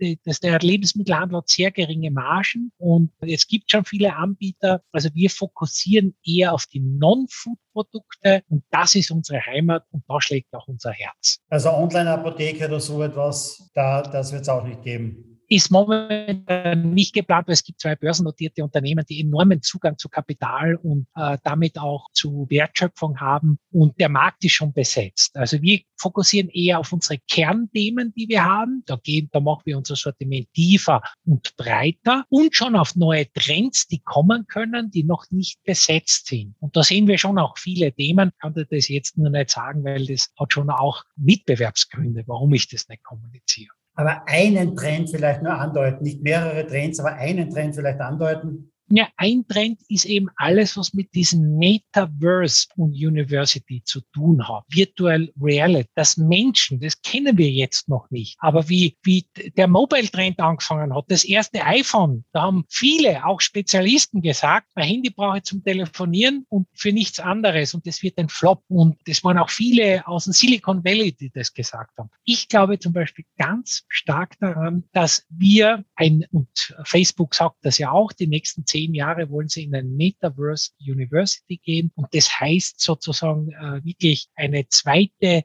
äh, 0.00 0.16
das, 0.24 0.40
der 0.40 0.58
Lebensmittelhandel 0.58 1.38
hat 1.38 1.48
sehr 1.48 1.70
geringe 1.70 2.10
Margen 2.10 2.72
und 2.78 3.12
es 3.20 3.46
gibt 3.46 3.70
schon 3.70 3.84
viele 3.84 4.16
Anbieter. 4.16 4.82
Also 4.92 5.10
wir 5.14 5.30
fokussieren 5.30 6.14
eher 6.24 6.52
auf 6.52 6.66
die 6.66 6.80
Non-Food-Produkte 7.02 8.42
und 8.48 8.64
das 8.70 8.94
ist 8.94 9.10
unsere 9.10 9.44
Heimat 9.44 9.84
und 9.90 10.04
da 10.08 10.20
schlägt 10.20 10.54
auch 10.54 10.68
unser 10.68 10.92
Herz. 10.92 11.38
Also 11.48 11.70
Online-Apotheke 11.70 12.66
oder 12.66 12.80
so 12.80 13.02
etwas, 13.02 13.70
da, 13.74 14.02
das 14.02 14.32
wird 14.32 14.42
es 14.42 14.48
auch 14.48 14.64
nicht 14.64 14.82
geben. 14.82 15.41
Ist 15.52 15.70
momentan 15.70 16.94
nicht 16.94 17.12
geplant, 17.12 17.46
weil 17.46 17.52
es 17.52 17.62
gibt 17.62 17.78
zwei 17.78 17.94
börsennotierte 17.94 18.64
Unternehmen, 18.64 19.04
die 19.06 19.20
enormen 19.20 19.60
Zugang 19.60 19.98
zu 19.98 20.08
Kapital 20.08 20.76
und 20.76 21.06
äh, 21.14 21.36
damit 21.44 21.78
auch 21.78 22.08
zu 22.14 22.46
Wertschöpfung 22.48 23.20
haben. 23.20 23.58
Und 23.70 24.00
der 24.00 24.08
Markt 24.08 24.42
ist 24.46 24.52
schon 24.52 24.72
besetzt. 24.72 25.36
Also 25.36 25.60
wir 25.60 25.80
fokussieren 25.98 26.48
eher 26.48 26.78
auf 26.78 26.90
unsere 26.94 27.20
Kernthemen, 27.30 28.14
die 28.14 28.30
wir 28.30 28.44
haben. 28.44 28.82
Da 28.86 28.96
gehen, 28.96 29.28
da 29.30 29.40
machen 29.40 29.60
wir 29.66 29.76
unser 29.76 29.94
Sortiment 29.94 30.50
tiefer 30.54 31.02
und 31.26 31.54
breiter 31.56 32.24
und 32.30 32.56
schon 32.56 32.74
auf 32.74 32.96
neue 32.96 33.30
Trends, 33.30 33.86
die 33.88 34.00
kommen 34.00 34.46
können, 34.46 34.90
die 34.90 35.04
noch 35.04 35.30
nicht 35.30 35.62
besetzt 35.64 36.28
sind. 36.28 36.56
Und 36.60 36.76
da 36.76 36.82
sehen 36.82 37.06
wir 37.08 37.18
schon 37.18 37.38
auch 37.38 37.58
viele 37.58 37.92
Themen. 37.92 38.30
Ich 38.30 38.38
kann 38.40 38.54
das 38.54 38.88
jetzt 38.88 39.18
nur 39.18 39.28
nicht 39.28 39.50
sagen, 39.50 39.84
weil 39.84 40.06
das 40.06 40.32
hat 40.38 40.54
schon 40.54 40.70
auch 40.70 41.04
Mitbewerbsgründe, 41.16 42.24
warum 42.26 42.54
ich 42.54 42.70
das 42.70 42.88
nicht 42.88 43.04
kommuniziere 43.04 43.74
aber 43.94 44.22
einen 44.26 44.74
Trend 44.74 45.10
vielleicht 45.10 45.42
nur 45.42 45.52
andeuten, 45.52 46.02
nicht 46.02 46.22
mehrere 46.22 46.66
Trends, 46.66 46.98
aber 47.00 47.14
einen 47.14 47.50
Trend 47.50 47.74
vielleicht 47.74 48.00
andeuten, 48.00 48.71
ja, 48.94 49.08
ein 49.16 49.46
Trend 49.48 49.80
ist 49.88 50.04
eben 50.04 50.28
alles, 50.36 50.76
was 50.76 50.92
mit 50.92 51.14
diesem 51.14 51.56
Metaverse 51.56 52.66
und 52.76 52.92
University 52.92 53.82
zu 53.82 54.02
tun 54.12 54.46
hat. 54.46 54.64
Virtual 54.68 55.32
Reality, 55.40 55.88
das 55.94 56.18
Menschen, 56.18 56.78
das 56.78 57.00
kennen 57.00 57.38
wir 57.38 57.48
jetzt 57.48 57.88
noch 57.88 58.10
nicht. 58.10 58.36
Aber 58.40 58.68
wie, 58.68 58.98
wie 59.02 59.24
der 59.56 59.66
Mobile-Trend 59.66 60.38
angefangen 60.40 60.94
hat, 60.94 61.06
das 61.08 61.24
erste 61.24 61.64
iPhone, 61.64 62.26
da 62.32 62.42
haben 62.42 62.66
viele, 62.68 63.24
auch 63.24 63.40
Spezialisten 63.40 64.20
gesagt, 64.20 64.68
mein 64.74 64.88
Handy 64.88 65.08
brauche 65.08 65.38
ich 65.38 65.44
zum 65.44 65.64
Telefonieren 65.64 66.44
und 66.50 66.68
für 66.74 66.92
nichts 66.92 67.18
anderes. 67.18 67.72
Und 67.72 67.86
das 67.86 68.02
wird 68.02 68.18
ein 68.18 68.28
Flop. 68.28 68.62
Und 68.68 68.98
das 69.06 69.24
waren 69.24 69.38
auch 69.38 69.48
viele 69.48 70.06
aus 70.06 70.24
dem 70.24 70.34
Silicon 70.34 70.84
Valley, 70.84 71.12
die 71.12 71.30
das 71.30 71.54
gesagt 71.54 71.96
haben. 71.96 72.10
Ich 72.24 72.46
glaube 72.48 72.78
zum 72.78 72.92
Beispiel 72.92 73.24
ganz 73.38 73.84
stark 73.88 74.38
daran, 74.38 74.84
dass 74.92 75.24
wir 75.30 75.82
ein, 75.94 76.26
und 76.30 76.76
Facebook 76.84 77.34
sagt 77.34 77.56
das 77.62 77.78
ja 77.78 77.90
auch, 77.90 78.12
die 78.12 78.26
nächsten 78.26 78.66
zehn 78.66 78.81
zehn 78.82 78.94
Jahre 78.94 79.30
wollen 79.30 79.48
sie 79.48 79.64
in 79.64 79.74
ein 79.74 79.96
Metaverse 79.96 80.70
University 80.80 81.58
gehen. 81.58 81.92
Und 81.94 82.08
das 82.14 82.40
heißt 82.40 82.80
sozusagen 82.80 83.52
äh, 83.52 83.84
wirklich 83.84 84.28
eine 84.34 84.68
zweite 84.68 85.44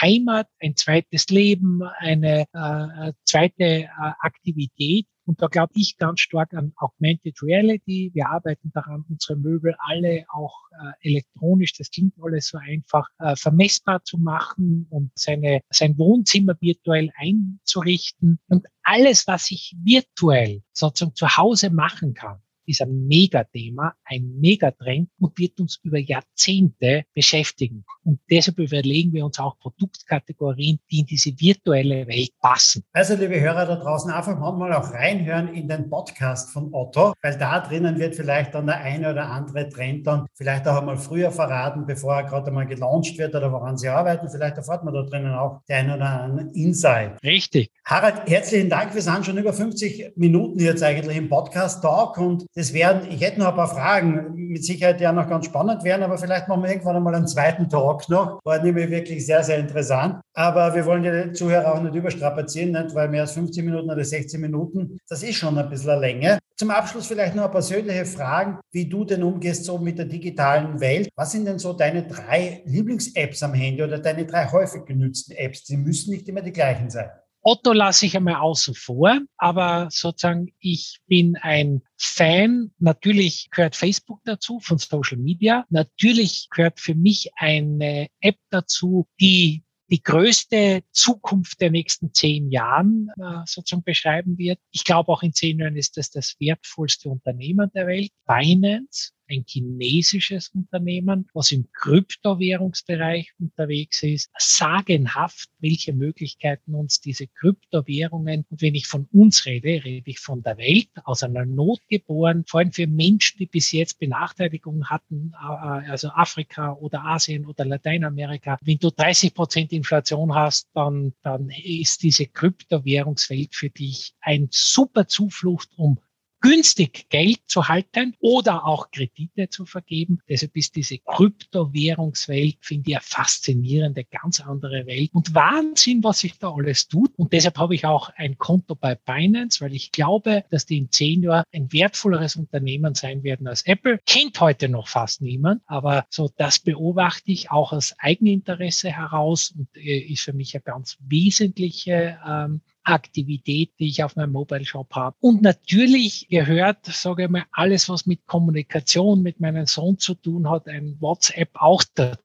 Heimat, 0.00 0.48
ein 0.60 0.76
zweites 0.76 1.28
Leben, 1.28 1.82
eine 1.98 2.46
äh, 2.52 3.12
zweite 3.24 3.64
äh, 3.64 3.88
Aktivität. 4.20 5.06
Und 5.24 5.42
da 5.42 5.46
glaube 5.46 5.72
ich 5.76 5.98
ganz 5.98 6.20
stark 6.20 6.54
an 6.54 6.72
Augmented 6.76 7.42
Reality. 7.42 8.10
Wir 8.14 8.28
arbeiten 8.30 8.70
daran, 8.72 9.04
unsere 9.10 9.36
Möbel 9.36 9.74
alle 9.78 10.24
auch 10.32 10.54
äh, 10.72 11.08
elektronisch, 11.10 11.74
das 11.74 11.90
klingt 11.90 12.14
alles 12.22 12.48
so 12.48 12.58
einfach, 12.58 13.06
äh, 13.18 13.36
vermessbar 13.36 14.02
zu 14.04 14.16
machen 14.16 14.86
und 14.88 15.10
seine, 15.14 15.60
sein 15.68 15.98
Wohnzimmer 15.98 16.54
virtuell 16.60 17.10
einzurichten. 17.16 18.38
Und 18.48 18.66
alles, 18.82 19.26
was 19.26 19.50
ich 19.50 19.76
virtuell 19.82 20.62
sozusagen 20.72 21.14
zu 21.14 21.36
Hause 21.36 21.68
machen 21.68 22.14
kann, 22.14 22.40
ist 22.68 22.82
ein 22.82 23.06
Megathema, 23.06 23.94
ein 24.04 24.38
Megatrend 24.38 25.10
und 25.18 25.36
wird 25.38 25.58
uns 25.58 25.80
über 25.82 25.98
Jahrzehnte 25.98 27.04
beschäftigen. 27.14 27.84
Und 28.04 28.20
deshalb 28.30 28.58
überlegen 28.58 29.12
wir 29.12 29.24
uns 29.24 29.38
auch 29.38 29.58
Produktkategorien, 29.58 30.78
die 30.90 31.00
in 31.00 31.06
diese 31.06 31.30
virtuelle 31.40 32.06
Welt 32.06 32.30
passen. 32.40 32.84
Also, 32.92 33.14
liebe 33.14 33.40
Hörer 33.40 33.66
da 33.66 33.76
draußen, 33.76 34.10
einfach 34.10 34.38
mal 34.38 34.72
auch 34.72 34.92
reinhören 34.92 35.48
in 35.54 35.68
den 35.68 35.88
Podcast 35.90 36.50
von 36.50 36.72
Otto, 36.72 37.14
weil 37.22 37.36
da 37.38 37.60
drinnen 37.60 37.98
wird 37.98 38.14
vielleicht 38.14 38.54
dann 38.54 38.66
der 38.66 38.80
eine 38.80 39.10
oder 39.10 39.30
andere 39.30 39.68
Trend 39.68 40.06
dann 40.06 40.26
vielleicht 40.34 40.68
auch 40.68 40.76
einmal 40.76 40.96
früher 40.96 41.30
verraten, 41.30 41.86
bevor 41.86 42.16
er 42.16 42.24
gerade 42.24 42.48
einmal 42.48 42.66
gelauncht 42.66 43.18
wird 43.18 43.34
oder 43.34 43.50
woran 43.50 43.76
sie 43.76 43.88
arbeiten. 43.88 44.28
Vielleicht 44.28 44.56
erfahrt 44.56 44.84
man 44.84 44.94
da 44.94 45.02
drinnen 45.02 45.34
auch 45.34 45.62
den 45.68 45.78
einen 45.78 45.96
oder 45.96 46.20
anderen 46.22 46.50
Insight. 46.54 47.22
Richtig. 47.22 47.70
Harald, 47.84 48.28
herzlichen 48.28 48.68
Dank. 48.68 48.94
Wir 48.94 49.02
sind 49.02 49.24
schon 49.24 49.38
über 49.38 49.52
50 49.52 50.12
Minuten 50.16 50.58
jetzt 50.58 50.82
eigentlich 50.82 51.16
im 51.16 51.28
Podcast 51.28 51.82
Talk 51.82 52.18
und 52.18 52.46
das 52.58 52.72
werden, 52.72 53.08
ich 53.08 53.20
hätte 53.20 53.38
noch 53.38 53.50
ein 53.50 53.54
paar 53.54 53.68
Fragen, 53.68 54.34
mit 54.34 54.64
Sicherheit 54.64 55.00
ja 55.00 55.12
noch 55.12 55.28
ganz 55.28 55.46
spannend 55.46 55.84
werden, 55.84 56.02
aber 56.02 56.18
vielleicht 56.18 56.48
machen 56.48 56.64
wir 56.64 56.70
irgendwann 56.70 56.96
einmal 56.96 57.14
einen 57.14 57.28
zweiten 57.28 57.68
Talk 57.68 58.08
noch. 58.08 58.40
War 58.42 58.60
nämlich 58.60 58.90
wirklich 58.90 59.24
sehr, 59.24 59.44
sehr 59.44 59.58
interessant. 59.58 60.20
Aber 60.34 60.74
wir 60.74 60.84
wollen 60.84 61.04
die 61.04 61.32
Zuhörer 61.32 61.72
auch 61.72 61.80
nicht 61.80 61.94
überstrapazieren, 61.94 62.72
nicht? 62.72 62.92
weil 62.96 63.10
mehr 63.10 63.20
als 63.20 63.32
15 63.32 63.64
Minuten 63.64 63.88
oder 63.88 64.04
16 64.04 64.40
Minuten, 64.40 64.98
das 65.08 65.22
ist 65.22 65.36
schon 65.36 65.56
ein 65.56 65.70
bisschen 65.70 65.90
eine 65.90 66.00
Länge. 66.00 66.38
Zum 66.56 66.70
Abschluss 66.70 67.06
vielleicht 67.06 67.36
noch 67.36 67.48
persönliche 67.48 68.04
Fragen, 68.04 68.58
wie 68.72 68.88
du 68.88 69.04
denn 69.04 69.22
umgehst 69.22 69.64
so 69.64 69.78
mit 69.78 69.96
der 69.96 70.06
digitalen 70.06 70.80
Welt. 70.80 71.08
Was 71.14 71.30
sind 71.30 71.46
denn 71.46 71.60
so 71.60 71.74
deine 71.74 72.08
drei 72.08 72.62
Lieblings-Apps 72.64 73.40
am 73.44 73.54
Handy 73.54 73.84
oder 73.84 74.00
deine 74.00 74.26
drei 74.26 74.46
häufig 74.50 74.84
genützten 74.84 75.36
Apps? 75.36 75.62
Die 75.62 75.76
müssen 75.76 76.10
nicht 76.10 76.28
immer 76.28 76.42
die 76.42 76.52
gleichen 76.52 76.90
sein. 76.90 77.08
Otto 77.50 77.72
lasse 77.72 78.04
ich 78.04 78.14
einmal 78.14 78.34
außen 78.34 78.74
vor, 78.74 79.20
aber 79.38 79.88
sozusagen 79.90 80.52
ich 80.58 80.98
bin 81.06 81.34
ein 81.36 81.80
Fan. 81.96 82.72
Natürlich 82.78 83.48
gehört 83.50 83.74
Facebook 83.74 84.20
dazu 84.24 84.60
von 84.60 84.76
Social 84.76 85.16
Media. 85.16 85.64
Natürlich 85.70 86.48
gehört 86.50 86.78
für 86.78 86.94
mich 86.94 87.30
eine 87.36 88.08
App 88.20 88.36
dazu, 88.50 89.08
die 89.18 89.64
die 89.90 90.02
größte 90.02 90.82
Zukunft 90.92 91.62
der 91.62 91.70
nächsten 91.70 92.12
zehn 92.12 92.50
Jahren 92.50 93.08
äh, 93.16 93.40
sozusagen 93.46 93.82
beschreiben 93.82 94.36
wird. 94.36 94.58
Ich 94.70 94.84
glaube, 94.84 95.10
auch 95.10 95.22
in 95.22 95.32
zehn 95.32 95.58
Jahren 95.58 95.76
ist 95.76 95.96
das 95.96 96.10
das 96.10 96.36
wertvollste 96.38 97.08
Unternehmen 97.08 97.70
der 97.74 97.86
Welt. 97.86 98.10
Binance 98.26 99.12
ein 99.28 99.44
chinesisches 99.46 100.48
Unternehmen, 100.48 101.28
was 101.34 101.52
im 101.52 101.68
Kryptowährungsbereich 101.72 103.32
unterwegs 103.38 104.02
ist. 104.02 104.30
Sagenhaft, 104.36 105.48
welche 105.58 105.92
Möglichkeiten 105.92 106.74
uns 106.74 107.00
diese 107.00 107.26
Kryptowährungen, 107.26 108.44
und 108.48 108.62
wenn 108.62 108.74
ich 108.74 108.86
von 108.86 109.08
uns 109.12 109.46
rede, 109.46 109.84
rede 109.84 110.10
ich 110.10 110.18
von 110.18 110.42
der 110.42 110.58
Welt, 110.58 110.88
aus 111.04 111.22
einer 111.22 111.44
Not 111.44 111.80
geboren, 111.88 112.44
vor 112.46 112.60
allem 112.60 112.72
für 112.72 112.86
Menschen, 112.86 113.38
die 113.38 113.46
bis 113.46 113.72
jetzt 113.72 113.98
Benachteiligungen 113.98 114.88
hatten, 114.88 115.32
äh, 115.34 115.90
also 115.90 116.08
Afrika 116.08 116.72
oder 116.72 117.04
Asien 117.04 117.46
oder 117.46 117.64
Lateinamerika. 117.64 118.58
Wenn 118.62 118.78
du 118.78 118.90
30 118.90 119.34
Prozent 119.34 119.72
Inflation 119.72 120.34
hast, 120.34 120.68
dann, 120.74 121.12
dann 121.22 121.50
ist 121.50 122.02
diese 122.02 122.26
Kryptowährungswelt 122.26 123.54
für 123.54 123.70
dich 123.70 124.14
ein 124.20 124.48
super 124.50 125.06
Zuflucht, 125.06 125.70
um 125.76 125.98
günstig 126.40 127.08
Geld 127.08 127.40
zu 127.46 127.68
halten 127.68 128.14
oder 128.20 128.64
auch 128.66 128.90
Kredite 128.90 129.48
zu 129.48 129.66
vergeben. 129.66 130.20
Deshalb 130.28 130.56
ist 130.56 130.76
diese 130.76 130.98
Kryptowährungswelt, 130.98 132.58
finde 132.60 132.90
ich, 132.90 132.96
eine 132.96 133.02
faszinierende, 133.02 134.04
ganz 134.04 134.40
andere 134.40 134.86
Welt 134.86 135.10
und 135.12 135.34
Wahnsinn, 135.34 136.04
was 136.04 136.20
sich 136.20 136.38
da 136.38 136.52
alles 136.52 136.88
tut. 136.88 137.12
Und 137.16 137.32
deshalb 137.32 137.58
habe 137.58 137.74
ich 137.74 137.84
auch 137.84 138.10
ein 138.16 138.38
Konto 138.38 138.74
bei 138.74 138.94
Binance, 138.94 139.60
weil 139.60 139.74
ich 139.74 139.92
glaube, 139.92 140.44
dass 140.50 140.66
die 140.66 140.78
in 140.78 140.90
zehn 140.90 141.22
Jahren 141.22 141.44
ein 141.52 141.72
wertvolleres 141.72 142.36
Unternehmen 142.36 142.94
sein 142.94 143.22
werden 143.22 143.46
als 143.46 143.62
Apple. 143.62 143.98
Kennt 144.06 144.40
heute 144.40 144.68
noch 144.68 144.88
fast 144.88 145.20
niemand, 145.20 145.62
aber 145.66 146.06
so 146.10 146.30
das 146.36 146.58
beobachte 146.58 147.32
ich 147.32 147.50
auch 147.50 147.72
aus 147.72 147.94
Eigeninteresse 147.98 148.90
heraus 148.90 149.52
und 149.56 149.68
äh, 149.76 149.98
ist 149.98 150.22
für 150.22 150.32
mich 150.32 150.54
eine 150.54 150.62
ganz 150.62 150.96
wesentliche 151.00 152.18
ähm, 152.26 152.60
Aktivität, 152.88 153.72
die 153.78 153.88
ich 153.88 154.02
auf 154.02 154.16
meinem 154.16 154.32
Mobile 154.32 154.64
Shop 154.64 154.94
habe. 154.94 155.16
Und 155.20 155.42
natürlich 155.42 156.28
gehört, 156.28 156.86
sage 156.86 157.24
ich 157.24 157.28
mal, 157.28 157.44
alles, 157.52 157.88
was 157.88 158.06
mit 158.06 158.26
Kommunikation 158.26 159.22
mit 159.22 159.40
meinem 159.40 159.66
Sohn 159.66 159.98
zu 159.98 160.14
tun 160.14 160.48
hat, 160.48 160.68
ein 160.68 160.96
WhatsApp 161.00 161.50
auch 161.54 161.84
dazu 161.94 162.18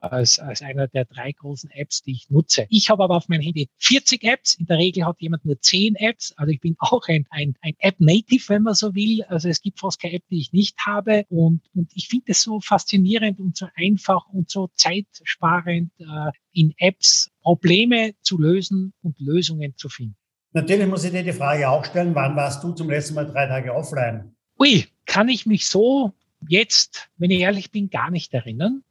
als, 0.00 0.38
als 0.38 0.62
einer 0.62 0.88
der 0.88 1.04
drei 1.04 1.32
großen 1.32 1.70
Apps, 1.70 2.02
die 2.02 2.12
ich 2.12 2.30
nutze. 2.30 2.66
Ich 2.70 2.90
habe 2.90 3.04
aber 3.04 3.16
auf 3.16 3.28
meinem 3.28 3.42
Handy 3.42 3.68
40 3.78 4.24
Apps. 4.24 4.54
In 4.54 4.66
der 4.66 4.78
Regel 4.78 5.04
hat 5.04 5.20
jemand 5.20 5.44
nur 5.44 5.60
10 5.60 5.96
Apps. 5.96 6.32
Also 6.36 6.52
ich 6.52 6.60
bin 6.60 6.76
auch 6.78 7.06
ein, 7.08 7.26
ein, 7.30 7.54
ein 7.62 7.74
App-Native, 7.78 8.48
wenn 8.48 8.62
man 8.62 8.74
so 8.74 8.94
will. 8.94 9.22
Also 9.24 9.48
es 9.48 9.60
gibt 9.60 9.80
fast 9.80 10.00
keine 10.00 10.14
App, 10.14 10.24
die 10.30 10.40
ich 10.40 10.52
nicht 10.52 10.76
habe. 10.86 11.24
Und, 11.28 11.62
und 11.74 11.90
ich 11.94 12.08
finde 12.08 12.32
es 12.32 12.42
so 12.42 12.60
faszinierend 12.60 13.40
und 13.40 13.56
so 13.56 13.66
einfach 13.74 14.26
und 14.28 14.50
so 14.50 14.68
zeitsparend, 14.74 15.92
äh, 15.98 16.30
in 16.52 16.74
Apps 16.78 17.30
Probleme 17.42 18.14
zu 18.22 18.38
lösen 18.38 18.92
und 19.02 19.18
Lösungen 19.20 19.76
zu 19.76 19.88
finden. 19.88 20.16
Natürlich 20.52 20.86
muss 20.86 21.04
ich 21.04 21.12
dir 21.12 21.22
die 21.22 21.32
Frage 21.32 21.68
auch 21.68 21.84
stellen, 21.84 22.14
wann 22.14 22.34
warst 22.34 22.64
du 22.64 22.72
zum 22.72 22.90
letzten 22.90 23.14
Mal 23.14 23.26
drei 23.26 23.46
Tage 23.46 23.74
offline? 23.74 24.34
Ui, 24.58 24.86
kann 25.06 25.28
ich 25.28 25.46
mich 25.46 25.66
so 25.66 26.12
jetzt, 26.48 27.10
wenn 27.16 27.30
ich 27.30 27.40
ehrlich 27.40 27.70
bin, 27.70 27.90
gar 27.90 28.10
nicht 28.10 28.34
erinnern 28.34 28.82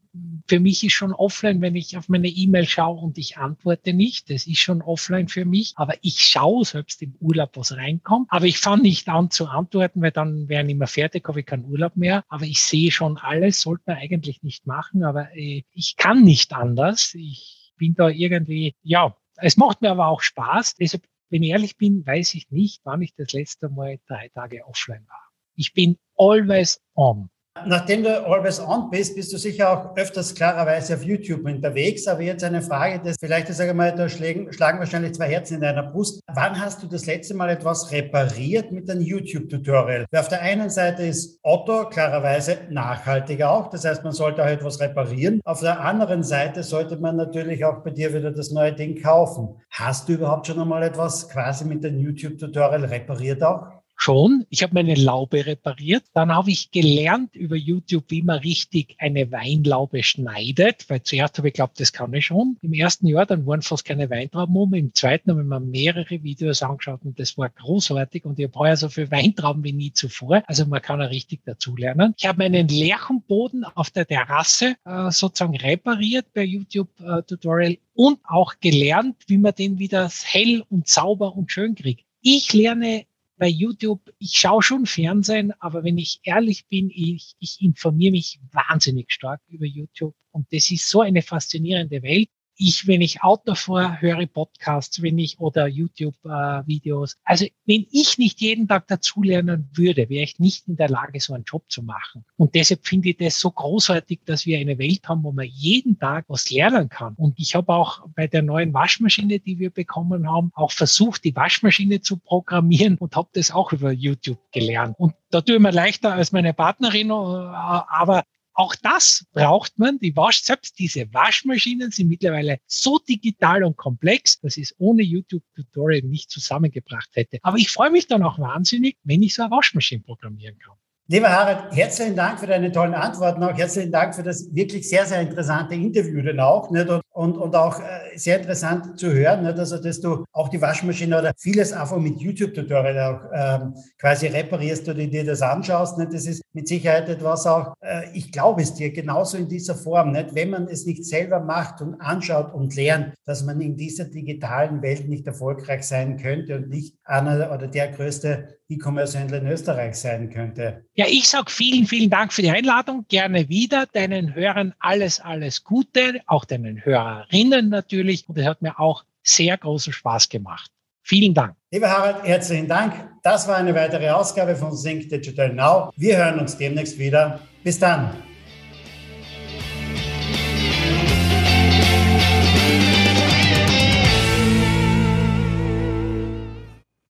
für 0.48 0.60
mich 0.60 0.84
ist 0.84 0.94
schon 0.94 1.14
offline, 1.14 1.62
wenn 1.62 1.76
ich 1.76 1.98
auf 1.98 2.10
meine 2.10 2.28
E-Mail 2.28 2.66
schaue 2.66 3.00
und 3.00 3.18
ich 3.18 3.38
antworte 3.38 3.94
nicht. 3.94 4.30
Das 4.30 4.48
ist 4.48 4.60
schon 4.60 4.82
offline 4.82 5.28
für 5.28 5.46
mich. 5.46 5.74
Aber 5.76 5.96
ich 6.02 6.22
schaue 6.22 6.64
selbst 6.66 7.02
im 7.02 7.16
Urlaub, 7.20 7.58
was 7.58 7.76
reinkommt. 7.76 8.28
Aber 8.30 8.46
ich 8.46 8.60
fange 8.60 8.84
nicht 8.84 9.10
an 9.10 9.30
zu 9.30 9.48
antworten, 9.48 10.02
weil 10.02 10.12
dann 10.12 10.48
wäre 10.48 10.66
ich 10.66 10.76
mehr 10.76 10.88
fertig, 10.88 11.28
habe 11.28 11.42
ich 11.42 11.46
keinen 11.46 11.66
Urlaub 11.66 11.96
mehr. 11.96 12.24
Aber 12.30 12.46
ich 12.46 12.62
sehe 12.62 12.92
schon 12.92 13.18
alles, 13.18 13.62
sollte 13.62 13.84
man 13.88 13.98
eigentlich 13.98 14.42
nicht 14.44 14.66
machen. 14.66 15.04
Aber 15.04 15.36
äh, 15.36 15.64
ich 15.74 15.98
kann 15.98 16.24
nicht 16.24 16.54
anders. 16.54 17.14
Ich 17.14 17.74
bin 17.78 17.94
da 17.96 18.10
irgendwie, 18.10 18.76
ja, 18.82 19.16
es 19.38 19.58
macht 19.58 19.82
mir 19.82 19.92
aber 19.92 20.08
auch 20.08 20.22
Spaß. 20.22 20.76
Deshalb, 20.76 21.04
wenn 21.30 21.44
ich 21.44 21.50
ehrlich 21.50 21.78
bin, 21.78 22.06
weiß 22.06 22.36
ich 22.36 22.50
nicht, 22.52 22.82
wann 22.86 23.02
ich 23.02 23.14
das 23.16 23.34
letzte 23.34 23.70
Mal 23.70 24.00
drei 24.08 24.30
Tage 24.30 24.66
offline 24.66 25.06
war. 25.08 25.32
Ich 25.56 25.74
bin 25.74 25.98
always 26.16 26.80
on. 26.96 27.30
Nachdem 27.66 28.04
du 28.04 28.26
always 28.26 28.60
on 28.60 28.90
bist, 28.90 29.16
bist 29.16 29.34
du 29.34 29.38
sicher 29.38 29.72
auch 29.72 29.98
öfters 29.98 30.36
klarerweise 30.36 30.96
auf 30.96 31.04
YouTube 31.04 31.46
unterwegs. 31.46 32.08
Aber 32.08 32.22
jetzt 32.22 32.44
eine 32.44 32.62
Frage, 32.62 33.02
das 33.04 33.16
vielleicht, 33.20 33.48
sage 33.48 33.72
ich 33.72 33.76
mal, 33.76 33.94
da 33.94 34.08
schlagen, 34.10 34.52
schlagen 34.52 34.80
wahrscheinlich 34.80 35.14
zwei 35.14 35.30
Herzen 35.30 35.56
in 35.56 35.62
deiner 35.62 35.84
Brust. 35.84 36.22
Wann 36.34 36.60
hast 36.60 36.84
du 36.84 36.88
das 36.88 37.06
letzte 37.06 37.34
Mal 37.34 37.50
etwas 37.50 37.92
repariert 37.92 38.72
mit 38.72 38.90
einem 38.90 39.02
YouTube-Tutorial? 39.02 40.06
Auf 40.16 40.28
der 40.28 40.42
einen 40.42 40.70
Seite 40.70 41.04
ist 41.04 41.40
Otto 41.44 41.90
klarerweise 41.90 42.58
nachhaltiger 42.70 43.52
auch. 43.52 43.70
Das 43.70 43.86
heißt, 43.86 44.04
man 44.04 44.14
sollte 44.14 44.44
auch 44.44 44.48
etwas 44.48 44.80
reparieren. 44.80 45.42
Auf 45.46 45.62
der 45.62 45.80
anderen 45.80 46.24
Seite 46.24 46.64
sollte 46.64 46.98
man 46.98 47.16
natürlich 47.16 47.64
auch 47.66 47.84
bei 47.84 47.92
dir 47.92 48.14
wieder 48.14 48.32
das 48.32 48.52
neue 48.52 48.74
Ding 48.74 49.02
kaufen. 49.02 49.56
Hast 49.72 50.10
du 50.10 50.14
überhaupt 50.14 50.48
schon 50.48 50.60
einmal 50.60 50.84
etwas 50.84 51.30
quasi 51.30 51.66
mit 51.66 51.84
dem 51.84 52.00
YouTube-Tutorial 52.00 52.86
repariert 52.86 53.44
auch? 53.44 53.77
Schon. 53.98 54.46
Ich 54.50 54.64
habe 54.64 54.76
meine 54.76 54.96
Laube 54.96 55.46
repariert. 55.46 56.04
Dann 56.14 56.34
habe 56.34 56.52
ich 56.52 56.72
gelernt 56.72 57.36
über 57.36 57.56
YouTube, 57.56 58.06
wie 58.10 58.22
man 58.22 58.40
richtig 58.40 58.96
eine 59.00 59.32
Weinlaube 59.32 60.04
schneidet, 60.04 60.90
weil 60.90 61.02
zuerst 61.04 61.38
habe 61.38 61.50
ich 61.50 61.56
geglaubt, 61.56 61.80
das 61.80 61.92
kann 61.92 62.14
ich 62.14 62.28
schon. 62.28 62.58
Im 62.62 62.74
ersten 62.74 63.08
Jahr, 63.08 63.26
dann 63.26 63.46
waren 63.46 63.62
fast 63.62 63.86
keine 63.86 64.10
Weintrauben 64.10 64.56
um. 64.56 64.74
Im 64.74 64.94
zweiten 64.94 65.32
habe 65.32 65.42
ich 65.42 65.48
mir 65.48 65.60
mehrere 65.60 66.24
Videos 66.24 66.62
angeschaut 66.62 67.02
und 67.04 67.20
das 67.20 67.38
war 67.38 67.50
großartig 67.50 68.24
und 68.26 68.40
ich 68.40 68.46
habe 68.46 68.60
heuer 68.60 68.78
so 68.78 68.88
viel 68.88 69.10
Weintrauben 69.12 69.64
wie 69.64 69.74
nie 69.74 69.92
zuvor. 69.92 70.44
Also 70.46 70.66
man 70.66 70.82
kann 70.82 71.02
auch 71.02 71.10
richtig 71.10 71.44
dazulernen. 71.44 72.14
Ich 72.18 72.28
habe 72.28 72.38
meinen 72.38 72.68
Lärchenboden 72.68 73.66
auf 73.66 73.90
der 73.90 74.06
Terrasse 74.06 74.76
äh, 74.86 75.12
sozusagen 75.12 75.58
repariert 75.58 76.32
per 76.34 76.44
YouTube-Tutorial 76.44 77.78
und 77.96 78.20
auch 78.24 78.54
gelernt, 78.62 79.16
wie 79.26 79.40
man 79.40 79.56
den 79.56 79.80
wieder 79.80 80.10
hell 80.24 80.64
und 80.70 80.88
sauber 80.88 81.36
und 81.36 81.52
schön 81.52 81.74
kriegt. 81.74 82.06
Ich 82.22 82.54
lerne 82.54 83.06
bei 83.38 83.48
YouTube, 83.48 84.02
ich 84.20 84.34
schaue 84.34 84.64
schon 84.64 84.86
Fernsehen, 84.86 85.54
aber 85.60 85.84
wenn 85.84 85.98
ich 85.98 86.20
ehrlich 86.24 86.68
bin, 86.68 86.90
ich, 86.90 87.36
ich 87.40 87.62
informiere 87.62 88.12
mich 88.12 88.40
wahnsinnig 88.52 89.12
stark 89.12 89.42
über 89.48 89.66
YouTube. 89.66 90.16
Und 90.32 90.52
das 90.52 90.72
ist 90.72 90.90
so 90.90 91.02
eine 91.02 91.22
faszinierende 91.22 92.02
Welt 92.02 92.30
ich, 92.58 92.88
wenn 92.88 93.02
ich 93.02 93.24
Auto 93.24 93.56
fahre, 93.56 94.02
höre 94.02 94.26
Podcasts, 94.26 95.02
wenn 95.02 95.18
ich 95.20 95.40
oder 95.40 95.68
YouTube-Videos. 95.68 97.14
Äh, 97.14 97.18
also 97.24 97.46
wenn 97.66 97.86
ich 97.92 98.18
nicht 98.18 98.42
jeden 98.42 98.68
Tag 98.68 98.88
dazulernen 98.88 99.70
würde, 99.74 100.10
wäre 100.10 100.24
ich 100.24 100.40
nicht 100.40 100.68
in 100.68 100.76
der 100.76 100.90
Lage, 100.90 101.20
so 101.20 101.34
einen 101.34 101.44
Job 101.44 101.64
zu 101.70 101.84
machen. 101.84 102.26
Und 102.36 102.56
deshalb 102.56 102.86
finde 102.86 103.10
ich 103.10 103.18
das 103.18 103.40
so 103.40 103.52
großartig, 103.52 104.22
dass 104.26 104.46
wir 104.46 104.58
eine 104.60 104.78
Welt 104.78 105.08
haben, 105.08 105.24
wo 105.24 105.32
man 105.32 105.46
jeden 105.46 106.00
Tag 106.00 106.26
was 106.28 106.50
lernen 106.50 106.90
kann. 106.90 107.14
Und 107.16 107.40
ich 107.40 107.56
habe 107.56 107.74
auch 107.74 108.08
bei 108.16 108.28
der 108.28 108.42
neuen 108.42 108.74
Waschmaschine, 108.74 109.40
die 109.40 109.60
wir 109.60 109.70
bekommen 109.70 110.30
haben, 110.30 110.52
auch 110.56 110.72
versucht, 110.72 111.24
die 111.24 111.36
Waschmaschine 111.36 112.02
zu 112.02 112.18
programmieren 112.18 112.98
und 112.98 113.16
habe 113.16 113.30
das 113.34 113.52
auch 113.52 113.72
über 113.72 113.92
YouTube 113.92 114.40
gelernt. 114.52 114.96
Und 114.98 115.14
da 115.30 115.42
tue 115.42 115.56
ich 115.56 115.62
mir 115.62 115.72
leichter 115.72 116.14
als 116.14 116.32
meine 116.32 116.54
Partnerin, 116.54 117.10
äh, 117.10 117.14
aber 117.14 118.24
auch 118.58 118.76
das 118.76 119.26
braucht 119.34 119.78
man. 119.78 120.00
Die 120.00 120.16
Wasch, 120.16 120.42
selbst 120.42 120.80
diese 120.80 121.14
Waschmaschinen 121.14 121.92
sind 121.92 122.08
mittlerweile 122.10 122.60
so 122.66 122.98
digital 122.98 123.64
und 123.64 123.78
komplex, 123.78 124.40
dass 124.40 124.58
ich 124.58 124.64
es 124.64 124.76
ohne 124.80 125.04
YouTube-Tutorial 125.04 126.02
nicht 126.02 126.32
zusammengebracht 126.32 127.10
hätte. 127.14 127.38
Aber 127.44 127.58
ich 127.58 127.70
freue 127.70 127.92
mich 127.92 128.08
dann 128.08 128.24
auch 128.24 128.40
wahnsinnig, 128.40 128.98
wenn 129.04 129.22
ich 129.22 129.36
so 129.36 129.44
eine 129.44 129.52
Waschmaschine 129.52 130.02
programmieren 130.02 130.58
kann. 130.58 130.76
Lieber 131.10 131.30
Harald, 131.30 131.74
herzlichen 131.74 132.18
Dank 132.18 132.38
für 132.38 132.48
deine 132.48 132.70
tollen 132.70 132.94
Antworten, 132.94 133.42
auch 133.42 133.58
herzlichen 133.58 133.94
Dank 133.94 134.14
für 134.14 134.24
das 134.24 134.54
wirklich 134.54 134.90
sehr, 134.90 135.06
sehr 135.06 135.22
interessante 135.22 135.74
Interview 135.74 136.22
dann 136.22 136.42
auch 136.42 136.70
nicht? 136.70 136.90
Und, 136.90 137.38
und, 137.38 137.56
auch 137.56 137.80
äh, 137.80 138.18
sehr 138.18 138.40
interessant 138.40 139.00
zu 139.00 139.14
hören, 139.14 139.44
nicht? 139.44 139.58
Also, 139.58 139.82
dass 139.82 140.02
du 140.02 140.26
auch 140.34 140.50
die 140.50 140.62
Waschmaschine 140.62 141.18
oder 141.18 141.32
vieles 141.38 141.72
einfach 141.72 141.98
mit 141.98 142.20
YouTube-Tutorial 142.20 143.00
auch 143.00 143.22
ähm, 143.34 143.74
quasi 143.98 144.28
reparierst 144.28 144.90
oder 144.90 145.08
dir 145.08 145.26
das 145.26 145.42
anschaust. 145.42 145.98
Nicht? 145.98 146.14
Das 146.14 146.26
ist 146.26 146.42
mit 146.52 146.68
Sicherheit 146.68 147.08
etwas 147.08 147.48
auch, 147.48 147.74
äh, 147.80 148.10
ich 148.14 148.30
glaube 148.34 148.62
es 148.62 148.74
dir, 148.74 148.92
genauso 148.92 149.38
in 149.38 149.48
dieser 149.48 149.76
Form, 149.76 150.12
nicht? 150.12 150.36
wenn 150.36 150.50
man 150.50 150.68
es 150.68 150.86
nicht 150.86 151.06
selber 151.06 151.40
macht 151.40 151.82
und 151.82 152.00
anschaut 152.02 152.54
und 152.54 152.76
lernt, 152.76 153.14
dass 153.26 153.46
man 153.46 153.62
in 153.62 153.78
dieser 153.78 154.06
digitalen 154.06 154.82
Welt 154.82 155.08
nicht 155.08 155.26
erfolgreich 155.26 155.84
sein 155.84 156.18
könnte 156.18 156.58
und 156.58 156.70
nicht 156.70 156.98
einer 157.06 157.52
oder 157.54 157.68
der 157.68 157.94
größte 157.94 158.58
E-Commerce-Händler 158.70 159.40
in 159.40 159.48
Österreich 159.48 159.96
sein 159.96 160.30
könnte. 160.30 160.86
Ja, 160.94 161.06
ich 161.08 161.28
sage 161.28 161.50
vielen, 161.50 161.86
vielen 161.86 162.10
Dank 162.10 162.34
für 162.34 162.42
die 162.42 162.50
Einladung. 162.50 163.06
Gerne 163.08 163.48
wieder. 163.50 163.86
Deinen 163.86 164.36
Hörern 164.36 164.74
alles, 164.80 165.20
alles 165.20 165.64
Gute, 165.64 166.22
auch 166.26 166.46
deinen 166.46 166.84
Hörerinnen 166.84 167.70
natürlich. 167.70 168.28
Und 168.28 168.38
es 168.38 168.46
hat 168.46 168.62
mir 168.62 168.80
auch 168.80 169.04
sehr 169.24 169.58
großen 169.58 169.94
Spaß 169.94 170.30
gemacht. 170.30 170.72
Vielen 171.02 171.34
Dank. 171.34 171.56
Lieber 171.72 171.90
Harald, 171.90 172.24
herzlichen 172.24 172.68
Dank. 172.68 172.94
Das 173.24 173.48
war 173.48 173.56
eine 173.56 173.74
weitere 173.74 174.10
Ausgabe 174.10 174.56
von 174.56 174.76
Sync 174.76 175.08
Digital 175.10 175.54
Now. 175.54 175.92
Wir 175.96 176.18
hören 176.18 176.40
uns 176.40 176.58
demnächst 176.58 177.00
wieder. 177.00 177.40
Bis 177.64 177.80
dann. 177.80 178.12